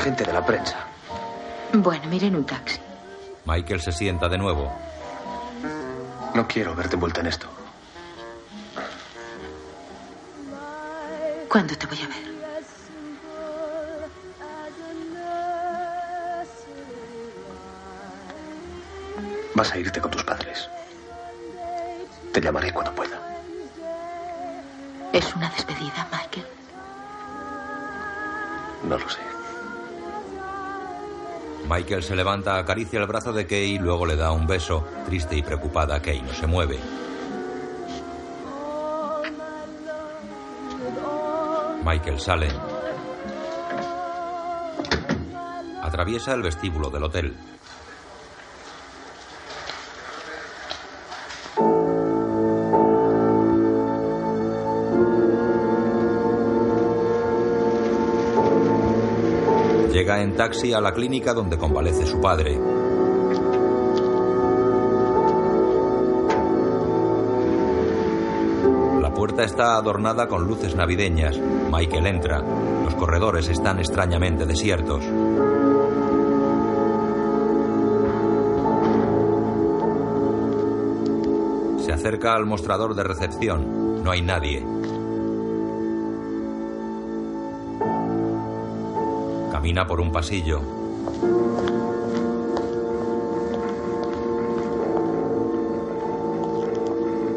gente 0.03 0.23
de 0.23 0.33
la 0.33 0.45
prensa. 0.45 0.87
Bueno, 1.73 2.07
miré 2.07 2.27
en 2.27 2.35
un 2.35 2.45
taxi. 2.45 2.79
Michael 3.45 3.81
se 3.81 3.91
sienta 3.91 4.27
de 4.27 4.37
nuevo. 4.37 4.71
No 6.33 6.47
quiero 6.47 6.75
verte 6.75 6.95
envuelta 6.95 7.21
en 7.21 7.27
esto. 7.27 7.47
¿Cuándo 11.49 11.75
te 11.75 11.87
voy 11.87 11.97
a 12.01 12.07
ver? 12.07 12.27
Vas 19.55 19.71
a 19.71 19.79
irte 19.79 19.99
con 19.99 20.11
tus 20.11 20.23
padres. 20.23 20.69
Te 22.31 22.41
llamaré 22.41 22.71
cuando 22.71 22.93
pueda. 22.93 23.26
Es 25.17 25.35
una 25.35 25.49
despedida, 25.49 26.07
Michael. 26.11 26.45
No 28.83 28.99
lo 28.99 29.09
sé. 29.09 29.19
Michael 31.67 32.03
se 32.03 32.15
levanta, 32.15 32.59
acaricia 32.59 32.99
el 32.99 33.07
brazo 33.07 33.33
de 33.33 33.47
Kay 33.47 33.71
y 33.73 33.79
luego 33.79 34.05
le 34.05 34.15
da 34.15 34.31
un 34.31 34.45
beso. 34.45 34.87
Triste 35.07 35.35
y 35.35 35.41
preocupada, 35.41 35.99
Kay 35.99 36.21
no 36.21 36.31
se 36.35 36.45
mueve. 36.45 36.77
Michael 41.83 42.19
sale. 42.19 42.49
Atraviesa 45.81 46.35
el 46.35 46.43
vestíbulo 46.43 46.91
del 46.91 47.05
hotel. 47.05 47.35
Taxi 60.37 60.71
a 60.71 60.79
la 60.79 60.93
clínica 60.93 61.33
donde 61.33 61.57
convalece 61.57 62.05
su 62.05 62.21
padre. 62.21 62.59
La 69.01 69.11
puerta 69.13 69.43
está 69.43 69.77
adornada 69.77 70.27
con 70.27 70.47
luces 70.47 70.75
navideñas. 70.75 71.39
Michael 71.71 72.05
entra. 72.05 72.39
Los 72.83 72.93
corredores 72.93 73.49
están 73.49 73.79
extrañamente 73.79 74.45
desiertos. 74.45 75.03
Se 81.83 81.91
acerca 81.91 82.35
al 82.35 82.45
mostrador 82.45 82.93
de 82.93 83.03
recepción. 83.03 84.03
No 84.03 84.11
hay 84.11 84.21
nadie. 84.21 84.63
Camina 89.67 89.85
por 89.85 89.99
un 89.99 90.13
pasillo. 90.13 90.61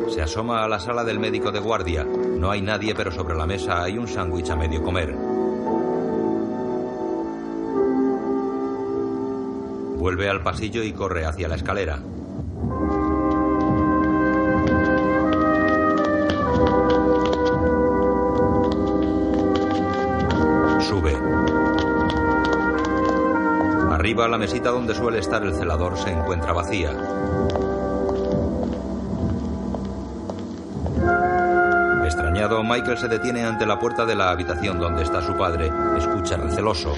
Se 0.08 0.22
asoma 0.22 0.62
a 0.62 0.68
la 0.68 0.78
sala 0.78 1.02
del 1.02 1.18
médico 1.18 1.50
de 1.50 1.58
guardia. 1.58 2.04
No 2.04 2.52
hay 2.52 2.62
nadie, 2.62 2.94
pero 2.94 3.10
sobre 3.10 3.34
la 3.34 3.46
mesa 3.46 3.82
hay 3.82 3.98
un 3.98 4.06
sándwich 4.06 4.48
a 4.50 4.54
medio 4.54 4.80
comer. 4.80 5.12
Vuelve 9.98 10.28
al 10.28 10.44
pasillo 10.44 10.84
y 10.84 10.92
corre 10.92 11.26
hacia 11.26 11.48
la 11.48 11.56
escalera. 11.56 11.98
La 24.28 24.38
mesita 24.38 24.70
donde 24.70 24.94
suele 24.94 25.18
estar 25.18 25.42
el 25.42 25.54
celador 25.54 25.96
se 25.96 26.10
encuentra 26.10 26.52
vacía. 26.52 26.90
Extrañado, 32.04 32.62
Michael 32.62 32.98
se 32.98 33.08
detiene 33.08 33.44
ante 33.44 33.66
la 33.66 33.78
puerta 33.78 34.04
de 34.04 34.14
la 34.14 34.30
habitación 34.30 34.78
donde 34.78 35.02
está 35.02 35.22
su 35.22 35.36
padre. 35.36 35.72
Escucha 35.96 36.36
receloso. 36.36 36.94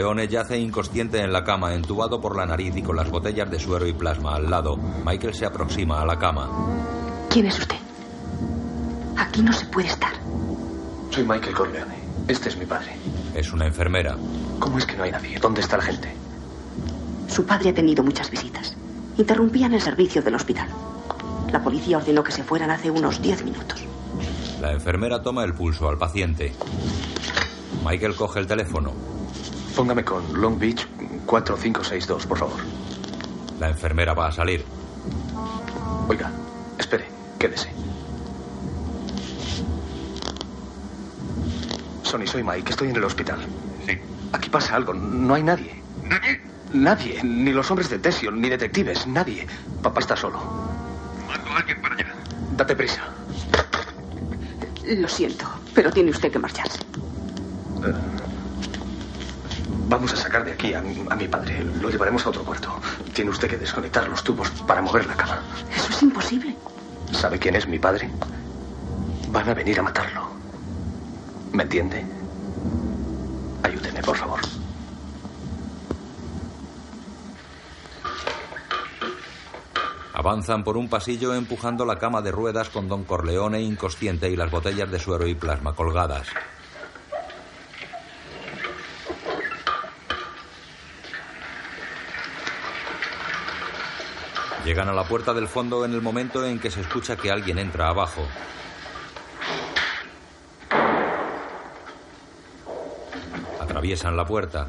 Corleone 0.00 0.28
yace 0.28 0.58
inconsciente 0.58 1.20
en 1.20 1.30
la 1.30 1.44
cama, 1.44 1.74
entubado 1.74 2.22
por 2.22 2.34
la 2.34 2.46
nariz 2.46 2.74
y 2.74 2.82
con 2.82 2.96
las 2.96 3.10
botellas 3.10 3.50
de 3.50 3.60
suero 3.60 3.86
y 3.86 3.92
plasma 3.92 4.34
al 4.34 4.48
lado. 4.48 4.78
Michael 5.04 5.34
se 5.34 5.44
aproxima 5.44 6.00
a 6.00 6.06
la 6.06 6.18
cama. 6.18 6.48
¿Quién 7.28 7.44
es 7.44 7.58
usted? 7.58 7.76
Aquí 9.18 9.42
no 9.42 9.52
se 9.52 9.66
puede 9.66 9.88
estar. 9.88 10.12
Soy 11.10 11.22
Michael 11.24 11.54
Corleone. 11.54 11.96
Este 12.28 12.48
es 12.48 12.56
mi 12.56 12.64
padre. 12.64 12.96
Es 13.34 13.52
una 13.52 13.66
enfermera. 13.66 14.16
¿Cómo 14.58 14.78
es 14.78 14.86
que 14.86 14.96
no 14.96 15.02
hay 15.02 15.12
nadie? 15.12 15.38
¿Dónde 15.38 15.60
está 15.60 15.76
la 15.76 15.82
gente? 15.82 16.14
Su 17.28 17.44
padre 17.44 17.68
ha 17.68 17.74
tenido 17.74 18.02
muchas 18.02 18.30
visitas. 18.30 18.74
Interrumpían 19.18 19.74
el 19.74 19.82
servicio 19.82 20.22
del 20.22 20.36
hospital. 20.36 20.70
La 21.52 21.62
policía 21.62 21.98
ordenó 21.98 22.24
que 22.24 22.32
se 22.32 22.42
fueran 22.42 22.70
hace 22.70 22.90
unos 22.90 23.20
10 23.20 23.44
minutos. 23.44 23.84
La 24.62 24.72
enfermera 24.72 25.22
toma 25.22 25.44
el 25.44 25.52
pulso 25.52 25.90
al 25.90 25.98
paciente. 25.98 26.54
Michael 27.84 28.16
coge 28.16 28.40
el 28.40 28.46
teléfono. 28.46 29.09
Póngame 29.76 30.04
con 30.04 30.40
Long 30.40 30.58
Beach 30.58 30.86
4562, 31.26 32.26
por 32.26 32.38
favor. 32.38 32.60
La 33.58 33.68
enfermera 33.68 34.14
va 34.14 34.28
a 34.28 34.32
salir. 34.32 34.64
Oiga, 36.08 36.30
espere, 36.78 37.06
quédese. 37.38 37.70
Sonny, 42.02 42.26
soy 42.26 42.42
Mike, 42.42 42.70
estoy 42.70 42.88
en 42.88 42.96
el 42.96 43.04
hospital. 43.04 43.38
Sí. 43.86 43.98
Aquí 44.32 44.50
pasa 44.50 44.76
algo, 44.76 44.92
no 44.92 45.34
hay 45.34 45.42
nadie. 45.42 45.80
¿Nadie? 46.04 46.40
Nadie, 46.72 47.22
ni 47.22 47.52
los 47.52 47.70
hombres 47.70 47.90
de 47.90 47.98
Tession, 47.98 48.40
ni 48.40 48.48
detectives, 48.48 49.06
nadie. 49.06 49.46
Papá 49.82 50.00
está 50.00 50.16
solo. 50.16 50.38
Mando 51.28 51.50
a 51.50 51.58
alguien 51.58 51.80
para 51.80 51.94
allá. 51.94 52.14
Date 52.56 52.76
prisa. 52.76 53.02
Lo 54.86 55.08
siento, 55.08 55.46
pero 55.74 55.92
tiene 55.92 56.10
usted 56.10 56.32
que 56.32 56.38
marcharse. 56.38 56.80
Eh, 56.80 57.92
vamos 59.90 60.12
a 60.12 60.16
sacar 60.16 60.44
de 60.44 60.52
aquí 60.52 60.72
a, 60.72 60.80
mi- 60.80 61.04
a 61.10 61.16
mi 61.16 61.28
padre. 61.28 61.62
Lo 61.82 61.90
llevaremos 61.90 62.24
a 62.24 62.30
otro 62.30 62.42
cuarto. 62.44 62.80
Tiene 63.12 63.30
usted 63.30 63.48
que 63.50 63.58
desconectar 63.58 64.08
los 64.08 64.22
tubos 64.24 64.48
para 64.66 64.80
mover 64.80 65.06
la 65.06 65.16
cama. 65.16 65.42
Eso 65.74 65.90
es 65.90 66.02
imposible. 66.02 66.56
¿Sabe 67.12 67.38
quién 67.38 67.56
es 67.56 67.66
mi 67.66 67.78
padre? 67.78 68.08
Van 69.28 69.48
a 69.48 69.54
venir 69.54 69.78
a 69.80 69.82
matarlo. 69.82 70.30
¿Me 71.52 71.64
entiende? 71.64 72.04
Ayúdeme, 73.64 74.00
por 74.02 74.16
favor. 74.16 74.40
Avanzan 80.12 80.64
por 80.64 80.76
un 80.76 80.88
pasillo 80.88 81.34
empujando 81.34 81.84
la 81.84 81.98
cama 81.98 82.20
de 82.20 82.32
ruedas 82.32 82.68
con 82.68 82.88
Don 82.88 83.04
Corleone 83.04 83.62
inconsciente 83.62 84.28
y 84.30 84.36
las 84.36 84.50
botellas 84.50 84.90
de 84.90 84.98
suero 84.98 85.26
y 85.26 85.34
plasma 85.34 85.74
colgadas. 85.74 86.26
Llegan 94.64 94.88
a 94.88 94.92
la 94.92 95.04
puerta 95.04 95.32
del 95.32 95.48
fondo 95.48 95.84
en 95.86 95.94
el 95.94 96.02
momento 96.02 96.44
en 96.44 96.58
que 96.58 96.70
se 96.70 96.82
escucha 96.82 97.16
que 97.16 97.30
alguien 97.30 97.58
entra 97.58 97.88
abajo. 97.88 98.22
Atraviesan 103.58 104.16
la 104.16 104.26
puerta. 104.26 104.68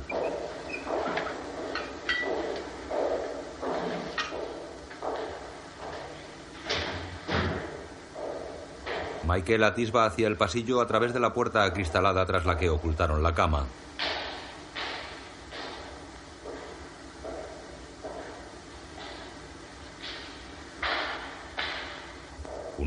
Michael 9.28 9.64
atisba 9.64 10.06
hacia 10.06 10.28
el 10.28 10.38
pasillo 10.38 10.82
a 10.82 10.88
través 10.88 11.14
de 11.14 11.20
la 11.20 11.34
puerta 11.34 11.64
acristalada 11.64 12.26
tras 12.26 12.46
la 12.46 12.58
que 12.58 12.70
ocultaron 12.70 13.22
la 13.22 13.34
cama. 13.34 13.66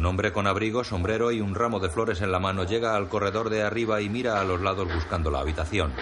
Un 0.05 0.09
hombre 0.09 0.35
con 0.35 0.47
abrigo, 0.47 0.85
sombrero 0.85 1.33
y 1.33 1.41
un 1.41 1.55
ramo 1.55 1.81
de 1.81 1.89
flores 1.89 2.21
en 2.21 2.31
la 2.31 2.39
mano 2.39 2.65
llega 2.65 2.95
al 2.95 3.09
corredor 3.09 3.49
de 3.49 3.63
arriba 3.63 4.03
y 4.03 4.11
mira 4.11 4.39
a 4.39 4.45
los 4.45 4.61
lados 4.61 4.95
buscando 4.95 5.31
la 5.31 5.39
habitación. 5.39 5.95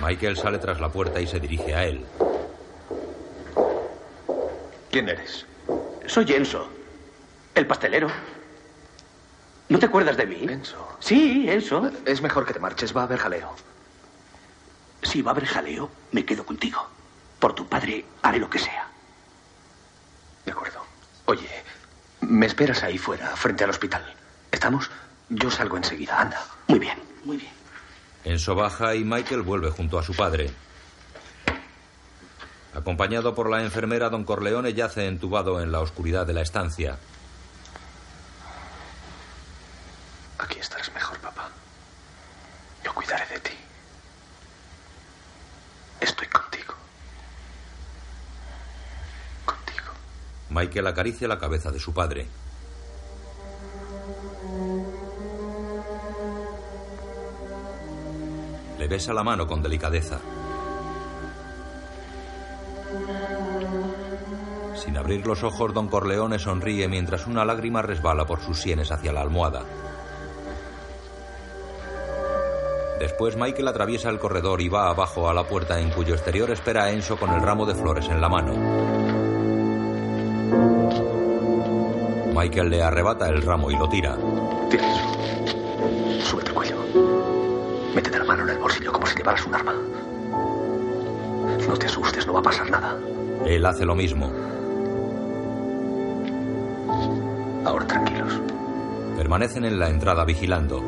Michael 0.00 0.36
sale 0.36 0.58
tras 0.58 0.80
la 0.80 0.90
puerta 0.90 1.20
y 1.20 1.26
se 1.26 1.40
dirige 1.40 1.74
a 1.74 1.84
él. 1.84 2.06
¿Quién 4.92 5.08
eres? 5.08 5.46
Soy 6.06 6.32
Enzo, 6.32 6.68
el 7.56 7.66
pastelero. 7.66 8.06
¿No 9.72 9.78
te 9.78 9.86
acuerdas 9.86 10.18
de 10.18 10.26
mí? 10.26 10.44
Enzo. 10.46 10.98
Sí, 11.00 11.48
Enzo. 11.48 11.90
Es 12.04 12.20
mejor 12.20 12.44
que 12.44 12.52
te 12.52 12.60
marches, 12.60 12.94
va 12.94 13.00
a 13.00 13.04
haber 13.04 13.18
jaleo. 13.18 13.56
Si 15.02 15.22
va 15.22 15.30
a 15.30 15.34
haber 15.34 15.46
jaleo, 15.46 15.90
me 16.10 16.26
quedo 16.26 16.44
contigo. 16.44 16.86
Por 17.38 17.54
tu 17.54 17.66
padre 17.66 18.04
haré 18.20 18.38
lo 18.38 18.50
que 18.50 18.58
sea. 18.58 18.86
De 20.44 20.52
acuerdo. 20.52 20.84
Oye, 21.24 21.48
me 22.20 22.44
esperas 22.44 22.82
ahí 22.82 22.98
fuera, 22.98 23.34
frente 23.34 23.64
al 23.64 23.70
hospital. 23.70 24.04
¿Estamos? 24.50 24.90
Yo 25.30 25.50
salgo 25.50 25.78
enseguida, 25.78 26.20
anda. 26.20 26.44
Muy 26.68 26.78
bien, 26.78 26.98
muy 27.24 27.38
bien. 27.38 27.52
Enzo 28.24 28.54
baja 28.54 28.94
y 28.94 29.04
Michael 29.04 29.40
vuelve 29.40 29.70
junto 29.70 29.98
a 29.98 30.02
su 30.02 30.14
padre. 30.14 30.50
Acompañado 32.74 33.34
por 33.34 33.48
la 33.48 33.62
enfermera, 33.62 34.10
don 34.10 34.24
Corleone 34.24 34.74
yace 34.74 35.06
entubado 35.06 35.62
en 35.62 35.72
la 35.72 35.80
oscuridad 35.80 36.26
de 36.26 36.34
la 36.34 36.42
estancia. 36.42 36.98
Aquí 40.42 40.58
estarás 40.58 40.92
mejor, 40.92 41.18
papá. 41.18 41.48
Yo 42.84 42.92
cuidaré 42.92 43.26
de 43.26 43.40
ti. 43.40 43.56
Estoy 46.00 46.26
contigo. 46.26 46.74
Michael 50.50 50.86
acaricia 50.86 51.26
la 51.28 51.38
cabeza 51.38 51.70
de 51.70 51.78
su 51.78 51.94
padre. 51.94 52.26
Le 58.78 58.88
besa 58.88 59.14
la 59.14 59.22
mano 59.22 59.46
con 59.46 59.62
delicadeza. 59.62 60.20
Sin 64.76 64.96
abrir 64.96 65.26
los 65.26 65.42
ojos, 65.42 65.72
don 65.72 65.88
Corleone 65.88 66.38
sonríe 66.38 66.88
mientras 66.88 67.26
una 67.26 67.44
lágrima 67.44 67.80
resbala 67.80 68.26
por 68.26 68.40
sus 68.40 68.60
sienes 68.60 68.90
hacia 68.90 69.12
la 69.12 69.22
almohada. 69.22 69.64
Después 73.02 73.36
Michael 73.36 73.66
atraviesa 73.66 74.10
el 74.10 74.20
corredor 74.20 74.60
y 74.60 74.68
va 74.68 74.88
abajo 74.88 75.28
a 75.28 75.34
la 75.34 75.42
puerta 75.42 75.80
en 75.80 75.90
cuyo 75.90 76.14
exterior 76.14 76.48
espera 76.52 76.84
a 76.84 76.92
Enzo 76.92 77.16
con 77.16 77.30
el 77.30 77.42
ramo 77.42 77.66
de 77.66 77.74
flores 77.74 78.08
en 78.08 78.20
la 78.20 78.28
mano. 78.28 78.54
Michael 82.32 82.70
le 82.70 82.80
arrebata 82.80 83.28
el 83.28 83.42
ramo 83.42 83.72
y 83.72 83.76
lo 83.76 83.88
tira. 83.88 84.16
Tira 84.70 84.84
eso. 84.88 86.30
Súbete 86.30 86.50
el 86.50 86.54
cuello. 86.54 86.76
Métete 87.92 88.20
la 88.20 88.24
mano 88.24 88.44
en 88.44 88.50
el 88.50 88.58
bolsillo 88.58 88.92
como 88.92 89.04
si 89.04 89.16
llevaras 89.16 89.44
un 89.46 89.54
arma. 89.56 89.74
No 91.66 91.76
te 91.76 91.86
asustes, 91.86 92.24
no 92.24 92.34
va 92.34 92.38
a 92.38 92.44
pasar 92.44 92.70
nada. 92.70 92.96
Él 93.44 93.66
hace 93.66 93.84
lo 93.84 93.96
mismo. 93.96 94.30
Ahora 97.64 97.84
tranquilos. 97.84 98.40
Permanecen 99.16 99.64
en 99.64 99.80
la 99.80 99.88
entrada 99.88 100.24
vigilando. 100.24 100.84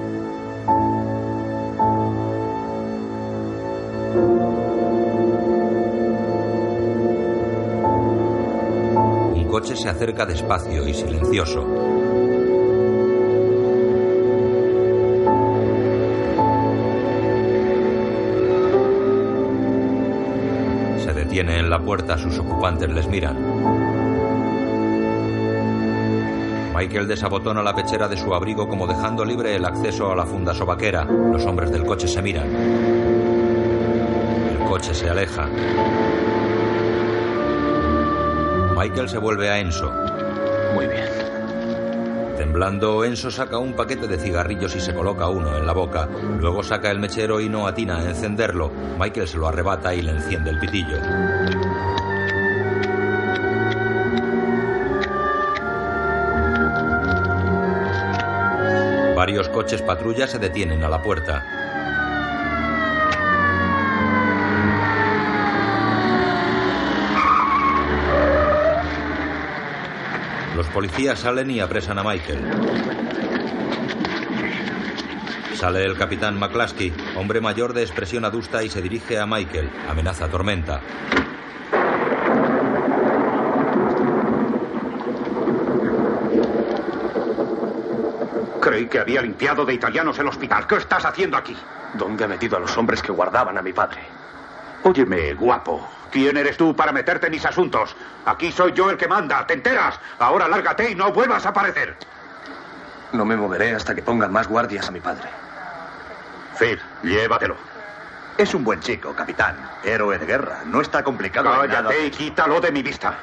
Coche 9.54 9.76
se 9.76 9.88
acerca 9.88 10.26
despacio 10.26 10.84
y 10.88 10.92
silencioso. 10.92 11.64
Se 20.98 21.12
detiene 21.12 21.60
en 21.60 21.70
la 21.70 21.78
puerta, 21.78 22.18
sus 22.18 22.36
ocupantes 22.40 22.90
les 22.90 23.06
miran. 23.06 23.36
Michael 26.74 27.06
desabotona 27.06 27.62
la 27.62 27.76
pechera 27.76 28.08
de 28.08 28.16
su 28.16 28.34
abrigo 28.34 28.68
como 28.68 28.88
dejando 28.88 29.24
libre 29.24 29.54
el 29.54 29.64
acceso 29.64 30.10
a 30.10 30.16
la 30.16 30.26
funda 30.26 30.52
sobaquera. 30.52 31.04
Los 31.04 31.46
hombres 31.46 31.70
del 31.70 31.84
coche 31.84 32.08
se 32.08 32.20
miran. 32.20 32.52
El 34.50 34.58
coche 34.68 34.92
se 34.92 35.08
aleja. 35.08 35.48
Michael 38.84 39.08
se 39.08 39.16
vuelve 39.16 39.48
a 39.48 39.58
Enzo. 39.60 39.90
Muy 40.74 40.86
bien. 40.86 41.08
Temblando, 42.36 43.02
Enzo 43.02 43.30
saca 43.30 43.56
un 43.56 43.72
paquete 43.72 44.06
de 44.06 44.18
cigarrillos 44.18 44.76
y 44.76 44.80
se 44.80 44.92
coloca 44.92 45.26
uno 45.30 45.56
en 45.56 45.66
la 45.66 45.72
boca. 45.72 46.06
Luego 46.38 46.62
saca 46.62 46.90
el 46.90 46.98
mechero 46.98 47.40
y 47.40 47.48
no 47.48 47.66
atina 47.66 47.96
a 47.96 48.04
encenderlo. 48.04 48.70
Michael 48.98 49.26
se 49.26 49.38
lo 49.38 49.48
arrebata 49.48 49.94
y 49.94 50.02
le 50.02 50.10
enciende 50.10 50.50
el 50.50 50.58
pitillo. 50.58 50.98
Varios 59.16 59.48
coches 59.48 59.80
patrulla 59.80 60.26
se 60.26 60.38
detienen 60.38 60.84
a 60.84 60.90
la 60.90 61.00
puerta. 61.00 61.63
Policías 70.74 71.20
salen 71.20 71.52
y 71.52 71.60
apresan 71.60 72.00
a 72.00 72.02
Michael. 72.02 72.40
Sale 75.54 75.84
el 75.84 75.96
capitán 75.96 76.36
McCluskey, 76.36 76.92
hombre 77.16 77.40
mayor 77.40 77.72
de 77.72 77.82
expresión 77.82 78.24
adusta, 78.24 78.64
y 78.64 78.68
se 78.68 78.82
dirige 78.82 79.20
a 79.20 79.24
Michael. 79.24 79.70
Amenaza 79.88 80.28
tormenta. 80.28 80.80
Creí 88.60 88.86
que 88.88 88.98
había 88.98 89.22
limpiado 89.22 89.64
de 89.64 89.74
italianos 89.74 90.18
el 90.18 90.26
hospital. 90.26 90.66
¿Qué 90.66 90.74
estás 90.74 91.04
haciendo 91.04 91.36
aquí? 91.36 91.56
¿Dónde 91.94 92.24
ha 92.24 92.28
metido 92.28 92.56
a 92.56 92.60
los 92.60 92.76
hombres 92.76 93.00
que 93.00 93.12
guardaban 93.12 93.56
a 93.56 93.62
mi 93.62 93.72
padre? 93.72 94.00
Óyeme, 94.82 95.34
guapo. 95.34 95.88
¿Quién 96.10 96.36
eres 96.36 96.56
tú 96.56 96.74
para 96.74 96.92
meterte 96.92 97.26
en 97.26 97.32
mis 97.32 97.46
asuntos? 97.46 97.94
Aquí 98.26 98.50
soy 98.52 98.72
yo 98.72 98.90
el 98.90 98.96
que 98.96 99.08
manda. 99.08 99.46
¿Te 99.46 99.54
enteras? 99.54 99.98
Ahora 100.18 100.48
lárgate 100.48 100.90
y 100.90 100.94
no 100.94 101.12
vuelvas 101.12 101.44
a 101.46 101.50
aparecer. 101.50 101.96
No 103.12 103.24
me 103.24 103.36
moveré 103.36 103.74
hasta 103.74 103.94
que 103.94 104.02
pongan 104.02 104.32
más 104.32 104.48
guardias 104.48 104.88
a 104.88 104.90
mi 104.90 105.00
padre. 105.00 105.28
Phil, 106.58 106.80
llévatelo. 107.02 107.56
Es 108.36 108.54
un 108.54 108.64
buen 108.64 108.80
chico, 108.80 109.14
capitán. 109.14 109.56
Héroe 109.84 110.18
de 110.18 110.26
guerra. 110.26 110.62
No 110.66 110.80
está 110.80 111.04
complicado. 111.04 111.48
en 111.50 111.70
nada. 111.70 111.82
Cállate 111.88 112.06
y 112.06 112.10
quítalo 112.10 112.60
de 112.60 112.72
mi 112.72 112.82
vista. 112.82 113.14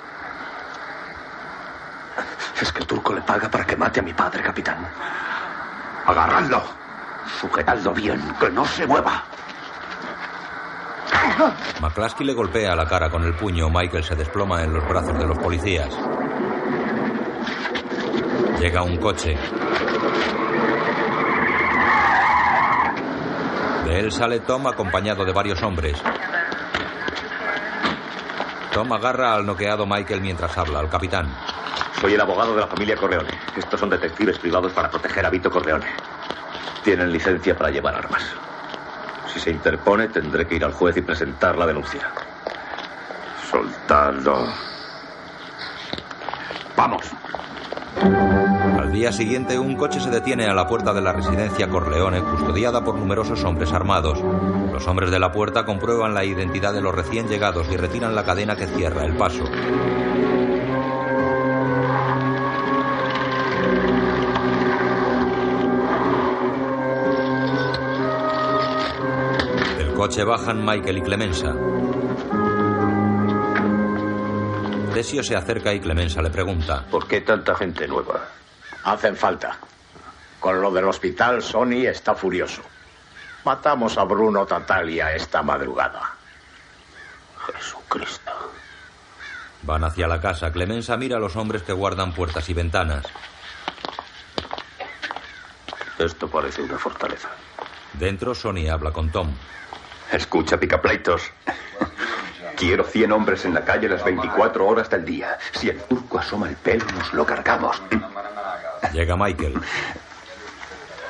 Es 2.61 2.71
que 2.71 2.79
el 2.79 2.87
turco 2.87 3.13
le 3.13 3.21
paga 3.21 3.49
para 3.49 3.65
que 3.65 3.75
mate 3.75 3.99
a 3.99 4.03
mi 4.03 4.13
padre, 4.13 4.41
capitán. 4.43 4.87
Agarradlo. 6.05 6.63
Sujetadlo 7.39 7.93
bien, 7.93 8.21
que 8.39 8.49
no 8.49 8.65
se 8.65 8.85
mueva. 8.85 9.23
McCluskey 11.81 12.25
le 12.25 12.33
golpea 12.33 12.75
la 12.75 12.85
cara 12.85 13.09
con 13.09 13.23
el 13.23 13.33
puño. 13.33 13.69
Michael 13.69 14.03
se 14.03 14.15
desploma 14.15 14.63
en 14.63 14.73
los 14.73 14.87
brazos 14.87 15.17
de 15.17 15.25
los 15.25 15.37
policías. 15.37 15.89
Llega 18.59 18.83
un 18.83 18.97
coche. 18.97 19.37
De 23.85 23.99
él 23.99 24.11
sale 24.11 24.39
Tom 24.41 24.67
acompañado 24.67 25.25
de 25.25 25.33
varios 25.33 25.61
hombres. 25.63 26.01
Tom 28.73 28.93
agarra 28.93 29.33
al 29.33 29.45
noqueado 29.45 29.85
Michael 29.85 30.21
mientras 30.21 30.57
habla 30.57 30.79
al 30.79 30.89
capitán. 30.89 31.27
Soy 31.99 32.13
el 32.13 32.21
abogado 32.21 32.55
de 32.55 32.61
la 32.61 32.67
familia 32.67 32.95
Corleone. 32.95 33.31
Estos 33.55 33.79
son 33.79 33.89
detectives 33.89 34.39
privados 34.39 34.71
para 34.73 34.89
proteger 34.89 35.25
a 35.25 35.29
Vito 35.29 35.51
Corleone. 35.51 35.87
Tienen 36.83 37.11
licencia 37.11 37.55
para 37.55 37.69
llevar 37.69 37.95
armas. 37.95 38.23
Si 39.33 39.39
se 39.39 39.51
interpone, 39.51 40.07
tendré 40.07 40.45
que 40.45 40.55
ir 40.55 40.65
al 40.65 40.73
juez 40.73 40.97
y 40.97 41.01
presentar 41.01 41.57
la 41.57 41.65
denuncia. 41.65 42.11
Soltadlo. 43.49 44.45
Vamos. 46.75 47.03
Al 48.01 48.91
día 48.91 49.11
siguiente, 49.11 49.59
un 49.59 49.75
coche 49.75 49.99
se 49.99 50.09
detiene 50.09 50.47
a 50.47 50.53
la 50.53 50.67
puerta 50.67 50.93
de 50.93 51.01
la 51.01 51.13
residencia 51.13 51.69
Corleone, 51.69 52.21
custodiada 52.21 52.83
por 52.83 52.95
numerosos 52.95 53.43
hombres 53.43 53.71
armados. 53.71 54.19
Los 54.71 54.87
hombres 54.87 55.11
de 55.11 55.19
la 55.19 55.31
puerta 55.31 55.65
comprueban 55.65 56.13
la 56.13 56.25
identidad 56.25 56.73
de 56.73 56.81
los 56.81 56.93
recién 56.93 57.27
llegados 57.27 57.67
y 57.71 57.77
retiran 57.77 58.15
la 58.15 58.23
cadena 58.23 58.55
que 58.55 58.67
cierra 58.67 59.05
el 59.05 59.15
paso. 59.15 59.43
Coche 70.01 70.23
bajan 70.23 70.65
Michael 70.65 70.97
y 70.97 71.01
Clemenza. 71.03 71.53
Desio 74.95 75.21
se 75.21 75.35
acerca 75.35 75.75
y 75.75 75.79
Clemenza 75.79 76.23
le 76.23 76.31
pregunta. 76.31 76.87
¿Por 76.89 77.07
qué 77.07 77.21
tanta 77.21 77.53
gente 77.53 77.87
nueva? 77.87 78.19
Hacen 78.83 79.15
falta. 79.15 79.59
Con 80.39 80.59
lo 80.59 80.71
del 80.71 80.85
hospital, 80.85 81.43
Sony 81.43 81.85
está 81.85 82.15
furioso. 82.15 82.63
Matamos 83.45 83.95
a 83.99 84.03
Bruno 84.05 84.43
Tatalia 84.43 85.13
esta 85.13 85.43
madrugada. 85.43 86.15
Jesucristo. 87.53 88.31
Van 89.61 89.83
hacia 89.83 90.07
la 90.07 90.19
casa. 90.19 90.51
Clemenza 90.51 90.97
mira 90.97 91.17
a 91.17 91.19
los 91.19 91.35
hombres 91.35 91.61
que 91.61 91.73
guardan 91.73 92.11
puertas 92.11 92.49
y 92.49 92.55
ventanas. 92.55 93.05
Esto 95.99 96.27
parece 96.27 96.63
una 96.63 96.79
fortaleza. 96.79 97.29
Dentro, 97.93 98.33
Sony 98.33 98.67
habla 98.67 98.91
con 98.91 99.11
Tom. 99.11 99.31
Escucha, 100.11 100.57
picapleitos. 100.57 101.31
Quiero 102.57 102.83
100 102.83 103.11
hombres 103.11 103.45
en 103.45 103.53
la 103.53 103.63
calle 103.63 103.89
las 103.89 104.03
24 104.03 104.67
horas 104.67 104.89
del 104.89 105.05
día. 105.05 105.37
Si 105.53 105.69
el 105.69 105.79
turco 105.83 106.19
asoma 106.19 106.49
el 106.49 106.55
pelo, 106.55 106.85
nos 106.97 107.13
lo 107.13 107.25
cargamos. 107.25 107.81
Llega 108.93 109.15
Michael. 109.15 109.59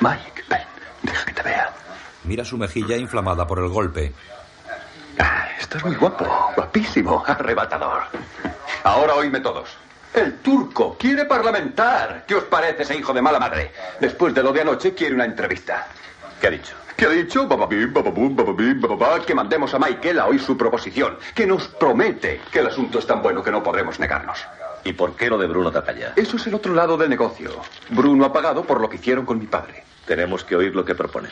Mike, 0.00 0.44
ven, 0.48 0.62
deja 1.02 1.24
que 1.26 1.32
te 1.32 1.42
vea. 1.42 1.72
Mira 2.24 2.44
su 2.44 2.56
mejilla 2.56 2.96
inflamada 2.96 3.46
por 3.46 3.58
el 3.58 3.68
golpe. 3.68 4.12
Ah, 5.18 5.46
estás 5.60 5.84
muy 5.84 5.94
guapo, 5.96 6.24
guapísimo, 6.56 7.22
arrebatador. 7.26 8.04
Ahora 8.84 9.14
oíme 9.14 9.40
todos. 9.40 9.76
El 10.14 10.38
turco 10.38 10.96
quiere 10.98 11.24
parlamentar. 11.24 12.24
¿Qué 12.26 12.34
os 12.34 12.44
parece 12.44 12.82
ese 12.82 12.96
hijo 12.96 13.12
de 13.12 13.22
mala 13.22 13.38
madre? 13.38 13.72
Después 14.00 14.34
de 14.34 14.42
lo 14.42 14.52
de 14.52 14.60
anoche, 14.60 14.94
quiere 14.94 15.14
una 15.14 15.24
entrevista. 15.24 15.88
¿Qué 16.42 16.48
ha 16.48 16.50
dicho? 16.50 16.74
¿Qué 16.96 17.06
ha 17.06 17.08
dicho? 17.08 17.48
Que 19.24 19.34
mandemos 19.36 19.74
a 19.74 19.78
Michael 19.78 20.18
a 20.18 20.26
oír 20.26 20.42
su 20.42 20.56
proposición, 20.56 21.16
que 21.36 21.46
nos 21.46 21.68
promete 21.68 22.40
que 22.50 22.58
el 22.58 22.66
asunto 22.66 22.98
es 22.98 23.06
tan 23.06 23.22
bueno 23.22 23.44
que 23.44 23.52
no 23.52 23.62
podremos 23.62 24.00
negarnos. 24.00 24.44
¿Y 24.82 24.92
por 24.92 25.14
qué 25.14 25.30
lo 25.30 25.38
de 25.38 25.46
Bruno 25.46 25.70
Tatalla? 25.70 26.14
Eso 26.16 26.36
es 26.36 26.46
el 26.48 26.54
otro 26.54 26.74
lado 26.74 26.96
del 26.96 27.10
negocio. 27.10 27.52
Bruno 27.90 28.24
ha 28.24 28.32
pagado 28.32 28.64
por 28.64 28.80
lo 28.80 28.88
que 28.88 28.96
hicieron 28.96 29.24
con 29.24 29.38
mi 29.38 29.46
padre. 29.46 29.84
Tenemos 30.04 30.42
que 30.42 30.56
oír 30.56 30.74
lo 30.74 30.84
que 30.84 30.96
propone. 30.96 31.28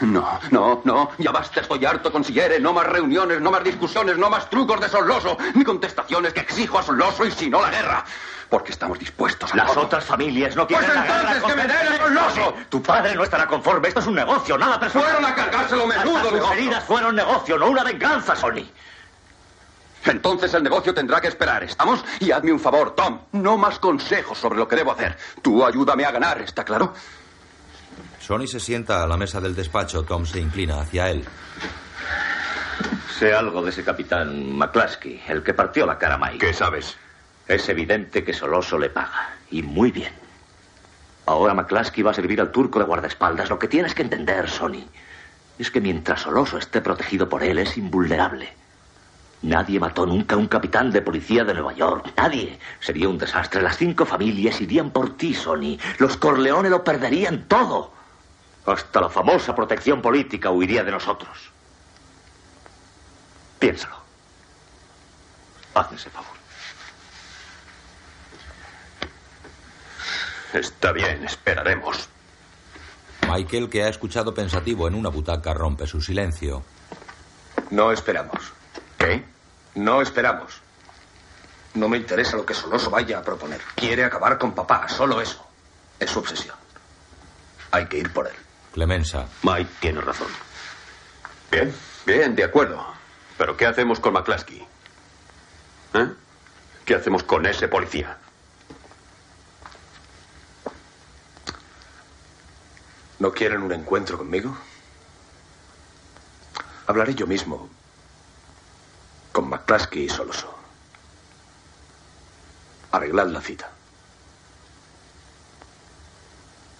No, 0.00 0.38
no, 0.50 0.82
no. 0.84 1.12
Ya 1.16 1.30
basta, 1.30 1.60
estoy 1.60 1.86
harto, 1.86 2.12
consiguiere. 2.12 2.60
No 2.60 2.74
más 2.74 2.86
reuniones, 2.86 3.40
no 3.40 3.50
más 3.50 3.64
discusiones, 3.64 4.18
no 4.18 4.28
más 4.28 4.50
trucos 4.50 4.82
de 4.82 4.90
Soloso, 4.90 5.38
ni 5.54 5.64
contestaciones 5.64 6.34
que 6.34 6.40
exijo 6.40 6.78
a 6.78 6.82
Soloso 6.82 7.24
y 7.24 7.30
si 7.30 7.48
no 7.48 7.62
la 7.62 7.70
guerra. 7.70 8.04
Porque 8.50 8.72
estamos 8.72 8.98
dispuestos 8.98 9.52
a 9.52 9.56
Las 9.56 9.72
todo. 9.72 9.84
otras 9.84 10.04
familias 10.04 10.56
no 10.56 10.66
Pues 10.66 10.80
quieren 10.80 10.96
la 10.96 11.06
entonces 11.06 11.42
que 11.44 11.54
me 11.54 11.66
den 11.68 11.86
el 11.92 11.98
Soloso. 11.98 12.54
Tu 12.68 12.82
padre 12.82 13.14
no 13.14 13.22
estará 13.22 13.46
conforme. 13.46 13.88
Esto 13.88 14.00
es 14.00 14.06
un 14.08 14.16
negocio, 14.16 14.58
nada 14.58 14.78
personal. 14.80 15.06
Fueron 15.08 15.24
a 15.24 15.34
cargárselo 15.34 15.86
menudo, 15.86 16.16
Hasta 16.18 16.38
sus 16.38 16.50
heridas 16.52 16.84
fueron 16.84 17.14
negocio, 17.14 17.56
no 17.56 17.68
una 17.70 17.84
venganza, 17.84 18.34
Sony. 18.34 18.66
Entonces 20.04 20.52
el 20.54 20.62
negocio 20.62 20.92
tendrá 20.94 21.20
que 21.20 21.28
esperar, 21.28 21.62
¿estamos? 21.62 22.04
Y 22.20 22.32
hazme 22.32 22.52
un 22.52 22.58
favor, 22.58 22.94
Tom. 22.94 23.20
No 23.32 23.56
más 23.56 23.78
consejos 23.78 24.36
sobre 24.38 24.58
lo 24.58 24.66
que 24.66 24.74
debo 24.76 24.92
hacer. 24.92 25.16
Tú 25.42 25.64
ayúdame 25.64 26.04
a 26.04 26.10
ganar, 26.10 26.40
¿está 26.40 26.64
claro? 26.64 26.92
Sony 28.18 28.46
se 28.46 28.58
sienta 28.60 29.02
a 29.02 29.06
la 29.06 29.16
mesa 29.16 29.40
del 29.40 29.54
despacho. 29.54 30.02
Tom 30.02 30.24
se 30.26 30.40
inclina 30.40 30.80
hacia 30.80 31.10
él. 31.10 31.24
Sé 33.18 33.34
algo 33.34 33.62
de 33.62 33.70
ese 33.70 33.84
capitán 33.84 34.56
McCluskey, 34.56 35.22
el 35.28 35.42
que 35.42 35.52
partió 35.52 35.84
la 35.86 35.98
cara 35.98 36.14
a 36.14 36.18
Mike. 36.18 36.38
¿Qué 36.46 36.54
sabes? 36.54 36.96
Es 37.50 37.68
evidente 37.68 38.22
que 38.22 38.32
Soloso 38.32 38.78
le 38.78 38.90
paga. 38.90 39.34
Y 39.50 39.64
muy 39.64 39.90
bien. 39.90 40.12
Ahora 41.26 41.52
McCluskey 41.52 42.04
va 42.04 42.12
a 42.12 42.14
servir 42.14 42.40
al 42.40 42.52
turco 42.52 42.78
de 42.78 42.84
guardaespaldas. 42.84 43.50
Lo 43.50 43.58
que 43.58 43.66
tienes 43.66 43.92
que 43.92 44.02
entender, 44.02 44.48
Sony, 44.48 44.86
es 45.58 45.68
que 45.72 45.80
mientras 45.80 46.20
Soloso 46.20 46.58
esté 46.58 46.80
protegido 46.80 47.28
por 47.28 47.42
él, 47.42 47.58
es 47.58 47.76
invulnerable. 47.76 48.52
Nadie 49.42 49.80
mató 49.80 50.06
nunca 50.06 50.36
a 50.36 50.38
un 50.38 50.46
capitán 50.46 50.92
de 50.92 51.02
policía 51.02 51.42
de 51.42 51.54
Nueva 51.54 51.72
York. 51.72 52.12
Nadie. 52.16 52.56
Sería 52.78 53.08
un 53.08 53.18
desastre. 53.18 53.62
Las 53.62 53.78
cinco 53.78 54.06
familias 54.06 54.60
irían 54.60 54.92
por 54.92 55.16
ti, 55.16 55.34
Sony. 55.34 55.76
Los 55.98 56.18
Corleone 56.18 56.70
lo 56.70 56.84
perderían 56.84 57.48
todo. 57.48 57.92
Hasta 58.64 59.00
la 59.00 59.08
famosa 59.08 59.56
protección 59.56 60.00
política 60.00 60.52
huiría 60.52 60.84
de 60.84 60.92
nosotros. 60.92 61.50
Piénsalo. 63.58 63.96
Hazme 65.74 65.96
ese 65.96 66.10
favor. 66.10 66.39
Está 70.52 70.92
bien, 70.92 71.24
esperaremos. 71.24 72.08
Michael, 73.28 73.68
que 73.68 73.84
ha 73.84 73.88
escuchado 73.88 74.34
pensativo 74.34 74.88
en 74.88 74.94
una 74.94 75.08
butaca, 75.08 75.54
rompe 75.54 75.86
su 75.86 76.00
silencio. 76.00 76.64
No 77.70 77.92
esperamos. 77.92 78.52
¿Qué? 78.98 79.24
No 79.76 80.02
esperamos. 80.02 80.60
No 81.74 81.88
me 81.88 81.98
interesa 81.98 82.36
lo 82.36 82.44
que 82.44 82.54
Soloso 82.54 82.90
vaya 82.90 83.18
a 83.18 83.22
proponer. 83.22 83.60
Quiere 83.76 84.04
acabar 84.04 84.38
con 84.38 84.52
papá, 84.52 84.88
solo 84.88 85.20
eso. 85.20 85.46
Es 86.00 86.10
su 86.10 86.18
obsesión. 86.18 86.56
Hay 87.70 87.86
que 87.86 87.98
ir 87.98 88.12
por 88.12 88.26
él. 88.26 88.34
Clemensa. 88.72 89.26
Mike 89.42 89.70
tiene 89.78 90.00
razón. 90.00 90.28
Bien, 91.52 91.72
bien, 92.04 92.34
de 92.34 92.44
acuerdo. 92.44 92.84
Pero 93.38 93.56
¿qué 93.56 93.66
hacemos 93.66 94.00
con 94.00 94.12
McCluskey? 94.12 94.66
¿Eh? 95.94 96.06
¿Qué 96.84 96.94
hacemos 96.94 97.22
con 97.22 97.46
ese 97.46 97.68
policía? 97.68 98.18
¿No 103.20 103.32
quieren 103.32 103.60
un 103.62 103.72
encuentro 103.72 104.16
conmigo? 104.16 104.56
Hablaré 106.86 107.14
yo 107.14 107.26
mismo 107.26 107.68
con 109.30 109.46
McCluskey 109.50 110.04
y 110.04 110.08
Soloso. 110.08 110.52
Arreglad 112.92 113.28
la 113.28 113.42
cita. 113.42 113.70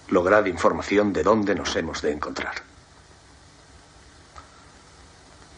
Lograd 0.09 0.47
información 0.47 1.13
de 1.13 1.23
dónde 1.23 1.55
nos 1.55 1.77
hemos 1.77 2.01
de 2.01 2.13
encontrar. 2.13 2.55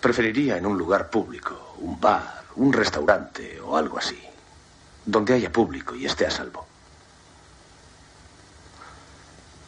Preferiría 0.00 0.56
en 0.56 0.66
un 0.66 0.76
lugar 0.76 1.10
público, 1.10 1.76
un 1.78 2.00
bar, 2.00 2.42
un 2.56 2.72
restaurante 2.72 3.60
o 3.60 3.76
algo 3.76 3.98
así, 3.98 4.20
donde 5.06 5.34
haya 5.34 5.52
público 5.52 5.94
y 5.94 6.06
esté 6.06 6.26
a 6.26 6.30
salvo. 6.32 6.71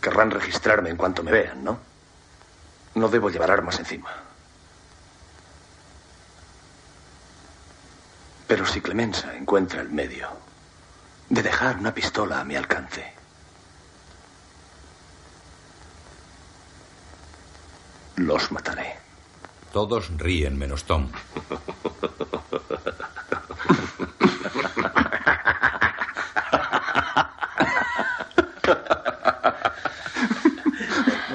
Querrán 0.04 0.30
registrarme 0.30 0.90
en 0.90 0.98
cuanto 0.98 1.22
me 1.22 1.32
vean, 1.32 1.64
¿no? 1.64 1.78
No 2.94 3.08
debo 3.08 3.30
llevar 3.30 3.50
armas 3.50 3.78
encima. 3.78 4.12
Pero 8.46 8.66
si 8.66 8.82
Clemenza 8.82 9.34
encuentra 9.34 9.80
el 9.80 9.88
medio 9.88 10.28
de 11.30 11.42
dejar 11.42 11.78
una 11.78 11.94
pistola 11.94 12.40
a 12.40 12.44
mi 12.44 12.54
alcance, 12.54 13.14
los 18.16 18.52
mataré. 18.52 18.98
Todos 19.72 20.14
ríen 20.18 20.58
menos 20.58 20.84
Tom. 20.84 21.08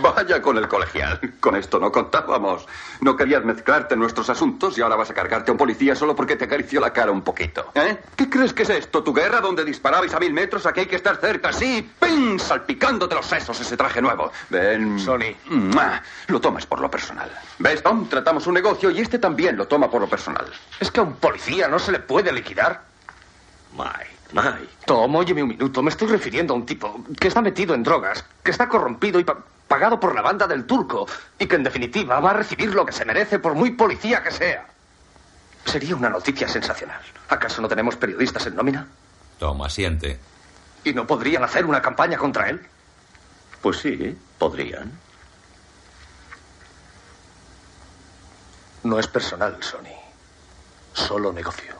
Vaya 0.01 0.37
con 0.49 0.57
el 0.57 0.67
colegial. 0.67 1.19
Con 1.39 1.55
esto 1.55 1.79
no 1.79 1.91
contábamos. 1.91 2.65
No 3.01 3.15
querías 3.15 3.45
mezclarte 3.45 3.93
en 3.93 3.99
nuestros 3.99 4.31
asuntos 4.31 4.75
y 4.79 4.81
ahora 4.81 4.95
vas 4.95 5.11
a 5.11 5.13
cargarte 5.13 5.51
a 5.51 5.53
un 5.53 5.59
policía 5.59 5.93
solo 5.95 6.15
porque 6.15 6.35
te 6.35 6.45
acarició 6.45 6.81
la 6.81 6.91
cara 6.91 7.11
un 7.11 7.21
poquito. 7.21 7.69
¿Eh? 7.75 7.99
¿Qué 8.15 8.27
crees 8.27 8.51
que 8.51 8.63
es 8.63 8.69
esto? 8.71 9.03
¿Tu 9.03 9.13
guerra 9.13 9.41
donde 9.41 9.63
disparabais 9.63 10.11
a 10.15 10.19
mil 10.19 10.33
metros? 10.33 10.65
Aquí 10.65 10.79
hay 10.79 10.85
que 10.87 10.95
estar 10.95 11.17
cerca, 11.17 11.53
sí. 11.53 11.87
¡Pin! 12.01 12.39
Salpicándote 12.39 13.13
los 13.13 13.27
sesos 13.27 13.61
ese 13.61 13.77
traje 13.77 14.01
nuevo. 14.01 14.31
Ven. 14.49 14.97
Sony. 14.99 15.35
¡Mua! 15.51 16.01
Lo 16.29 16.41
tomas 16.41 16.65
por 16.65 16.79
lo 16.81 16.89
personal. 16.89 17.29
¿Ves, 17.59 17.83
Tom? 17.83 18.09
Tratamos 18.09 18.47
un 18.47 18.55
negocio 18.55 18.89
y 18.89 19.01
este 19.01 19.19
también 19.19 19.55
lo 19.55 19.67
toma 19.67 19.87
por 19.91 20.01
lo 20.01 20.09
personal. 20.09 20.47
¿Es 20.79 20.89
que 20.89 20.99
a 20.99 21.03
un 21.03 21.13
policía 21.17 21.67
no 21.67 21.77
se 21.77 21.91
le 21.91 21.99
puede 21.99 22.31
liquidar? 22.31 22.81
Mike, 23.77 24.09
Mike. 24.33 24.73
Tom, 24.87 25.15
óyeme 25.15 25.43
un 25.43 25.49
minuto. 25.49 25.83
Me 25.83 25.91
estoy 25.91 26.07
refiriendo 26.07 26.55
a 26.55 26.57
un 26.57 26.65
tipo 26.65 27.03
que 27.19 27.27
está 27.27 27.39
metido 27.43 27.75
en 27.75 27.83
drogas, 27.83 28.25
que 28.43 28.49
está 28.49 28.67
corrompido 28.67 29.19
y 29.19 29.23
pa- 29.23 29.37
pagado 29.69 29.99
por 29.99 30.13
la 30.13 30.21
banda 30.21 30.47
del 30.47 30.65
turco 30.65 31.07
y 31.37 31.45
que 31.45 31.55
en 31.55 31.63
definitiva 31.63 32.19
va 32.19 32.31
a 32.31 32.33
recibir 32.33 32.73
lo 32.73 32.85
que 32.85 32.91
se 32.91 33.05
merece 33.05 33.39
por 33.39 33.53
muy 33.53 33.71
policía 33.71 34.21
que 34.21 34.31
sea. 34.31 34.65
Sería 35.63 35.95
una 35.95 36.09
noticia 36.09 36.47
sensacional. 36.47 36.99
¿Acaso 37.29 37.61
no 37.61 37.69
tenemos 37.69 37.95
periodistas 37.95 38.47
en 38.47 38.55
nómina? 38.55 38.87
Tom 39.37 39.61
asiente. 39.61 40.19
¿Y 40.83 40.93
no 40.93 41.05
podrían 41.05 41.43
hacer 41.43 41.65
una 41.65 41.81
campaña 41.81 42.17
contra 42.17 42.49
él? 42.49 42.65
Pues 43.61 43.77
sí, 43.77 44.17
podrían. 44.37 44.91
No 48.83 48.97
es 48.97 49.07
personal, 49.07 49.61
Sony. 49.61 49.93
Solo 50.93 51.31
negocio. 51.31 51.75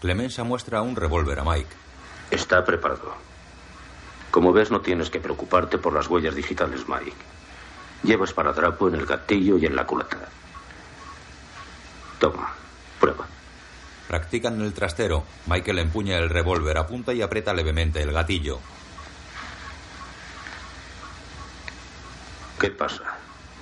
Clemensa 0.00 0.44
muestra 0.44 0.82
un 0.82 0.96
revólver 0.96 1.38
a 1.38 1.44
Mike. 1.44 1.74
Está 2.30 2.64
preparado. 2.64 3.25
Como 4.30 4.52
ves, 4.52 4.70
no 4.70 4.80
tienes 4.80 5.10
que 5.10 5.20
preocuparte 5.20 5.78
por 5.78 5.92
las 5.94 6.08
huellas 6.08 6.34
digitales, 6.34 6.88
Mike. 6.88 7.16
Llevas 8.02 8.32
paradrapo 8.32 8.88
en 8.88 8.96
el 8.96 9.06
gatillo 9.06 9.56
y 9.58 9.66
en 9.66 9.74
la 9.74 9.86
culata. 9.86 10.28
Toma, 12.18 12.52
prueba. 13.00 13.26
Practican 14.08 14.54
en 14.54 14.62
el 14.62 14.72
trastero. 14.72 15.24
Michael 15.46 15.80
empuña 15.80 16.18
el 16.18 16.28
revólver, 16.28 16.78
apunta 16.78 17.12
y 17.12 17.22
aprieta 17.22 17.52
levemente 17.52 18.02
el 18.02 18.12
gatillo. 18.12 18.58
¿Qué 22.58 22.70
pasa? 22.70 23.02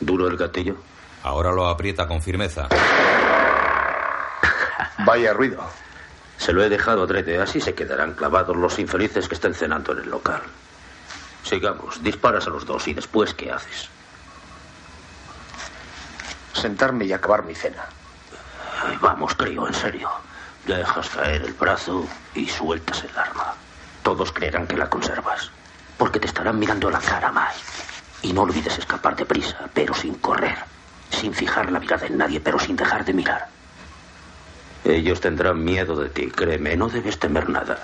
¿Duro 0.00 0.28
el 0.28 0.36
gatillo? 0.36 0.76
Ahora 1.22 1.52
lo 1.52 1.66
aprieta 1.66 2.06
con 2.06 2.20
firmeza. 2.20 2.68
Vaya 5.06 5.32
ruido. 5.32 5.64
Se 6.44 6.52
lo 6.52 6.62
he 6.62 6.68
dejado 6.68 7.04
adrede, 7.04 7.40
así 7.40 7.58
se 7.58 7.74
quedarán 7.74 8.12
clavados 8.12 8.54
los 8.54 8.78
infelices 8.78 9.28
que 9.28 9.34
estén 9.34 9.54
cenando 9.54 9.92
en 9.92 10.00
el 10.00 10.10
local. 10.10 10.42
Sigamos, 11.42 12.02
disparas 12.02 12.46
a 12.46 12.50
los 12.50 12.66
dos 12.66 12.86
y 12.86 12.92
después, 12.92 13.32
¿qué 13.32 13.50
haces? 13.50 13.88
Sentarme 16.52 17.06
y 17.06 17.14
acabar 17.14 17.44
mi 17.44 17.54
cena. 17.54 17.86
Ay, 18.84 18.98
vamos, 19.00 19.34
crío, 19.34 19.66
en 19.66 19.72
serio. 19.72 20.10
Dejas 20.66 21.08
caer 21.08 21.44
el 21.44 21.54
brazo 21.54 22.06
y 22.34 22.46
sueltas 22.46 23.02
el 23.04 23.16
arma. 23.16 23.54
Todos 24.02 24.30
creerán 24.30 24.66
que 24.66 24.76
la 24.76 24.90
conservas. 24.90 25.50
Porque 25.96 26.20
te 26.20 26.26
estarán 26.26 26.58
mirando 26.58 26.88
a 26.88 26.92
la 26.92 27.00
cara, 27.00 27.32
Mike. 27.32 27.64
Y 28.20 28.34
no 28.34 28.42
olvides 28.42 28.76
escapar 28.76 29.16
deprisa, 29.16 29.60
pero 29.72 29.94
sin 29.94 30.16
correr. 30.16 30.58
Sin 31.08 31.32
fijar 31.32 31.72
la 31.72 31.80
mirada 31.80 32.06
en 32.06 32.18
nadie, 32.18 32.38
pero 32.38 32.58
sin 32.58 32.76
dejar 32.76 33.02
de 33.02 33.14
mirar. 33.14 33.53
Ellos 34.84 35.20
tendrán 35.20 35.64
miedo 35.64 35.96
de 35.96 36.10
ti, 36.10 36.30
créeme, 36.30 36.76
no 36.76 36.88
debes 36.88 37.18
temer 37.18 37.48
nada. 37.48 37.78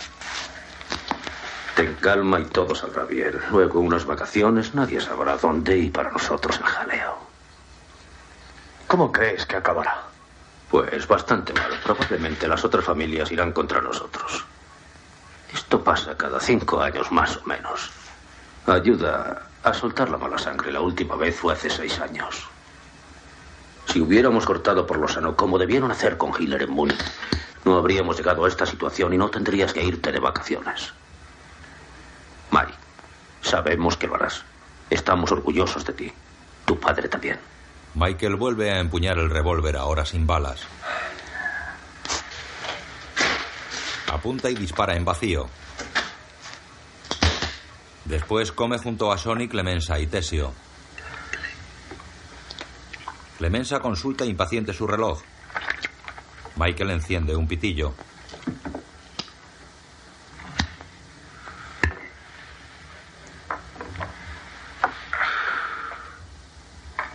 Ten 1.74 1.94
calma 1.94 2.40
y 2.40 2.44
todo 2.44 2.74
saldrá 2.74 3.04
bien. 3.04 3.40
Luego 3.50 3.80
unas 3.80 4.04
vacaciones, 4.04 4.74
nadie 4.74 5.00
sabrá 5.00 5.38
dónde 5.38 5.78
y 5.78 5.88
para 5.88 6.10
nosotros 6.10 6.58
el 6.58 6.64
jaleo. 6.64 7.18
¿Cómo 8.86 9.10
crees 9.10 9.46
que 9.46 9.56
acabará? 9.56 10.02
Pues 10.70 11.06
bastante 11.08 11.54
mal. 11.54 11.72
Probablemente 11.82 12.46
las 12.46 12.64
otras 12.64 12.84
familias 12.84 13.32
irán 13.32 13.52
contra 13.52 13.80
nosotros. 13.80 14.44
Esto 15.54 15.82
pasa 15.82 16.16
cada 16.16 16.38
cinco 16.38 16.82
años 16.82 17.10
más 17.10 17.36
o 17.38 17.42
menos. 17.46 17.90
Ayuda 18.66 19.46
a 19.62 19.72
soltar 19.72 20.10
la 20.10 20.18
mala 20.18 20.38
sangre. 20.38 20.70
La 20.70 20.80
última 20.80 21.16
vez 21.16 21.34
fue 21.34 21.54
hace 21.54 21.70
seis 21.70 21.98
años. 21.98 22.46
Si 23.90 24.00
hubiéramos 24.00 24.46
cortado 24.46 24.86
por 24.86 24.98
lo 24.98 25.08
sano, 25.08 25.34
como 25.34 25.58
debieron 25.58 25.90
hacer 25.90 26.16
con 26.16 26.30
Hitler 26.30 26.62
en 26.62 26.70
Múnich, 26.70 27.02
no 27.64 27.76
habríamos 27.76 28.16
llegado 28.16 28.44
a 28.44 28.48
esta 28.48 28.64
situación 28.64 29.12
y 29.12 29.18
no 29.18 29.30
tendrías 29.30 29.72
que 29.72 29.82
irte 29.82 30.12
de 30.12 30.20
vacaciones. 30.20 30.92
Mari, 32.52 32.72
sabemos 33.42 33.96
que 33.96 34.06
lo 34.06 34.14
harás. 34.14 34.44
Estamos 34.90 35.32
orgullosos 35.32 35.84
de 35.84 35.92
ti. 35.92 36.12
Tu 36.64 36.78
padre 36.78 37.08
también. 37.08 37.40
Michael 37.94 38.36
vuelve 38.36 38.70
a 38.70 38.78
empuñar 38.78 39.18
el 39.18 39.28
revólver 39.28 39.76
ahora 39.76 40.06
sin 40.06 40.24
balas. 40.24 40.60
Apunta 44.06 44.50
y 44.50 44.54
dispara 44.54 44.94
en 44.94 45.04
vacío. 45.04 45.48
Después 48.04 48.52
come 48.52 48.78
junto 48.78 49.10
a 49.10 49.18
Sony, 49.18 49.48
Clemensa 49.48 49.98
y 49.98 50.06
Tesio. 50.06 50.52
Clemensa 53.40 53.80
consulta 53.80 54.26
impaciente 54.26 54.74
su 54.74 54.86
reloj. 54.86 55.18
Michael 56.56 56.90
enciende 56.90 57.34
un 57.34 57.48
pitillo. 57.48 57.94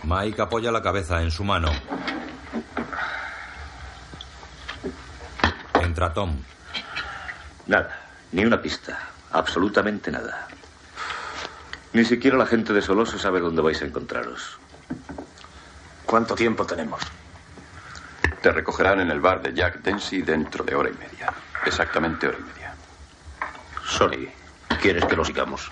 Mike 0.02 0.42
apoya 0.42 0.72
la 0.72 0.82
cabeza 0.82 1.22
en 1.22 1.30
su 1.30 1.44
mano. 1.44 1.70
Entra 5.80 6.12
Tom. 6.12 6.42
Nada, 7.68 8.00
ni 8.32 8.44
una 8.44 8.60
pista. 8.60 8.98
Absolutamente 9.30 10.10
nada. 10.10 10.48
Ni 11.92 12.04
siquiera 12.04 12.36
la 12.36 12.46
gente 12.46 12.72
de 12.72 12.82
Soloso 12.82 13.16
sabe 13.16 13.38
dónde 13.38 13.62
vais 13.62 13.80
a 13.80 13.84
encontraros. 13.84 14.58
¿Cuánto 16.06 16.36
tiempo 16.36 16.64
tenemos? 16.64 17.02
Te 18.40 18.52
recogerán 18.52 19.00
en 19.00 19.10
el 19.10 19.20
bar 19.20 19.42
de 19.42 19.52
Jack 19.52 19.82
Dempsey 19.82 20.22
dentro 20.22 20.64
de 20.64 20.76
hora 20.76 20.88
y 20.88 20.92
media. 20.92 21.34
Exactamente 21.64 22.28
hora 22.28 22.38
y 22.38 22.42
media. 22.42 22.74
Sony, 23.84 24.28
¿quieres 24.80 25.04
que 25.04 25.16
lo 25.16 25.24
sigamos? 25.24 25.70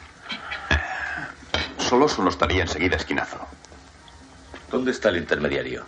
Soloso 1.79 2.23
nos 2.25 2.37
daría 2.37 2.63
enseguida 2.63 2.97
esquinazo. 2.97 3.39
¿Dónde 4.71 4.91
está 4.91 5.11
el 5.11 5.19
intermediario? 5.19 5.85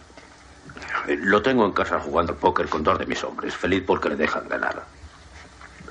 Lo 1.08 1.42
tengo 1.42 1.66
en 1.66 1.72
casa 1.72 1.98
jugando 1.98 2.32
al 2.32 2.38
póker 2.38 2.68
con 2.68 2.84
dos 2.84 3.00
de 3.00 3.06
mis 3.06 3.24
hombres. 3.24 3.54
Feliz 3.56 3.82
porque 3.84 4.10
le 4.10 4.16
dejan 4.16 4.48
ganar. 4.48 4.84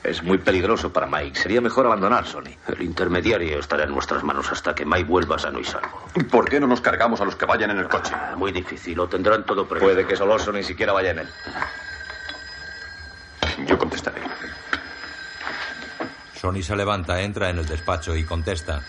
Es 0.05 0.21
muy 0.21 0.37
peligroso 0.37 0.93
para 0.93 1.07
Mike. 1.07 1.39
Sería 1.39 1.61
mejor 1.61 1.87
abandonar, 1.87 2.27
Sony. 2.27 2.55
El 2.67 2.83
intermediario 2.83 3.59
estará 3.59 3.85
en 3.85 3.91
nuestras 3.91 4.23
manos 4.23 4.51
hasta 4.51 4.75
que 4.75 4.85
Mike 4.85 5.05
vuelva 5.05 5.39
sano 5.39 5.59
y 5.59 5.63
salvo. 5.63 6.03
¿Por 6.29 6.47
qué 6.47 6.59
no 6.59 6.67
nos 6.67 6.79
cargamos 6.79 7.21
a 7.21 7.25
los 7.25 7.35
que 7.35 7.45
vayan 7.45 7.71
en 7.71 7.79
el 7.79 7.87
coche? 7.87 8.13
Ah, 8.13 8.35
muy 8.37 8.51
difícil. 8.51 8.95
Lo 8.95 9.09
tendrán 9.09 9.45
todo 9.45 9.67
previsto. 9.67 9.93
Puede 9.93 10.05
que 10.07 10.15
Soloso 10.15 10.51
ni 10.51 10.63
siquiera 10.63 10.93
vaya 10.93 11.11
en 11.11 11.19
él. 11.19 11.29
Yo 13.65 13.77
contestaré. 13.79 14.21
Sony 16.35 16.61
se 16.61 16.75
levanta, 16.75 17.19
entra 17.21 17.49
en 17.49 17.57
el 17.57 17.65
despacho 17.65 18.15
y 18.15 18.23
contesta. 18.23 18.81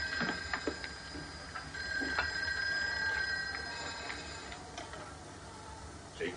Sí. 6.19 6.35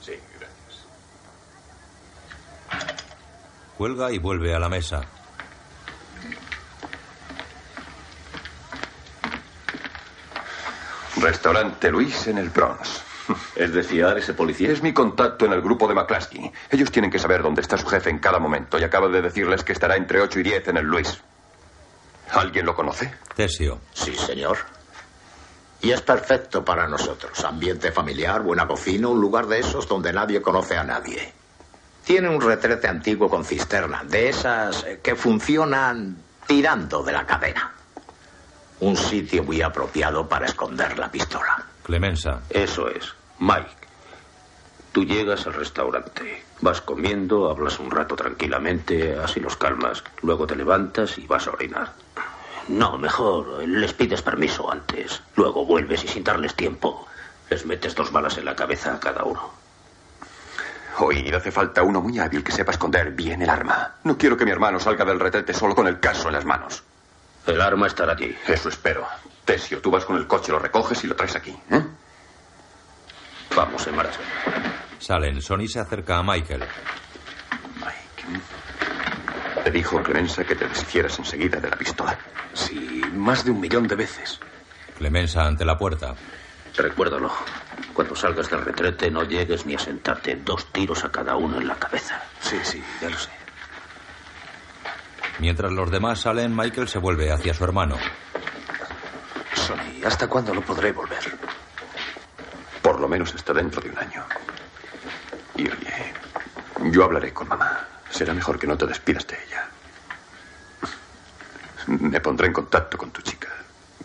Sí, 0.00 0.12
gracias. 0.38 0.61
Cuelga 3.82 4.12
y 4.12 4.18
vuelve 4.18 4.54
a 4.54 4.60
la 4.60 4.68
mesa. 4.68 5.00
Restaurante 11.16 11.90
Luis 11.90 12.28
en 12.28 12.38
el 12.38 12.50
Bronx. 12.50 13.02
¿Es 13.56 13.72
de 13.72 13.82
fiar 13.82 14.16
ese 14.18 14.34
policía? 14.34 14.70
Es 14.70 14.84
mi 14.84 14.92
contacto 14.92 15.46
en 15.46 15.54
el 15.54 15.60
grupo 15.60 15.88
de 15.88 15.94
McCluskey. 15.94 16.52
Ellos 16.70 16.92
tienen 16.92 17.10
que 17.10 17.18
saber 17.18 17.42
dónde 17.42 17.60
está 17.60 17.76
su 17.76 17.88
jefe 17.88 18.08
en 18.08 18.20
cada 18.20 18.38
momento 18.38 18.78
y 18.78 18.84
acabo 18.84 19.08
de 19.08 19.20
decirles 19.20 19.64
que 19.64 19.72
estará 19.72 19.96
entre 19.96 20.20
8 20.20 20.38
y 20.38 20.42
10 20.44 20.68
en 20.68 20.76
el 20.76 20.84
Luis. 20.84 21.20
¿Alguien 22.30 22.64
lo 22.64 22.76
conoce? 22.76 23.12
Tesio. 23.34 23.80
Sí, 23.92 24.14
señor. 24.14 24.58
Y 25.80 25.90
es 25.90 26.02
perfecto 26.02 26.64
para 26.64 26.86
nosotros. 26.86 27.44
Ambiente 27.44 27.90
familiar, 27.90 28.42
buena 28.42 28.64
cocina, 28.68 29.08
un 29.08 29.20
lugar 29.20 29.48
de 29.48 29.58
esos 29.58 29.88
donde 29.88 30.12
nadie 30.12 30.40
conoce 30.40 30.76
a 30.76 30.84
nadie. 30.84 31.41
Tiene 32.04 32.28
un 32.28 32.40
retrete 32.40 32.88
antiguo 32.88 33.28
con 33.30 33.44
cisterna, 33.44 34.02
de 34.04 34.28
esas 34.28 34.84
eh, 34.84 35.00
que 35.02 35.14
funcionan 35.14 36.16
tirando 36.46 37.02
de 37.02 37.12
la 37.12 37.24
cadena. 37.24 37.72
Un 38.80 38.96
sitio 38.96 39.44
muy 39.44 39.62
apropiado 39.62 40.28
para 40.28 40.46
esconder 40.46 40.98
la 40.98 41.10
pistola. 41.10 41.64
Clemensa. 41.84 42.42
Eso 42.50 42.88
es. 42.88 43.14
Mike. 43.38 43.70
Tú 44.90 45.04
llegas 45.04 45.46
al 45.46 45.54
restaurante. 45.54 46.44
Vas 46.60 46.80
comiendo, 46.80 47.48
hablas 47.48 47.78
un 47.78 47.90
rato 47.90 48.16
tranquilamente, 48.16 49.16
así 49.16 49.40
los 49.40 49.56
calmas. 49.56 50.02
Luego 50.22 50.46
te 50.46 50.56
levantas 50.56 51.16
y 51.18 51.26
vas 51.26 51.46
a 51.46 51.52
orinar. 51.52 51.92
No, 52.68 52.98
mejor, 52.98 53.66
les 53.66 53.92
pides 53.92 54.22
permiso 54.22 54.70
antes. 54.70 55.22
Luego 55.36 55.64
vuelves 55.64 56.04
y 56.04 56.08
sin 56.08 56.24
darles 56.24 56.54
tiempo, 56.54 57.06
les 57.50 57.64
metes 57.66 57.94
dos 57.94 58.12
balas 58.12 58.38
en 58.38 58.44
la 58.44 58.54
cabeza 58.54 58.94
a 58.94 59.00
cada 59.00 59.24
uno. 59.24 59.61
Oíd, 60.98 61.34
hace 61.34 61.50
falta 61.50 61.82
uno 61.82 62.00
muy 62.00 62.18
hábil 62.18 62.44
que 62.44 62.52
sepa 62.52 62.72
esconder 62.72 63.10
bien 63.12 63.42
el 63.42 63.50
arma. 63.50 63.94
No 64.04 64.16
quiero 64.18 64.36
que 64.36 64.44
mi 64.44 64.50
hermano 64.50 64.78
salga 64.78 65.04
del 65.04 65.18
retrete 65.20 65.54
solo 65.54 65.74
con 65.74 65.86
el 65.86 65.98
caso 66.00 66.28
en 66.28 66.34
las 66.34 66.44
manos. 66.44 66.82
El 67.46 67.60
arma 67.60 67.86
estará 67.86 68.12
allí. 68.12 68.36
Eso 68.46 68.68
espero. 68.68 69.06
Tesio, 69.44 69.80
tú 69.80 69.90
vas 69.90 70.04
con 70.04 70.16
el 70.16 70.26
coche, 70.26 70.52
lo 70.52 70.58
recoges 70.58 71.02
y 71.02 71.06
lo 71.06 71.16
traes 71.16 71.34
aquí. 71.34 71.56
¿eh? 71.70 71.82
Vamos, 73.56 73.86
en 73.86 73.96
marcha. 73.96 74.20
Salen. 74.98 75.42
Sony 75.42 75.66
se 75.66 75.80
acerca 75.80 76.18
a 76.18 76.22
Michael. 76.22 76.62
Te 79.64 79.70
dijo 79.70 80.02
Clemensa 80.02 80.44
que 80.44 80.56
te 80.56 80.66
deshicieras 80.66 81.18
enseguida 81.18 81.60
de 81.60 81.70
la 81.70 81.76
pistola. 81.76 82.18
Sí, 82.52 83.00
más 83.14 83.44
de 83.44 83.50
un 83.50 83.60
millón 83.60 83.86
de 83.86 83.94
veces. 83.94 84.40
Clemensa 84.98 85.42
ante 85.44 85.64
la 85.64 85.76
puerta. 85.76 86.14
Recuérdalo. 86.76 87.30
Cuando 87.92 88.16
salgas 88.16 88.48
del 88.48 88.64
retrete 88.64 89.10
no 89.10 89.24
llegues 89.24 89.66
ni 89.66 89.74
a 89.74 89.78
sentarte. 89.78 90.36
Dos 90.36 90.66
tiros 90.72 91.04
a 91.04 91.10
cada 91.10 91.36
uno 91.36 91.58
en 91.60 91.68
la 91.68 91.76
cabeza. 91.76 92.22
Sí, 92.40 92.58
sí, 92.62 92.82
ya 93.00 93.10
lo 93.10 93.18
sé. 93.18 93.30
Mientras 95.38 95.72
los 95.72 95.90
demás 95.90 96.20
salen, 96.20 96.54
Michael 96.56 96.88
se 96.88 96.98
vuelve 96.98 97.32
hacia 97.32 97.52
su 97.54 97.64
hermano. 97.64 97.96
Sony, 99.54 100.04
¿hasta 100.06 100.28
cuándo 100.28 100.54
lo 100.54 100.62
podré 100.62 100.92
volver? 100.92 101.36
Por 102.80 103.00
lo 103.00 103.08
menos 103.08 103.34
hasta 103.34 103.52
dentro 103.52 103.80
de 103.80 103.90
un 103.90 103.98
año. 103.98 104.24
Y 105.56 105.62
oye, 105.68 106.14
yo 106.90 107.04
hablaré 107.04 107.32
con 107.32 107.48
mamá. 107.48 107.86
Será 108.10 108.34
mejor 108.34 108.58
que 108.58 108.66
no 108.66 108.76
te 108.76 108.86
despidas 108.86 109.26
de 109.26 109.36
ella. 109.44 109.68
Me 111.86 112.20
pondré 112.20 112.46
en 112.46 112.52
contacto 112.52 112.96
con 112.96 113.10
tu 113.10 113.20
chica 113.22 113.48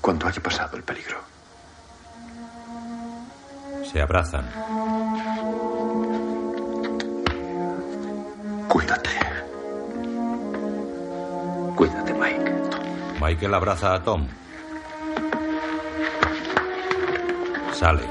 cuando 0.02 0.27
haya 0.27 0.41
pasado 0.41 0.77
el 0.77 0.84
peligro. 0.84 1.36
Se 3.91 4.01
abrazan. 4.01 4.45
Cuídate. 8.68 9.09
Cuídate, 11.76 12.14
Mike. 12.14 12.51
Michael 13.22 13.53
abraza 13.53 13.93
a 13.93 14.03
Tom. 14.03 14.27
Sale. 17.72 18.03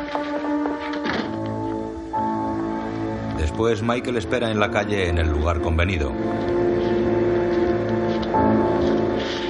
Después 3.37 3.83
Michael 3.83 4.17
espera 4.17 4.51
en 4.51 4.59
la 4.59 4.71
calle 4.71 5.09
en 5.09 5.19
el 5.19 5.29
lugar 5.29 5.61
convenido. 5.61 6.13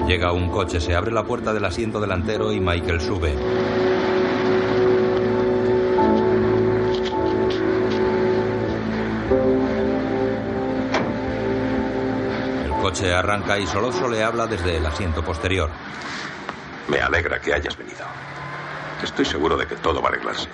Llega 0.09 0.32
un 0.32 0.51
coche, 0.51 0.81
se 0.81 0.94
abre 0.94 1.12
la 1.12 1.24
puerta 1.24 1.53
del 1.53 1.65
asiento 1.65 2.01
delantero 2.01 2.53
y 2.53 2.61
Michael 2.61 3.01
sube. 3.01 3.95
Coche 12.86 13.12
arranca 13.12 13.58
y 13.58 13.66
Soloso 13.66 14.06
le 14.06 14.22
habla 14.22 14.46
desde 14.46 14.76
el 14.76 14.86
asiento 14.86 15.20
posterior. 15.20 15.68
Me 16.86 17.00
alegra 17.00 17.40
que 17.40 17.52
hayas 17.52 17.76
venido. 17.76 18.06
Estoy 19.02 19.24
seguro 19.24 19.56
de 19.56 19.66
que 19.66 19.74
todo 19.74 20.00
va 20.00 20.08
a 20.08 20.12
arreglarse. 20.12 20.48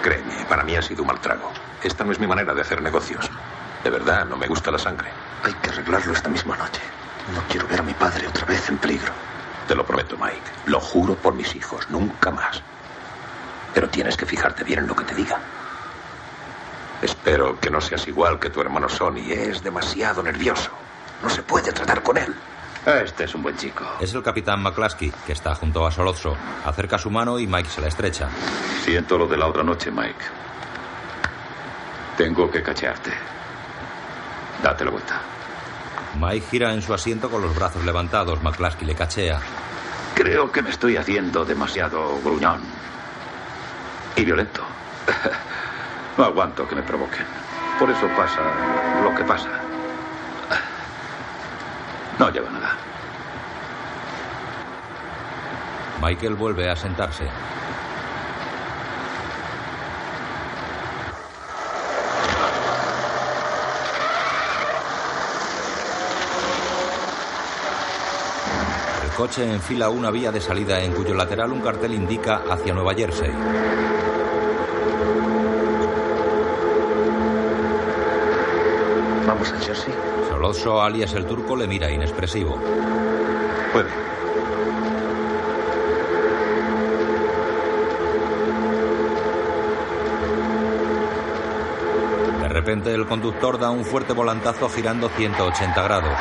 Créeme, 0.00 0.44
para 0.48 0.62
mí 0.62 0.76
ha 0.76 0.82
sido 0.82 1.02
un 1.02 1.08
mal 1.08 1.20
trago. 1.20 1.50
Esta 1.82 2.04
no 2.04 2.12
es 2.12 2.20
mi 2.20 2.28
manera 2.28 2.54
de 2.54 2.60
hacer 2.60 2.80
negocios. 2.80 3.28
De 3.82 3.90
verdad, 3.90 4.26
no 4.26 4.36
me 4.36 4.46
gusta 4.46 4.70
la 4.70 4.78
sangre. 4.78 5.10
Hay 5.42 5.52
que 5.54 5.70
arreglarlo 5.70 6.12
esta 6.12 6.28
misma 6.28 6.56
noche. 6.56 6.82
No 7.34 7.42
quiero 7.48 7.66
ver 7.66 7.80
a 7.80 7.82
mi 7.82 7.94
padre 7.94 8.28
otra 8.28 8.44
vez 8.44 8.68
en 8.68 8.78
peligro. 8.78 9.12
Te 9.66 9.74
lo 9.74 9.84
prometo, 9.84 10.16
Mike. 10.16 10.52
Lo 10.66 10.78
juro 10.78 11.16
por 11.16 11.34
mis 11.34 11.56
hijos, 11.56 11.90
nunca 11.90 12.30
más. 12.30 12.62
Pero 13.74 13.88
tienes 13.88 14.16
que 14.16 14.24
fijarte 14.24 14.62
bien 14.62 14.78
en 14.78 14.86
lo 14.86 14.94
que 14.94 15.04
te 15.04 15.16
diga. 15.16 15.40
Espero 17.02 17.58
que 17.58 17.70
no 17.70 17.80
seas 17.80 18.06
igual 18.06 18.38
que 18.38 18.50
tu 18.50 18.60
hermano 18.60 18.88
Sonny. 18.88 19.32
Es 19.32 19.64
demasiado 19.64 20.22
nervioso. 20.22 20.70
No 21.22 21.28
se 21.28 21.42
puede 21.42 21.72
tratar 21.72 22.02
con 22.02 22.16
él. 22.16 22.34
Este 22.86 23.24
es 23.24 23.34
un 23.34 23.42
buen 23.42 23.56
chico. 23.56 23.84
Es 24.00 24.14
el 24.14 24.22
capitán 24.22 24.62
McCluskey, 24.62 25.12
que 25.26 25.32
está 25.32 25.54
junto 25.54 25.86
a 25.86 25.90
Solozzo. 25.90 26.34
Acerca 26.64 26.96
su 26.98 27.10
mano 27.10 27.38
y 27.38 27.46
Mike 27.46 27.68
se 27.68 27.80
la 27.82 27.88
estrecha. 27.88 28.28
Siento 28.82 29.18
lo 29.18 29.26
de 29.26 29.36
la 29.36 29.46
otra 29.46 29.62
noche, 29.62 29.90
Mike. 29.90 30.24
Tengo 32.16 32.50
que 32.50 32.62
cachearte. 32.62 33.12
Date 34.62 34.84
la 34.84 34.90
vuelta. 34.90 35.20
Mike 36.18 36.46
gira 36.50 36.72
en 36.72 36.82
su 36.82 36.92
asiento 36.94 37.30
con 37.30 37.42
los 37.42 37.54
brazos 37.54 37.84
levantados. 37.84 38.42
McCluskey 38.42 38.86
le 38.86 38.94
cachea. 38.94 39.40
Creo 40.14 40.50
que 40.50 40.62
me 40.62 40.70
estoy 40.70 40.96
haciendo 40.96 41.44
demasiado 41.44 42.18
gruñón. 42.22 42.60
Y 44.16 44.24
violento. 44.24 44.62
No 46.18 46.24
aguanto 46.26 46.68
que 46.68 46.74
me 46.74 46.82
provoquen. 46.82 47.24
Por 47.78 47.88
eso 47.88 48.06
pasa 48.14 48.42
lo 49.02 49.14
que 49.14 49.24
pasa. 49.24 49.48
No 52.20 52.28
lleva 52.28 52.50
nada. 52.50 52.76
Michael 56.02 56.34
vuelve 56.34 56.68
a 56.68 56.76
sentarse. 56.76 57.24
El 69.02 69.10
coche 69.16 69.50
enfila 69.50 69.88
una 69.88 70.10
vía 70.10 70.30
de 70.30 70.42
salida 70.42 70.78
en 70.82 70.92
cuyo 70.92 71.14
lateral 71.14 71.52
un 71.52 71.62
cartel 71.62 71.94
indica 71.94 72.42
hacia 72.50 72.74
Nueva 72.74 72.92
Jersey. 72.92 73.30
Oso, 80.50 80.82
alias 80.82 81.14
el 81.14 81.26
turco, 81.26 81.54
le 81.54 81.68
mira 81.68 81.88
inexpresivo. 81.92 82.58
Puede. 83.72 83.88
De 92.40 92.48
repente 92.48 92.92
el 92.92 93.06
conductor 93.06 93.60
da 93.60 93.70
un 93.70 93.84
fuerte 93.84 94.12
volantazo 94.12 94.68
girando 94.68 95.08
180 95.08 95.82
grados. 95.84 96.18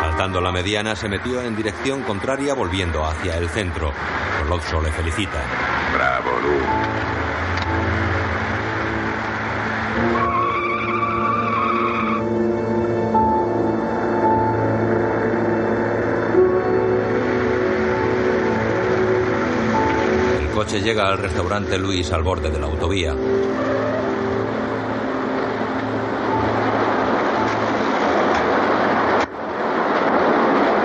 Saltando 0.00 0.40
la 0.40 0.50
mediana 0.50 0.96
se 0.96 1.10
metió 1.10 1.42
en 1.42 1.54
dirección 1.54 2.04
contraria 2.04 2.54
volviendo 2.54 3.04
hacia 3.04 3.36
el 3.36 3.50
centro. 3.50 3.92
Coloxo 4.40 4.80
le 4.80 4.90
felicita. 4.90 5.42
El 20.40 20.66
coche 20.66 20.80
llega 20.82 21.08
al 21.08 21.18
restaurante 21.18 21.78
Luis 21.78 22.12
al 22.12 22.22
borde 22.22 22.50
de 22.50 22.58
la 22.58 22.66
autovía. 22.66 23.14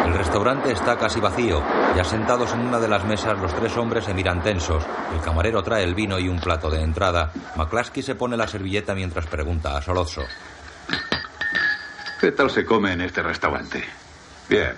El 0.05 0.13
restaurante 0.65 0.71
está 0.71 0.97
casi 0.97 1.19
vacío. 1.19 1.61
Ya 1.95 2.03
sentados 2.03 2.51
en 2.53 2.61
una 2.61 2.79
de 2.79 2.87
las 2.87 3.03
mesas, 3.05 3.37
los 3.39 3.53
tres 3.53 3.75
hombres 3.77 4.05
se 4.05 4.13
miran 4.13 4.41
tensos. 4.41 4.83
El 5.13 5.21
camarero 5.21 5.61
trae 5.63 5.83
el 5.83 5.93
vino 5.95 6.17
y 6.19 6.27
un 6.27 6.39
plato 6.39 6.69
de 6.69 6.81
entrada. 6.81 7.31
McCluskey 7.55 8.01
se 8.03 8.15
pone 8.15 8.37
la 8.37 8.47
servilleta 8.47 8.95
mientras 8.95 9.27
pregunta 9.27 9.77
a 9.77 9.81
Solozzo. 9.81 10.23
¿Qué 12.19 12.31
tal 12.31 12.49
se 12.49 12.65
come 12.65 12.93
en 12.93 13.01
este 13.01 13.21
restaurante? 13.21 13.83
Bien. 14.49 14.73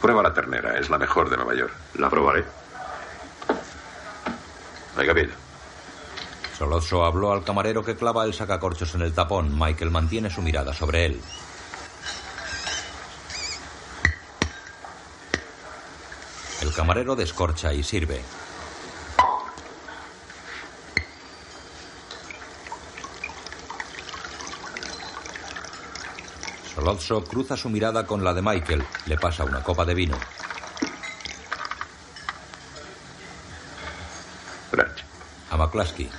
Prueba 0.00 0.22
la 0.22 0.32
ternera, 0.32 0.78
es 0.78 0.90
la 0.90 0.98
mejor 0.98 1.28
de 1.30 1.36
Nueva 1.36 1.54
York. 1.54 1.72
La 1.94 2.08
probaré. 2.10 2.44
Oiga, 4.96 5.12
bien. 5.12 5.30
Solozzo 6.56 7.04
habló 7.04 7.32
al 7.32 7.44
camarero 7.44 7.84
que 7.84 7.96
clava 7.96 8.24
el 8.24 8.34
sacacorchos 8.34 8.94
en 8.94 9.02
el 9.02 9.12
tapón. 9.12 9.58
Michael 9.58 9.90
mantiene 9.90 10.30
su 10.30 10.42
mirada 10.42 10.72
sobre 10.72 11.06
él. 11.06 11.20
Camarero 16.76 17.16
descorcha 17.16 17.72
y 17.72 17.82
sirve. 17.82 18.20
Solozzo 26.74 27.24
cruza 27.24 27.56
su 27.56 27.70
mirada 27.70 28.06
con 28.06 28.22
la 28.22 28.34
de 28.34 28.42
Michael. 28.42 28.84
Le 29.06 29.16
pasa 29.16 29.44
una 29.44 29.62
copa 29.62 29.86
de 29.86 29.94
vino. 29.94 30.18
Gracias. 34.70 35.06
A 35.48 35.56
McCluskey. 35.56 36.10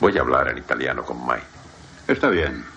Voy 0.00 0.16
a 0.16 0.22
hablar 0.22 0.48
en 0.48 0.56
italiano 0.56 1.04
con 1.04 1.20
Mike. 1.26 1.44
Está 2.08 2.30
bien. 2.30 2.73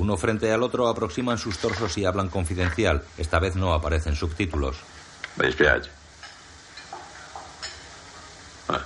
Uno 0.00 0.16
frente 0.16 0.50
al 0.50 0.62
otro 0.62 0.88
aproximan 0.88 1.36
sus 1.36 1.58
torsos 1.58 1.98
y 1.98 2.06
hablan 2.06 2.30
confidencial. 2.30 3.04
Esta 3.18 3.38
vez 3.38 3.54
no 3.54 3.74
aparecen 3.74 4.16
subtítulos. 4.16 4.78
Mi 5.34 5.44
dispiace. 5.44 5.90
Ah. 8.68 8.82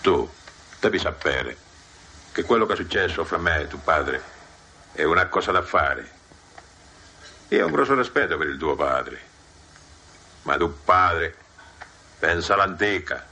Tu 0.00 0.26
devi 0.80 0.98
sapere 0.98 1.54
che 2.32 2.44
quello 2.44 2.64
che 2.64 2.72
è 2.72 2.76
successo 2.76 3.26
fra 3.26 3.36
me 3.36 3.60
e 3.60 3.68
tuo 3.68 3.78
padre 3.84 4.22
è 4.92 5.02
una 5.02 5.26
cosa 5.26 5.52
da 5.52 5.60
fare. 5.60 6.10
Io 7.48 7.62
ho 7.62 7.66
un 7.66 7.72
grosso 7.72 7.94
rispetto 7.94 8.38
per 8.38 8.46
il 8.46 8.56
tuo 8.56 8.74
padre. 8.74 9.20
Ma 10.44 10.56
tuo 10.56 10.70
padre 10.82 11.36
pensa 12.18 12.54
all'antica. 12.54 13.26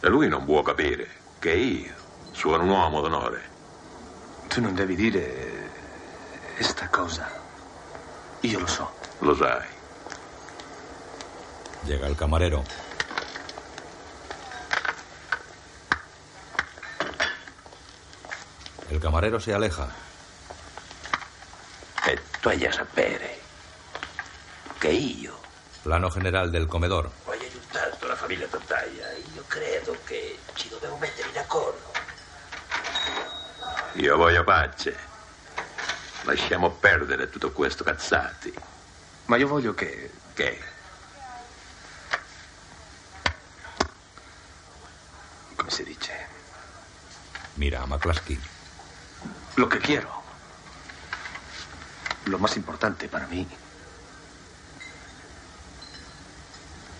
E 0.00 0.08
lui 0.08 0.28
non 0.28 0.46
può 0.46 0.62
capire 0.62 1.10
che 1.38 1.52
io 1.52 1.92
sono 2.32 2.62
un 2.62 2.70
uomo 2.70 3.02
d'onore. 3.02 3.56
Tu 4.48 4.60
non 4.60 4.74
devi 4.74 4.96
dire 4.96 5.70
questa 6.56 6.88
cosa. 6.88 7.30
Io 8.40 8.58
lo 8.58 8.66
so. 8.66 8.90
Lo 9.20 9.34
sai. 9.34 9.66
Llega 11.84 12.06
el 12.06 12.16
camarero. 12.16 12.64
El 18.88 18.98
camarero 19.00 19.38
se 19.38 19.52
aleja. 19.52 19.86
E 22.06 22.18
tu 22.40 22.48
hai 22.48 22.64
a 22.64 22.72
sapere 22.72 23.38
che 24.78 24.88
io 24.88 25.38
Plano 25.82 26.08
general 26.08 26.50
del 26.50 26.66
comedor. 26.66 27.10
voglio 27.24 27.44
aiutarti 27.44 28.06
la 28.06 28.16
famiglia 28.16 28.46
Tattaglia. 28.46 29.12
Io 29.34 29.44
credo 29.46 29.96
che 30.04 30.38
ci 30.54 30.68
dobbiamo 30.68 30.96
mettere 30.98 31.30
d'accordo. 31.32 31.97
Io 33.98 34.16
voglio 34.16 34.44
pace. 34.44 34.96
Lasciamo 36.22 36.70
perdere 36.70 37.28
tutto 37.30 37.50
questo 37.50 37.82
cazzati. 37.82 38.54
Ma 39.26 39.36
io 39.36 39.48
voglio 39.48 39.74
che... 39.74 40.12
Che? 40.34 40.60
Come 45.56 45.70
si 45.70 45.82
dice? 45.82 46.12
Mira 47.54 47.82
a 47.82 47.86
McCluskey. 47.86 48.40
Lo 49.54 49.66
que 49.66 49.78
quiero. 49.78 50.22
Lo 52.26 52.38
más 52.38 52.54
importante 52.54 53.08
para 53.08 53.26
mí 53.26 53.48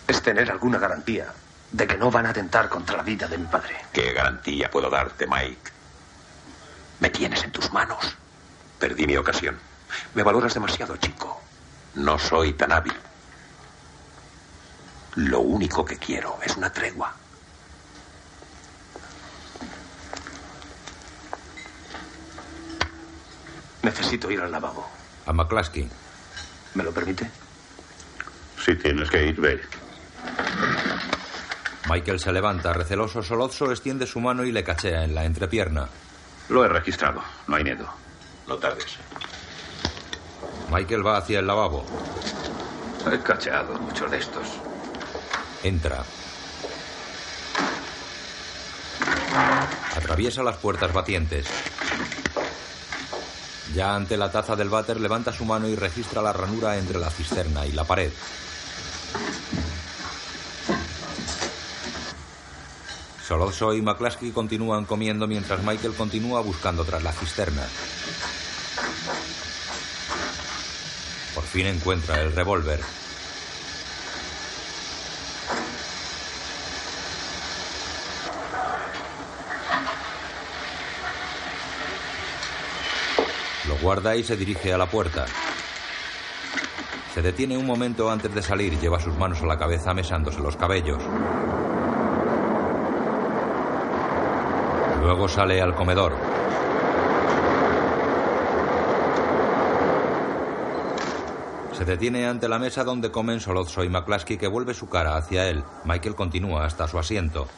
es 0.08 0.20
tener 0.22 0.50
alguna 0.50 0.78
garantía 0.78 1.32
de 1.70 1.86
que 1.86 1.96
no 1.96 2.10
van 2.10 2.26
a 2.26 2.30
atentar 2.30 2.68
contra 2.68 2.96
la 2.96 3.04
vida 3.04 3.28
de 3.28 3.38
mi 3.38 3.46
padre. 3.46 3.76
¿Qué 3.92 4.12
garantía 4.12 4.68
puedo 4.68 4.90
darte, 4.90 5.28
Mike? 5.28 5.77
Me 7.00 7.10
tienes 7.10 7.44
en 7.44 7.52
tus 7.52 7.72
manos. 7.72 8.16
Perdí 8.78 9.06
mi 9.06 9.16
ocasión. 9.16 9.58
Me 10.14 10.22
valoras 10.22 10.54
demasiado, 10.54 10.96
chico. 10.96 11.40
No 11.94 12.18
soy 12.18 12.52
tan 12.52 12.72
hábil. 12.72 12.94
Lo 15.16 15.40
único 15.40 15.84
que 15.84 15.96
quiero 15.96 16.38
es 16.44 16.56
una 16.56 16.72
tregua. 16.72 17.14
Necesito 23.82 24.30
ir 24.30 24.40
al 24.40 24.50
lavabo. 24.50 24.88
A 25.26 25.32
McCluskey. 25.32 25.88
¿Me 26.74 26.84
lo 26.84 26.92
permite? 26.92 27.30
Si 28.64 28.74
tienes 28.76 29.10
que 29.10 29.26
ir, 29.26 29.40
ve. 29.40 29.60
Michael 31.88 32.20
se 32.20 32.32
levanta, 32.32 32.72
receloso. 32.72 33.22
Solozzo 33.22 33.70
extiende 33.70 34.06
su 34.06 34.20
mano 34.20 34.44
y 34.44 34.52
le 34.52 34.62
cachea 34.62 35.04
en 35.04 35.14
la 35.14 35.24
entrepierna. 35.24 35.88
Lo 36.48 36.64
he 36.64 36.68
registrado. 36.68 37.22
No 37.46 37.56
hay 37.56 37.64
miedo. 37.64 37.86
No 38.46 38.56
tardes. 38.56 38.96
Michael 40.70 41.06
va 41.06 41.18
hacia 41.18 41.40
el 41.40 41.46
lavabo. 41.46 41.84
He 43.10 43.18
cacheado 43.20 43.74
muchos 43.78 44.10
de 44.10 44.18
estos. 44.18 44.46
Entra. 45.62 46.04
Atraviesa 49.96 50.42
las 50.42 50.56
puertas 50.56 50.92
batientes. 50.92 51.46
Ya 53.74 53.94
ante 53.94 54.16
la 54.16 54.32
taza 54.32 54.56
del 54.56 54.70
váter 54.70 55.00
levanta 55.00 55.32
su 55.32 55.44
mano 55.44 55.68
y 55.68 55.76
registra 55.76 56.22
la 56.22 56.32
ranura 56.32 56.78
entre 56.78 56.98
la 56.98 57.10
cisterna 57.10 57.66
y 57.66 57.72
la 57.72 57.84
pared. 57.84 58.10
Solozzo 63.28 63.74
y 63.74 63.82
McCluskey 63.82 64.30
continúan 64.30 64.86
comiendo 64.86 65.26
mientras 65.26 65.62
Michael 65.62 65.92
continúa 65.92 66.40
buscando 66.40 66.82
tras 66.82 67.02
la 67.02 67.12
cisterna. 67.12 67.62
Por 71.34 71.44
fin 71.44 71.66
encuentra 71.66 72.22
el 72.22 72.32
revólver. 72.32 72.80
Lo 83.66 83.76
guarda 83.76 84.16
y 84.16 84.24
se 84.24 84.38
dirige 84.38 84.72
a 84.72 84.78
la 84.78 84.86
puerta. 84.86 85.26
Se 87.12 87.20
detiene 87.20 87.58
un 87.58 87.66
momento 87.66 88.10
antes 88.10 88.34
de 88.34 88.40
salir, 88.40 88.80
lleva 88.80 88.98
sus 88.98 89.14
manos 89.18 89.42
a 89.42 89.46
la 89.46 89.58
cabeza 89.58 89.92
mesándose 89.92 90.40
los 90.40 90.56
cabellos. 90.56 91.02
Luego 95.08 95.26
sale 95.26 95.62
al 95.62 95.74
comedor. 95.74 96.14
Se 101.72 101.86
detiene 101.86 102.26
ante 102.26 102.46
la 102.46 102.58
mesa 102.58 102.84
donde 102.84 103.10
comen 103.10 103.40
Solozzo 103.40 103.82
y 103.82 103.88
McCluskey 103.88 104.36
que 104.36 104.48
vuelve 104.48 104.74
su 104.74 104.90
cara 104.90 105.16
hacia 105.16 105.48
él. 105.48 105.64
Michael 105.84 106.14
continúa 106.14 106.66
hasta 106.66 106.86
su 106.86 106.98
asiento. 106.98 107.48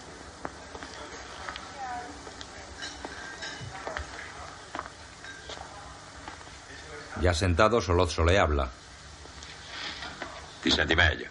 Ya 7.21 7.35
sentado, 7.35 7.81
Solozzo 7.81 8.25
le 8.25 8.39
habla. 8.39 8.71
Ti 10.63 10.71
senti 10.71 10.95
meglio? 10.95 11.29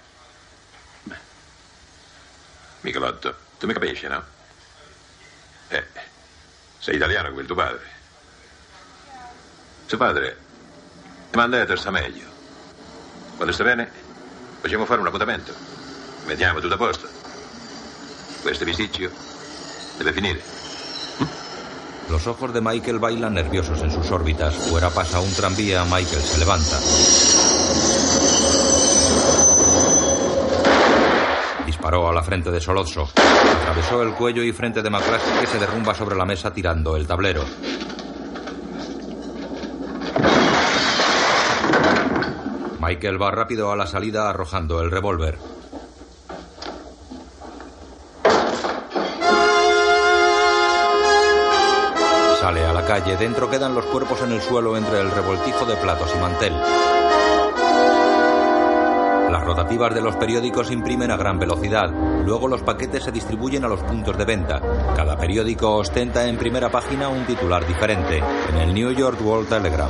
Michelotto, 2.84 3.34
tu 3.58 3.68
mi 3.68 3.74
capisci, 3.74 4.10
no? 4.10 4.39
Sei 6.80 6.96
italiano 6.96 7.38
il 7.38 7.46
tuo 7.46 7.56
padre. 7.56 7.82
Suo 9.86 9.98
padre 9.98 10.38
ha 11.32 11.48
detto 11.48 11.76
sta 11.76 11.92
meglio. 11.92 12.26
Quando 13.36 13.54
sta 13.54 13.64
bene, 13.64 13.90
facciamo 14.62 14.86
fare 14.86 15.02
un 15.02 15.08
appuntamento. 15.08 15.54
Vediamo 16.26 16.60
tutto 16.60 16.76
a 16.76 16.78
posto. 16.78 17.08
Questo 18.42 18.66
bisticcio 18.66 19.10
debe 19.98 20.14
finire. 20.14 20.42
Los 22.08 22.26
ojos 22.28 22.54
de 22.54 22.62
Michael 22.62 23.00
bailan 23.00 23.34
nerviosos 23.34 23.82
en 23.82 23.92
sus 23.92 24.10
órbitas. 24.10 24.56
Fuera 24.56 24.90
pasa 24.90 25.20
un 25.20 25.34
tranvía. 25.34 25.84
Michael 25.84 26.22
se 26.22 26.38
levanta. 26.40 26.80
Disparó 31.66 32.04
a 32.04 32.08
la 32.20 32.26
frente 32.26 32.52
de 32.52 32.60
Solozzo. 32.60 33.08
Atravesó 33.62 34.04
el 34.04 34.14
cuello 34.14 34.44
y 34.44 34.52
frente 34.52 34.82
de 34.82 34.90
McCluskey 34.90 35.40
que 35.40 35.48
se 35.48 35.58
derrumba 35.58 35.96
sobre 35.96 36.18
la 36.18 36.26
mesa 36.26 36.54
tirando 36.54 36.98
el 36.98 37.08
tablero. 37.08 37.46
Michael 42.82 43.22
va 43.22 43.32
rápido 43.32 43.72
a 43.72 43.78
la 43.78 43.88
salida 43.88 44.30
arrojando 44.30 44.82
el 44.82 44.92
revólver. 44.92 45.38
Sale 52.42 52.66
a 52.66 52.74
la 52.74 52.86
calle. 52.86 53.16
Dentro 53.16 53.50
quedan 53.50 53.74
los 53.74 53.86
cuerpos 53.86 54.22
en 54.24 54.34
el 54.34 54.42
suelo 54.42 54.76
entre 54.76 55.00
el 55.00 55.10
revoltijo 55.10 55.66
de 55.66 55.78
platos 55.78 56.12
y 56.14 56.20
mantel. 56.20 56.54
Rotativas 59.50 59.96
de 59.96 60.02
los 60.02 60.16
periódicos 60.16 60.70
imprimen 60.70 61.10
a 61.10 61.18
gran 61.18 61.40
velocidad. 61.40 61.90
Luego 62.24 62.48
los 62.48 62.62
paquetes 62.62 63.04
se 63.06 63.12
distribuyen 63.12 63.66
a 63.66 63.68
los 63.68 63.82
puntos 63.82 64.16
de 64.16 64.24
venta. 64.24 64.62
Cada 64.96 65.18
periódico 65.18 65.74
ostenta 65.78 66.28
en 66.28 66.38
primera 66.38 66.70
página 66.70 67.10
un 67.10 67.26
titular 67.26 67.66
diferente. 67.66 68.22
En 68.48 68.58
el 68.58 68.76
New 68.76 68.92
York 68.92 69.18
World 69.26 69.50
Telegram, 69.50 69.90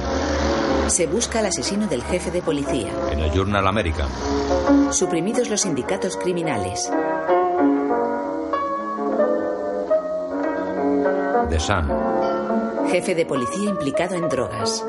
Se 0.88 1.07
busca 1.07 1.40
al 1.40 1.48
asesino 1.48 1.88
del 1.88 2.02
jefe 2.03 2.31
de 2.31 2.41
policía. 2.41 2.94
en 3.11 3.19
el 3.19 3.31
Journal 3.34 3.68
American, 3.68 4.07
Suprimidos 4.91 5.49
los 5.49 5.60
sindicatos 5.60 6.15
criminales. 6.15 6.90
The 11.49 11.60
Sun, 11.60 11.91
Jefe 12.90 13.14
de 13.14 13.26
policía 13.26 13.69
implicado 13.69 14.15
en 14.15 14.30
drogas. 14.30 14.86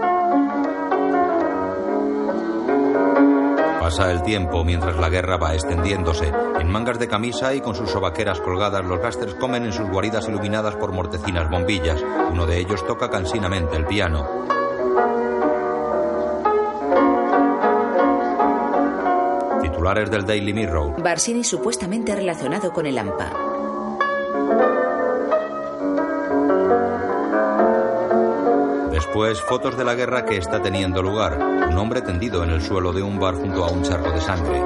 Pasa 3.91 4.13
el 4.13 4.23
tiempo 4.23 4.63
mientras 4.63 4.97
la 4.99 5.09
guerra 5.09 5.37
va 5.37 5.53
extendiéndose. 5.53 6.33
En 6.61 6.71
mangas 6.71 7.01
de 7.01 7.09
camisa 7.09 7.53
y 7.55 7.61
con 7.61 7.75
sus 7.75 7.91
sobaqueras 7.91 8.41
colgadas, 8.41 8.85
los 8.85 9.01
gásters 9.01 9.35
comen 9.35 9.65
en 9.65 9.73
sus 9.73 9.91
guaridas 9.91 10.29
iluminadas 10.29 10.77
por 10.77 10.93
mortecinas 10.93 11.51
bombillas. 11.51 12.01
Uno 12.31 12.47
de 12.47 12.59
ellos 12.59 12.87
toca 12.87 13.11
cansinamente 13.11 13.77
el 13.77 13.87
piano. 13.87 14.47
Titulares 19.61 20.09
del 20.09 20.25
Daily 20.25 20.55
Mirror. 20.55 21.03
Barsini 21.03 21.43
supuestamente 21.43 22.15
relacionado 22.15 22.73
con 22.73 22.87
el 22.87 22.97
AMPA. 22.97 23.50
Después, 29.11 29.43
fotos 29.43 29.77
de 29.77 29.83
la 29.85 29.97
guerra 29.97 30.25
que 30.25 30.37
está 30.37 30.63
teniendo 30.63 31.03
lugar. 31.03 31.37
Un 31.37 31.77
hombre 31.77 32.01
tendido 32.01 32.45
en 32.45 32.51
el 32.51 32.63
suelo 32.63 32.93
de 32.93 33.03
un 33.03 33.19
bar 33.19 33.35
junto 33.35 33.65
a 33.65 33.69
un 33.69 33.83
charco 33.83 34.13
de 34.13 34.21
sangre. 34.21 34.63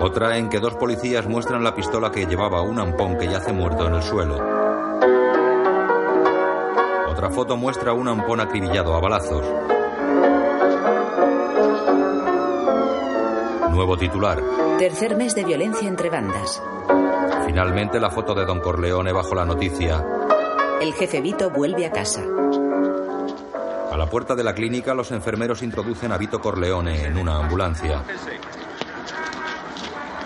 Otra 0.00 0.36
en 0.36 0.48
que 0.48 0.58
dos 0.58 0.74
policías 0.74 1.28
muestran 1.28 1.62
la 1.62 1.72
pistola 1.72 2.10
que 2.10 2.26
llevaba 2.26 2.62
un 2.62 2.80
ampón 2.80 3.16
que 3.16 3.28
yace 3.28 3.52
muerto 3.52 3.86
en 3.86 3.94
el 3.94 4.02
suelo. 4.02 4.34
Otra 7.12 7.30
foto 7.30 7.56
muestra 7.56 7.92
un 7.92 8.08
ampón 8.08 8.40
acribillado 8.40 8.96
a 8.96 9.00
balazos. 9.00 9.46
Nuevo 13.70 13.96
titular. 13.96 14.42
Tercer 14.80 15.16
mes 15.16 15.36
de 15.36 15.44
violencia 15.44 15.86
entre 15.86 16.10
bandas. 16.10 16.60
Finalmente 17.46 18.00
la 18.00 18.10
foto 18.10 18.34
de 18.34 18.44
Don 18.44 18.58
Corleone 18.58 19.12
bajo 19.12 19.36
la 19.36 19.44
noticia. 19.44 20.04
El 20.80 20.92
jefe 20.94 21.20
Vito 21.20 21.50
vuelve 21.50 21.86
a 21.86 21.92
casa. 21.92 22.22
A 23.90 23.96
la 23.96 24.06
puerta 24.10 24.34
de 24.34 24.44
la 24.44 24.54
clínica 24.54 24.94
los 24.94 25.12
enfermeros 25.12 25.62
introducen 25.62 26.12
a 26.12 26.18
Vito 26.18 26.40
Corleone 26.40 27.04
en 27.04 27.16
una 27.16 27.36
ambulancia. 27.36 28.02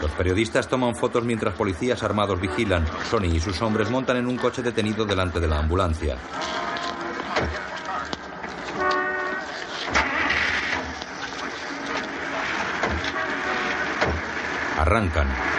Los 0.01 0.11
periodistas 0.13 0.69
toman 0.69 0.95
fotos 0.95 1.25
mientras 1.25 1.55
policías 1.55 2.03
armados 2.03 2.41
vigilan. 2.41 2.87
Sony 3.11 3.35
y 3.35 3.41
sus 3.41 3.61
hombres 3.63 3.91
montan 3.91 4.17
en 4.17 4.27
un 4.27 4.37
coche 4.37 4.63
detenido 4.63 5.05
delante 5.05 5.41
de 5.41 5.49
la 5.49 5.59
ambulancia. 5.59 6.17
Arrancan. 14.79 15.58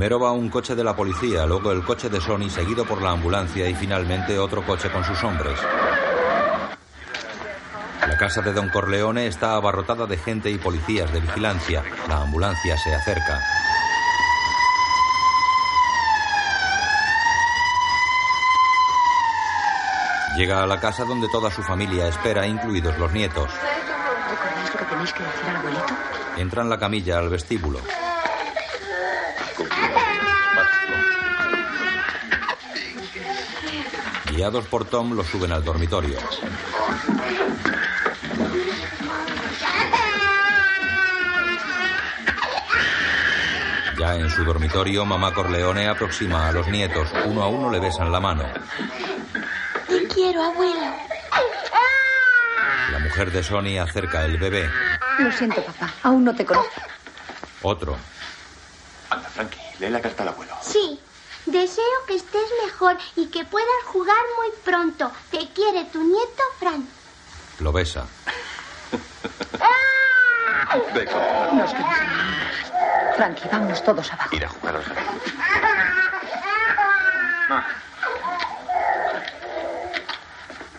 Primero 0.00 0.18
va 0.18 0.32
un 0.32 0.48
coche 0.48 0.74
de 0.74 0.82
la 0.82 0.96
policía, 0.96 1.44
luego 1.44 1.72
el 1.72 1.84
coche 1.84 2.08
de 2.08 2.22
Sony 2.22 2.48
seguido 2.48 2.86
por 2.86 3.02
la 3.02 3.10
ambulancia 3.10 3.68
y 3.68 3.74
finalmente 3.74 4.38
otro 4.38 4.64
coche 4.64 4.90
con 4.90 5.04
sus 5.04 5.22
hombres. 5.22 5.58
La 8.08 8.16
casa 8.16 8.40
de 8.40 8.54
Don 8.54 8.70
Corleone 8.70 9.26
está 9.26 9.56
abarrotada 9.56 10.06
de 10.06 10.16
gente 10.16 10.50
y 10.50 10.56
policías 10.56 11.12
de 11.12 11.20
vigilancia. 11.20 11.84
La 12.08 12.22
ambulancia 12.22 12.78
se 12.78 12.94
acerca. 12.94 13.40
Llega 20.34 20.62
a 20.62 20.66
la 20.66 20.80
casa 20.80 21.04
donde 21.04 21.28
toda 21.28 21.50
su 21.50 21.62
familia 21.62 22.08
espera, 22.08 22.46
incluidos 22.46 22.98
los 22.98 23.12
nietos. 23.12 23.50
¿Recordáis 24.30 24.72
lo 24.72 24.78
que 24.78 24.86
tenéis 24.86 25.12
que 25.12 25.22
decir 25.24 25.50
al 25.50 25.56
abuelito? 25.56 25.94
Entran 26.38 26.70
la 26.70 26.78
camilla 26.78 27.18
al 27.18 27.28
vestíbulo. 27.28 27.80
Guiados 34.40 34.66
por 34.68 34.86
Tom, 34.86 35.12
los 35.12 35.26
suben 35.26 35.52
al 35.52 35.62
dormitorio. 35.62 36.16
Ya 43.98 44.14
en 44.14 44.30
su 44.30 44.42
dormitorio, 44.42 45.04
mamá 45.04 45.34
Corleone 45.34 45.88
aproxima 45.88 46.48
a 46.48 46.52
los 46.52 46.66
nietos. 46.68 47.06
Uno 47.26 47.42
a 47.42 47.48
uno 47.48 47.70
le 47.70 47.80
besan 47.80 48.10
la 48.10 48.18
mano. 48.18 48.44
Te 49.86 50.08
quiero, 50.08 50.42
abuelo. 50.42 50.90
La 52.92 52.98
mujer 52.98 53.30
de 53.32 53.42
Sony 53.42 53.78
acerca 53.78 54.24
el 54.24 54.38
bebé. 54.38 54.70
Lo 55.18 55.30
siento, 55.32 55.62
papá. 55.62 55.92
Aún 56.02 56.24
no 56.24 56.34
te 56.34 56.46
conozco. 56.46 56.80
Otro. 57.60 57.94
Anda, 59.10 59.28
Frankie, 59.28 59.60
lee 59.80 59.90
la 59.90 60.00
carta 60.00 60.22
al 60.22 60.30
abuelo. 60.30 60.54
Sí. 60.62 60.98
Deseo 61.50 62.06
que 62.06 62.14
estés 62.14 62.48
mejor 62.64 62.96
y 63.16 63.26
que 63.26 63.44
puedas 63.44 63.84
jugar 63.86 64.24
muy 64.38 64.50
pronto. 64.64 65.10
Te 65.30 65.48
quiere 65.52 65.84
tu 65.86 66.02
nieto, 66.02 66.42
Fran. 66.58 66.86
Lo 67.58 67.72
besa. 67.72 68.06
Ve 70.94 71.04
Nos 71.04 71.72
quedamos 71.72 71.74
en 71.74 73.14
Frankie, 73.16 73.48
vámonos 73.50 73.82
todos 73.82 74.12
abajo. 74.12 74.36
Ir 74.36 74.44
a 74.44 74.48
jugar 74.48 74.76
al 74.76 74.84
jardín. 74.84 75.20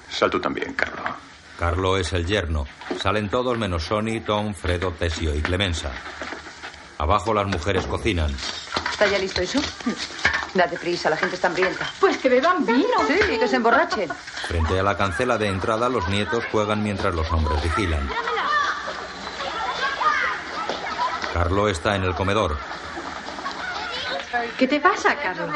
Sal 0.09 0.29
tú 0.29 0.39
también, 0.39 0.73
Carlos. 0.73 1.09
Carlo 1.59 1.97
es 1.97 2.13
el 2.13 2.25
yerno. 2.25 2.65
Salen 3.01 3.29
todos 3.29 3.57
menos 3.57 3.83
Sony, 3.83 4.21
Tom, 4.25 4.53
Fredo, 4.53 4.91
Tesio 4.91 5.35
y 5.35 5.41
Clemenza. 5.41 5.91
Abajo 7.01 7.33
las 7.33 7.47
mujeres 7.47 7.87
cocinan. 7.87 8.29
¿Está 8.91 9.07
ya 9.07 9.17
listo 9.17 9.41
eso? 9.41 9.59
Date 10.53 10.77
prisa, 10.77 11.09
la 11.09 11.17
gente 11.17 11.33
está 11.33 11.47
hambrienta. 11.47 11.89
Pues 11.99 12.19
que 12.19 12.29
beban 12.29 12.63
vino. 12.63 12.85
Sí, 13.07 13.17
y 13.33 13.39
que 13.39 13.47
se 13.47 13.55
emborrachen. 13.55 14.07
Frente 14.47 14.79
a 14.79 14.83
la 14.83 14.95
cancela 14.95 15.39
de 15.39 15.47
entrada, 15.47 15.89
los 15.89 16.07
nietos 16.09 16.43
juegan 16.51 16.83
mientras 16.83 17.15
los 17.15 17.31
hombres 17.31 17.59
vigilan. 17.63 18.07
Carlo 21.33 21.69
está 21.69 21.95
en 21.95 22.03
el 22.03 22.13
comedor. 22.13 22.55
¿Qué 24.59 24.67
te 24.67 24.79
pasa, 24.79 25.15
Carlos? 25.15 25.49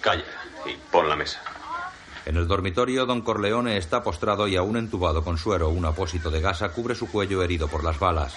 Calla 0.00 0.24
y 0.66 0.74
pon 0.90 1.08
la 1.08 1.14
mesa. 1.14 1.40
En 2.26 2.36
el 2.38 2.48
dormitorio, 2.48 3.06
don 3.06 3.22
Corleone 3.22 3.76
está 3.76 4.02
postrado 4.02 4.48
y 4.48 4.56
aún 4.56 4.76
entubado 4.78 5.22
con 5.22 5.38
suero. 5.38 5.68
Un 5.68 5.84
apósito 5.84 6.28
de 6.32 6.40
gasa 6.40 6.70
cubre 6.70 6.96
su 6.96 7.08
cuello 7.08 7.40
herido 7.40 7.68
por 7.68 7.84
las 7.84 8.00
balas. 8.00 8.34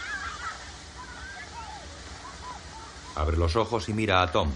Abre 3.18 3.35
los 3.35 3.56
ojos 3.56 3.89
y 3.89 3.94
mira 3.94 4.22
a 4.22 4.31
Tom. 4.31 4.52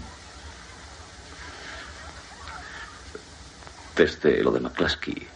Desde 3.96 4.40
lo 4.44 4.52
de 4.52 4.60
McCluskey, 4.60 5.26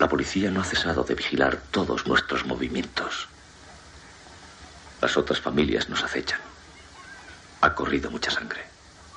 la 0.00 0.08
policía 0.08 0.50
no 0.50 0.60
ha 0.60 0.64
cesado 0.64 1.04
de 1.04 1.14
vigilar 1.14 1.62
todos 1.70 2.08
nuestros 2.08 2.44
movimientos. 2.44 3.28
Las 5.00 5.16
otras 5.16 5.40
familias 5.40 5.88
nos 5.88 6.02
acechan. 6.02 6.40
Ha 7.60 7.72
corrido 7.74 8.10
mucha 8.10 8.32
sangre. 8.32 8.66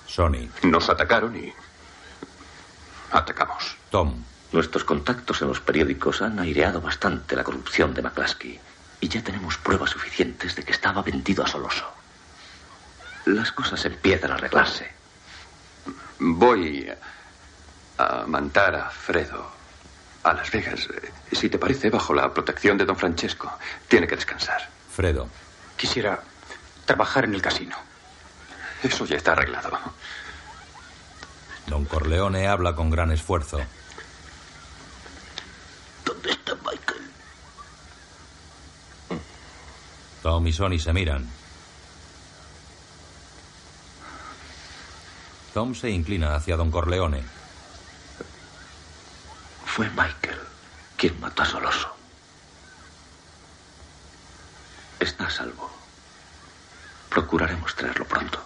Sonny. 0.05 0.47
Nos 0.61 0.87
atacaron 0.87 1.35
y. 1.35 1.51
atacamos. 3.11 3.77
Tom. 3.89 4.23
Nuestros 4.51 4.83
contactos 4.83 5.41
en 5.41 5.47
los 5.47 5.59
periódicos 5.59 6.21
han 6.21 6.37
aireado 6.37 6.81
bastante 6.81 7.35
la 7.35 7.43
corrupción 7.43 7.95
de 7.95 8.03
McCluskey. 8.03 8.59
Y 8.99 9.07
ya 9.07 9.23
tenemos 9.23 9.57
pruebas 9.57 9.89
suficientes 9.89 10.55
de 10.55 10.63
que 10.63 10.71
estaba 10.71 11.01
vendido 11.01 11.43
a 11.43 11.47
Soloso. 11.47 12.00
Las 13.25 13.51
cosas 13.51 13.83
empiezan 13.85 14.31
a 14.31 14.35
arreglarse. 14.35 14.89
Voy 16.19 16.91
a 17.97 18.23
mandar 18.27 18.75
a 18.75 18.89
Fredo 18.89 19.51
a 20.23 20.33
Las 20.33 20.51
Vegas. 20.51 20.87
Si 21.31 21.49
te 21.49 21.57
parece, 21.57 21.89
bajo 21.89 22.13
la 22.13 22.33
protección 22.33 22.77
de 22.77 22.85
don 22.85 22.95
Francesco. 22.95 23.51
Tiene 23.87 24.07
que 24.07 24.15
descansar. 24.15 24.69
Fredo. 24.91 25.27
Quisiera 25.77 26.21
trabajar 26.85 27.25
en 27.25 27.33
el 27.33 27.41
casino. 27.41 27.75
Eso 28.83 29.05
ya 29.05 29.17
está 29.17 29.33
arreglado. 29.33 29.77
Don 31.67 31.85
Corleone 31.85 32.47
habla 32.47 32.75
con 32.75 32.89
gran 32.89 33.11
esfuerzo. 33.11 33.59
¿Dónde 36.03 36.31
está 36.31 36.55
Michael? 36.55 37.11
Tom 40.21 40.47
y 40.47 40.53
Sonny 40.53 40.79
se 40.79 40.93
miran. 40.93 41.40
Tom 45.53 45.75
se 45.75 45.89
inclina 45.89 46.35
hacia 46.35 46.55
Don 46.55 46.71
Corleone. 46.71 47.23
Fue 49.65 49.89
Michael 49.89 50.39
quien 50.95 51.19
mató 51.19 51.43
a 51.43 51.45
Soloso. 51.45 51.89
Está 54.99 55.27
a 55.27 55.29
salvo. 55.29 55.69
Procuraremos 57.09 57.75
traerlo 57.75 58.05
pronto. 58.05 58.39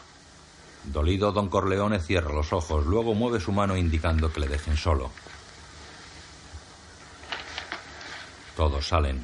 Dolido, 0.85 1.31
don 1.31 1.49
Corleone 1.49 1.99
cierra 1.99 2.33
los 2.33 2.53
ojos, 2.53 2.85
luego 2.85 3.13
mueve 3.13 3.39
su 3.39 3.51
mano 3.51 3.75
indicando 3.75 4.31
que 4.31 4.39
le 4.39 4.47
dejen 4.47 4.77
solo. 4.77 5.11
Todos 8.55 8.87
salen. 8.87 9.23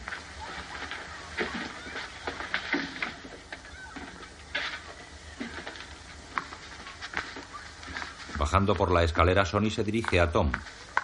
Bajando 8.52 8.76
por 8.76 8.91
la 8.91 9.03
escalera, 9.03 9.45
Sonny 9.45 9.72
se 9.72 9.82
dirige 9.82 10.19
a 10.19 10.30
Tom. 10.30 10.52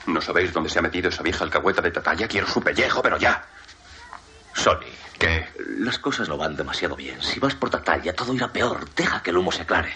¿No 0.08 0.20
sabéis 0.20 0.52
dónde 0.52 0.70
se 0.70 0.80
ha 0.80 0.82
metido 0.82 1.08
esa 1.08 1.24
vieja 1.24 1.46
alcahueta 1.46 1.82
de 1.82 1.92
Tatalla? 1.92 2.28
Quiero 2.28 2.46
su 2.46 2.62
pellejo, 2.62 3.02
pero 3.02 3.18
ya. 3.18 3.42
Sonny. 4.54 4.88
¿Qué? 5.18 5.48
Las 5.80 5.98
cosas 5.98 6.28
no 6.28 6.36
van 6.36 6.58
demasiado 6.58 6.98
bien. 6.98 7.22
Si 7.22 7.40
vas 7.40 7.56
por 7.56 7.70
Tatalla, 7.70 8.14
todo 8.14 8.34
irá 8.34 8.52
peor. 8.52 8.86
Deja 8.94 9.24
que 9.24 9.30
el 9.30 9.38
humo 9.38 9.54
se 9.54 9.62
aclare. 9.62 9.94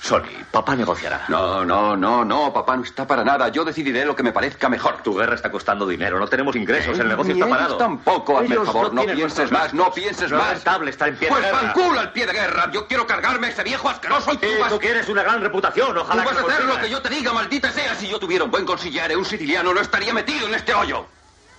Sonny, 0.00 0.28
papá 0.50 0.76
negociará. 0.76 1.24
No, 1.28 1.64
no, 1.64 1.96
no, 1.96 2.26
no, 2.26 2.52
papá 2.52 2.76
no 2.76 2.82
está 2.84 3.06
para 3.06 3.24
nada. 3.24 3.48
Yo 3.48 3.64
decidiré 3.64 4.04
lo 4.04 4.14
que 4.14 4.22
me 4.22 4.32
parezca 4.32 4.68
mejor. 4.68 4.98
Tu 5.02 5.14
guerra 5.16 5.34
está 5.34 5.50
costando 5.50 5.86
dinero, 5.86 6.18
no 6.18 6.26
tenemos 6.28 6.54
ingresos, 6.56 6.98
el 6.98 7.08
negocio 7.08 7.32
Ni 7.34 7.40
está 7.40 7.50
parado. 7.50 7.76
tampoco, 7.78 8.38
hazme 8.38 8.54
el 8.56 8.66
favor, 8.66 8.92
no 8.92 9.02
pienses 9.06 9.50
más, 9.50 9.72
no 9.72 9.90
pienses 9.92 10.30
No 10.30 10.36
es 10.36 10.42
más. 10.42 10.52
rentable 10.54 10.90
estar 10.90 11.08
en 11.08 11.16
pie 11.16 11.28
Pues 11.28 11.40
de 11.42 11.46
guerra. 11.50 11.60
calcula 11.72 12.00
el 12.02 12.12
pie 12.12 12.26
de 12.26 12.32
guerra. 12.34 12.70
Yo 12.70 12.86
quiero 12.86 13.06
cargarme 13.06 13.46
a 13.46 13.50
ese 13.50 13.62
viejo 13.62 13.88
asqueroso 13.88 14.34
y 14.34 14.36
tú 14.36 14.46
Eh, 14.46 14.58
vas... 14.60 14.68
tú 14.70 14.78
quieres 14.78 15.08
una 15.08 15.22
gran 15.22 15.40
reputación, 15.40 15.96
ojalá 15.96 16.22
Tú 16.22 16.28
vas 16.28 16.38
a 16.38 16.46
hacer 16.52 16.64
lo 16.66 16.78
que 16.80 16.90
yo 16.90 17.00
te 17.00 17.08
diga, 17.08 17.32
maldita 17.32 17.72
sea. 17.72 17.94
Si 17.94 18.06
yo 18.06 18.18
tuviera 18.18 18.44
un 18.44 18.50
buen 18.50 18.66
consillere, 18.66 19.16
un 19.16 19.24
siciliano, 19.24 19.72
no 19.72 19.80
estaría 19.80 20.12
metido 20.12 20.46
en 20.46 20.54
este 20.54 20.74
hoyo. 20.74 21.06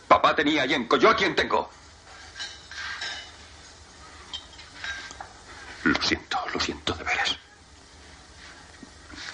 Papá 0.08 0.36
tenía 0.36 0.62
a 0.64 0.66
Yenko, 0.68 0.98
¿yo 0.98 1.10
a 1.10 1.16
quién 1.16 1.36
tengo? 1.36 1.68
Lo 5.84 6.00
siento, 6.02 6.38
lo 6.54 6.60
siento 6.60 6.94
de 6.94 7.04
veras. 7.04 7.38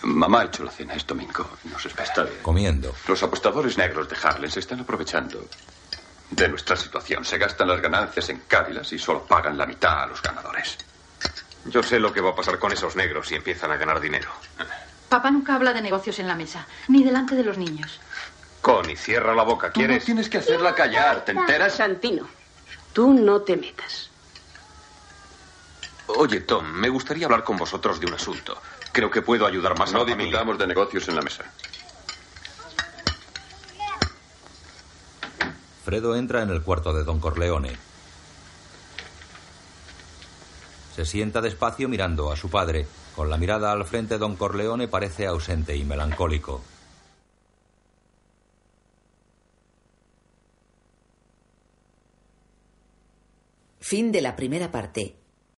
Mamá 0.03 0.41
ha 0.41 0.45
hecho 0.45 0.64
la 0.64 0.72
cena, 0.72 0.94
es 0.95 1.06
domingo. 1.06 1.48
Nos 1.65 1.86
espera. 1.86 2.07
Está 2.07 2.23
bien. 2.23 2.38
Comiendo. 2.41 2.94
Los 3.07 3.22
apostadores 3.23 3.78
negros 3.78 4.10
de 4.10 4.18
Harlem 4.22 4.49
se 4.49 4.60
están 4.60 4.80
aprovechando 4.80 5.48
de 6.32 6.48
nuestra 6.48 6.76
situación. 6.76 7.23
Se 7.23 7.38
gastan 7.38 7.68
las 7.68 7.82
ganancias 7.82 8.30
en 8.30 8.40
cávilas 8.48 8.91
y 8.94 8.98
solo 8.99 9.23
pagan 9.26 9.57
la 9.57 9.65
mitad 9.65 10.03
a 10.03 10.07
los 10.07 10.22
ganadores. 10.22 10.78
Yo 11.65 11.84
sé 11.84 11.99
lo 11.99 12.11
que 12.11 12.22
va 12.22 12.32
a 12.32 12.36
pasar 12.36 12.57
con 12.57 12.72
esos 12.72 12.95
negros 12.95 13.28
si 13.28 13.36
empiezan 13.36 13.72
a 13.72 13.78
ganar 13.78 13.99
dinero. 13.99 14.30
Papá 15.10 15.30
nunca 15.30 15.56
habla 15.56 15.73
de 15.73 15.82
negocios 15.82 16.18
en 16.19 16.28
la 16.28 16.36
mesa, 16.36 16.65
ni 16.88 17.03
delante 17.03 17.36
de 17.36 17.44
los 17.44 17.57
niños. 17.57 17.99
Connie, 18.61 18.95
cierra 18.95 19.36
la 19.36 19.44
boca, 19.44 19.72
Tú 19.72 19.82
no 19.82 19.88
¿quieres? 19.88 20.06
tienes 20.06 20.30
que 20.30 20.38
hacerla 20.38 20.73
callar, 20.73 21.26
¿te 21.26 21.34
enteras? 21.34 21.76
Santino, 21.76 22.28
tú 22.94 23.14
no 23.14 23.41
te 23.41 23.57
metas. 23.57 24.10
Oye, 26.07 26.41
Tom, 26.41 26.65
me 26.65 26.90
gustaría 26.90 27.26
hablar 27.26 27.44
con 27.44 27.57
vosotros 27.57 27.99
de 27.99 28.06
un 28.07 28.14
asunto. 28.14 28.60
Creo 28.92 29.10
que 29.10 29.22
puedo 29.22 29.46
ayudar 29.46 29.78
más 29.78 29.90
a 29.90 29.94
No 29.94 30.00
la 30.00 30.12
familia. 30.12 30.26
discutamos 30.26 30.58
de 30.58 30.68
negocios 30.68 31.08
en 31.08 31.16
la 31.16 31.22
mesa. 31.22 31.46
Fredo 35.86 36.16
entra 36.16 36.44
en 36.44 36.50
el 36.50 36.62
cuarto 36.62 36.94
de 36.94 37.04
don 37.04 37.20
Corleone. 37.20 37.78
Se 40.96 41.06
sienta 41.06 41.42
despacio 41.42 41.88
mirando 41.88 42.32
a 42.32 42.36
su 42.36 42.50
padre. 42.50 42.86
Con 43.16 43.30
la 43.30 43.38
mirada 43.38 43.72
al 43.72 43.86
frente, 43.86 44.18
don 44.18 44.36
Corleone 44.36 44.88
parece 44.88 45.26
ausente 45.26 45.76
y 45.76 45.84
melancólico. 45.84 46.62
Fin 53.80 54.12
de 54.12 54.22
la 54.22 54.36
primera 54.36 54.72
parte. 54.72 55.20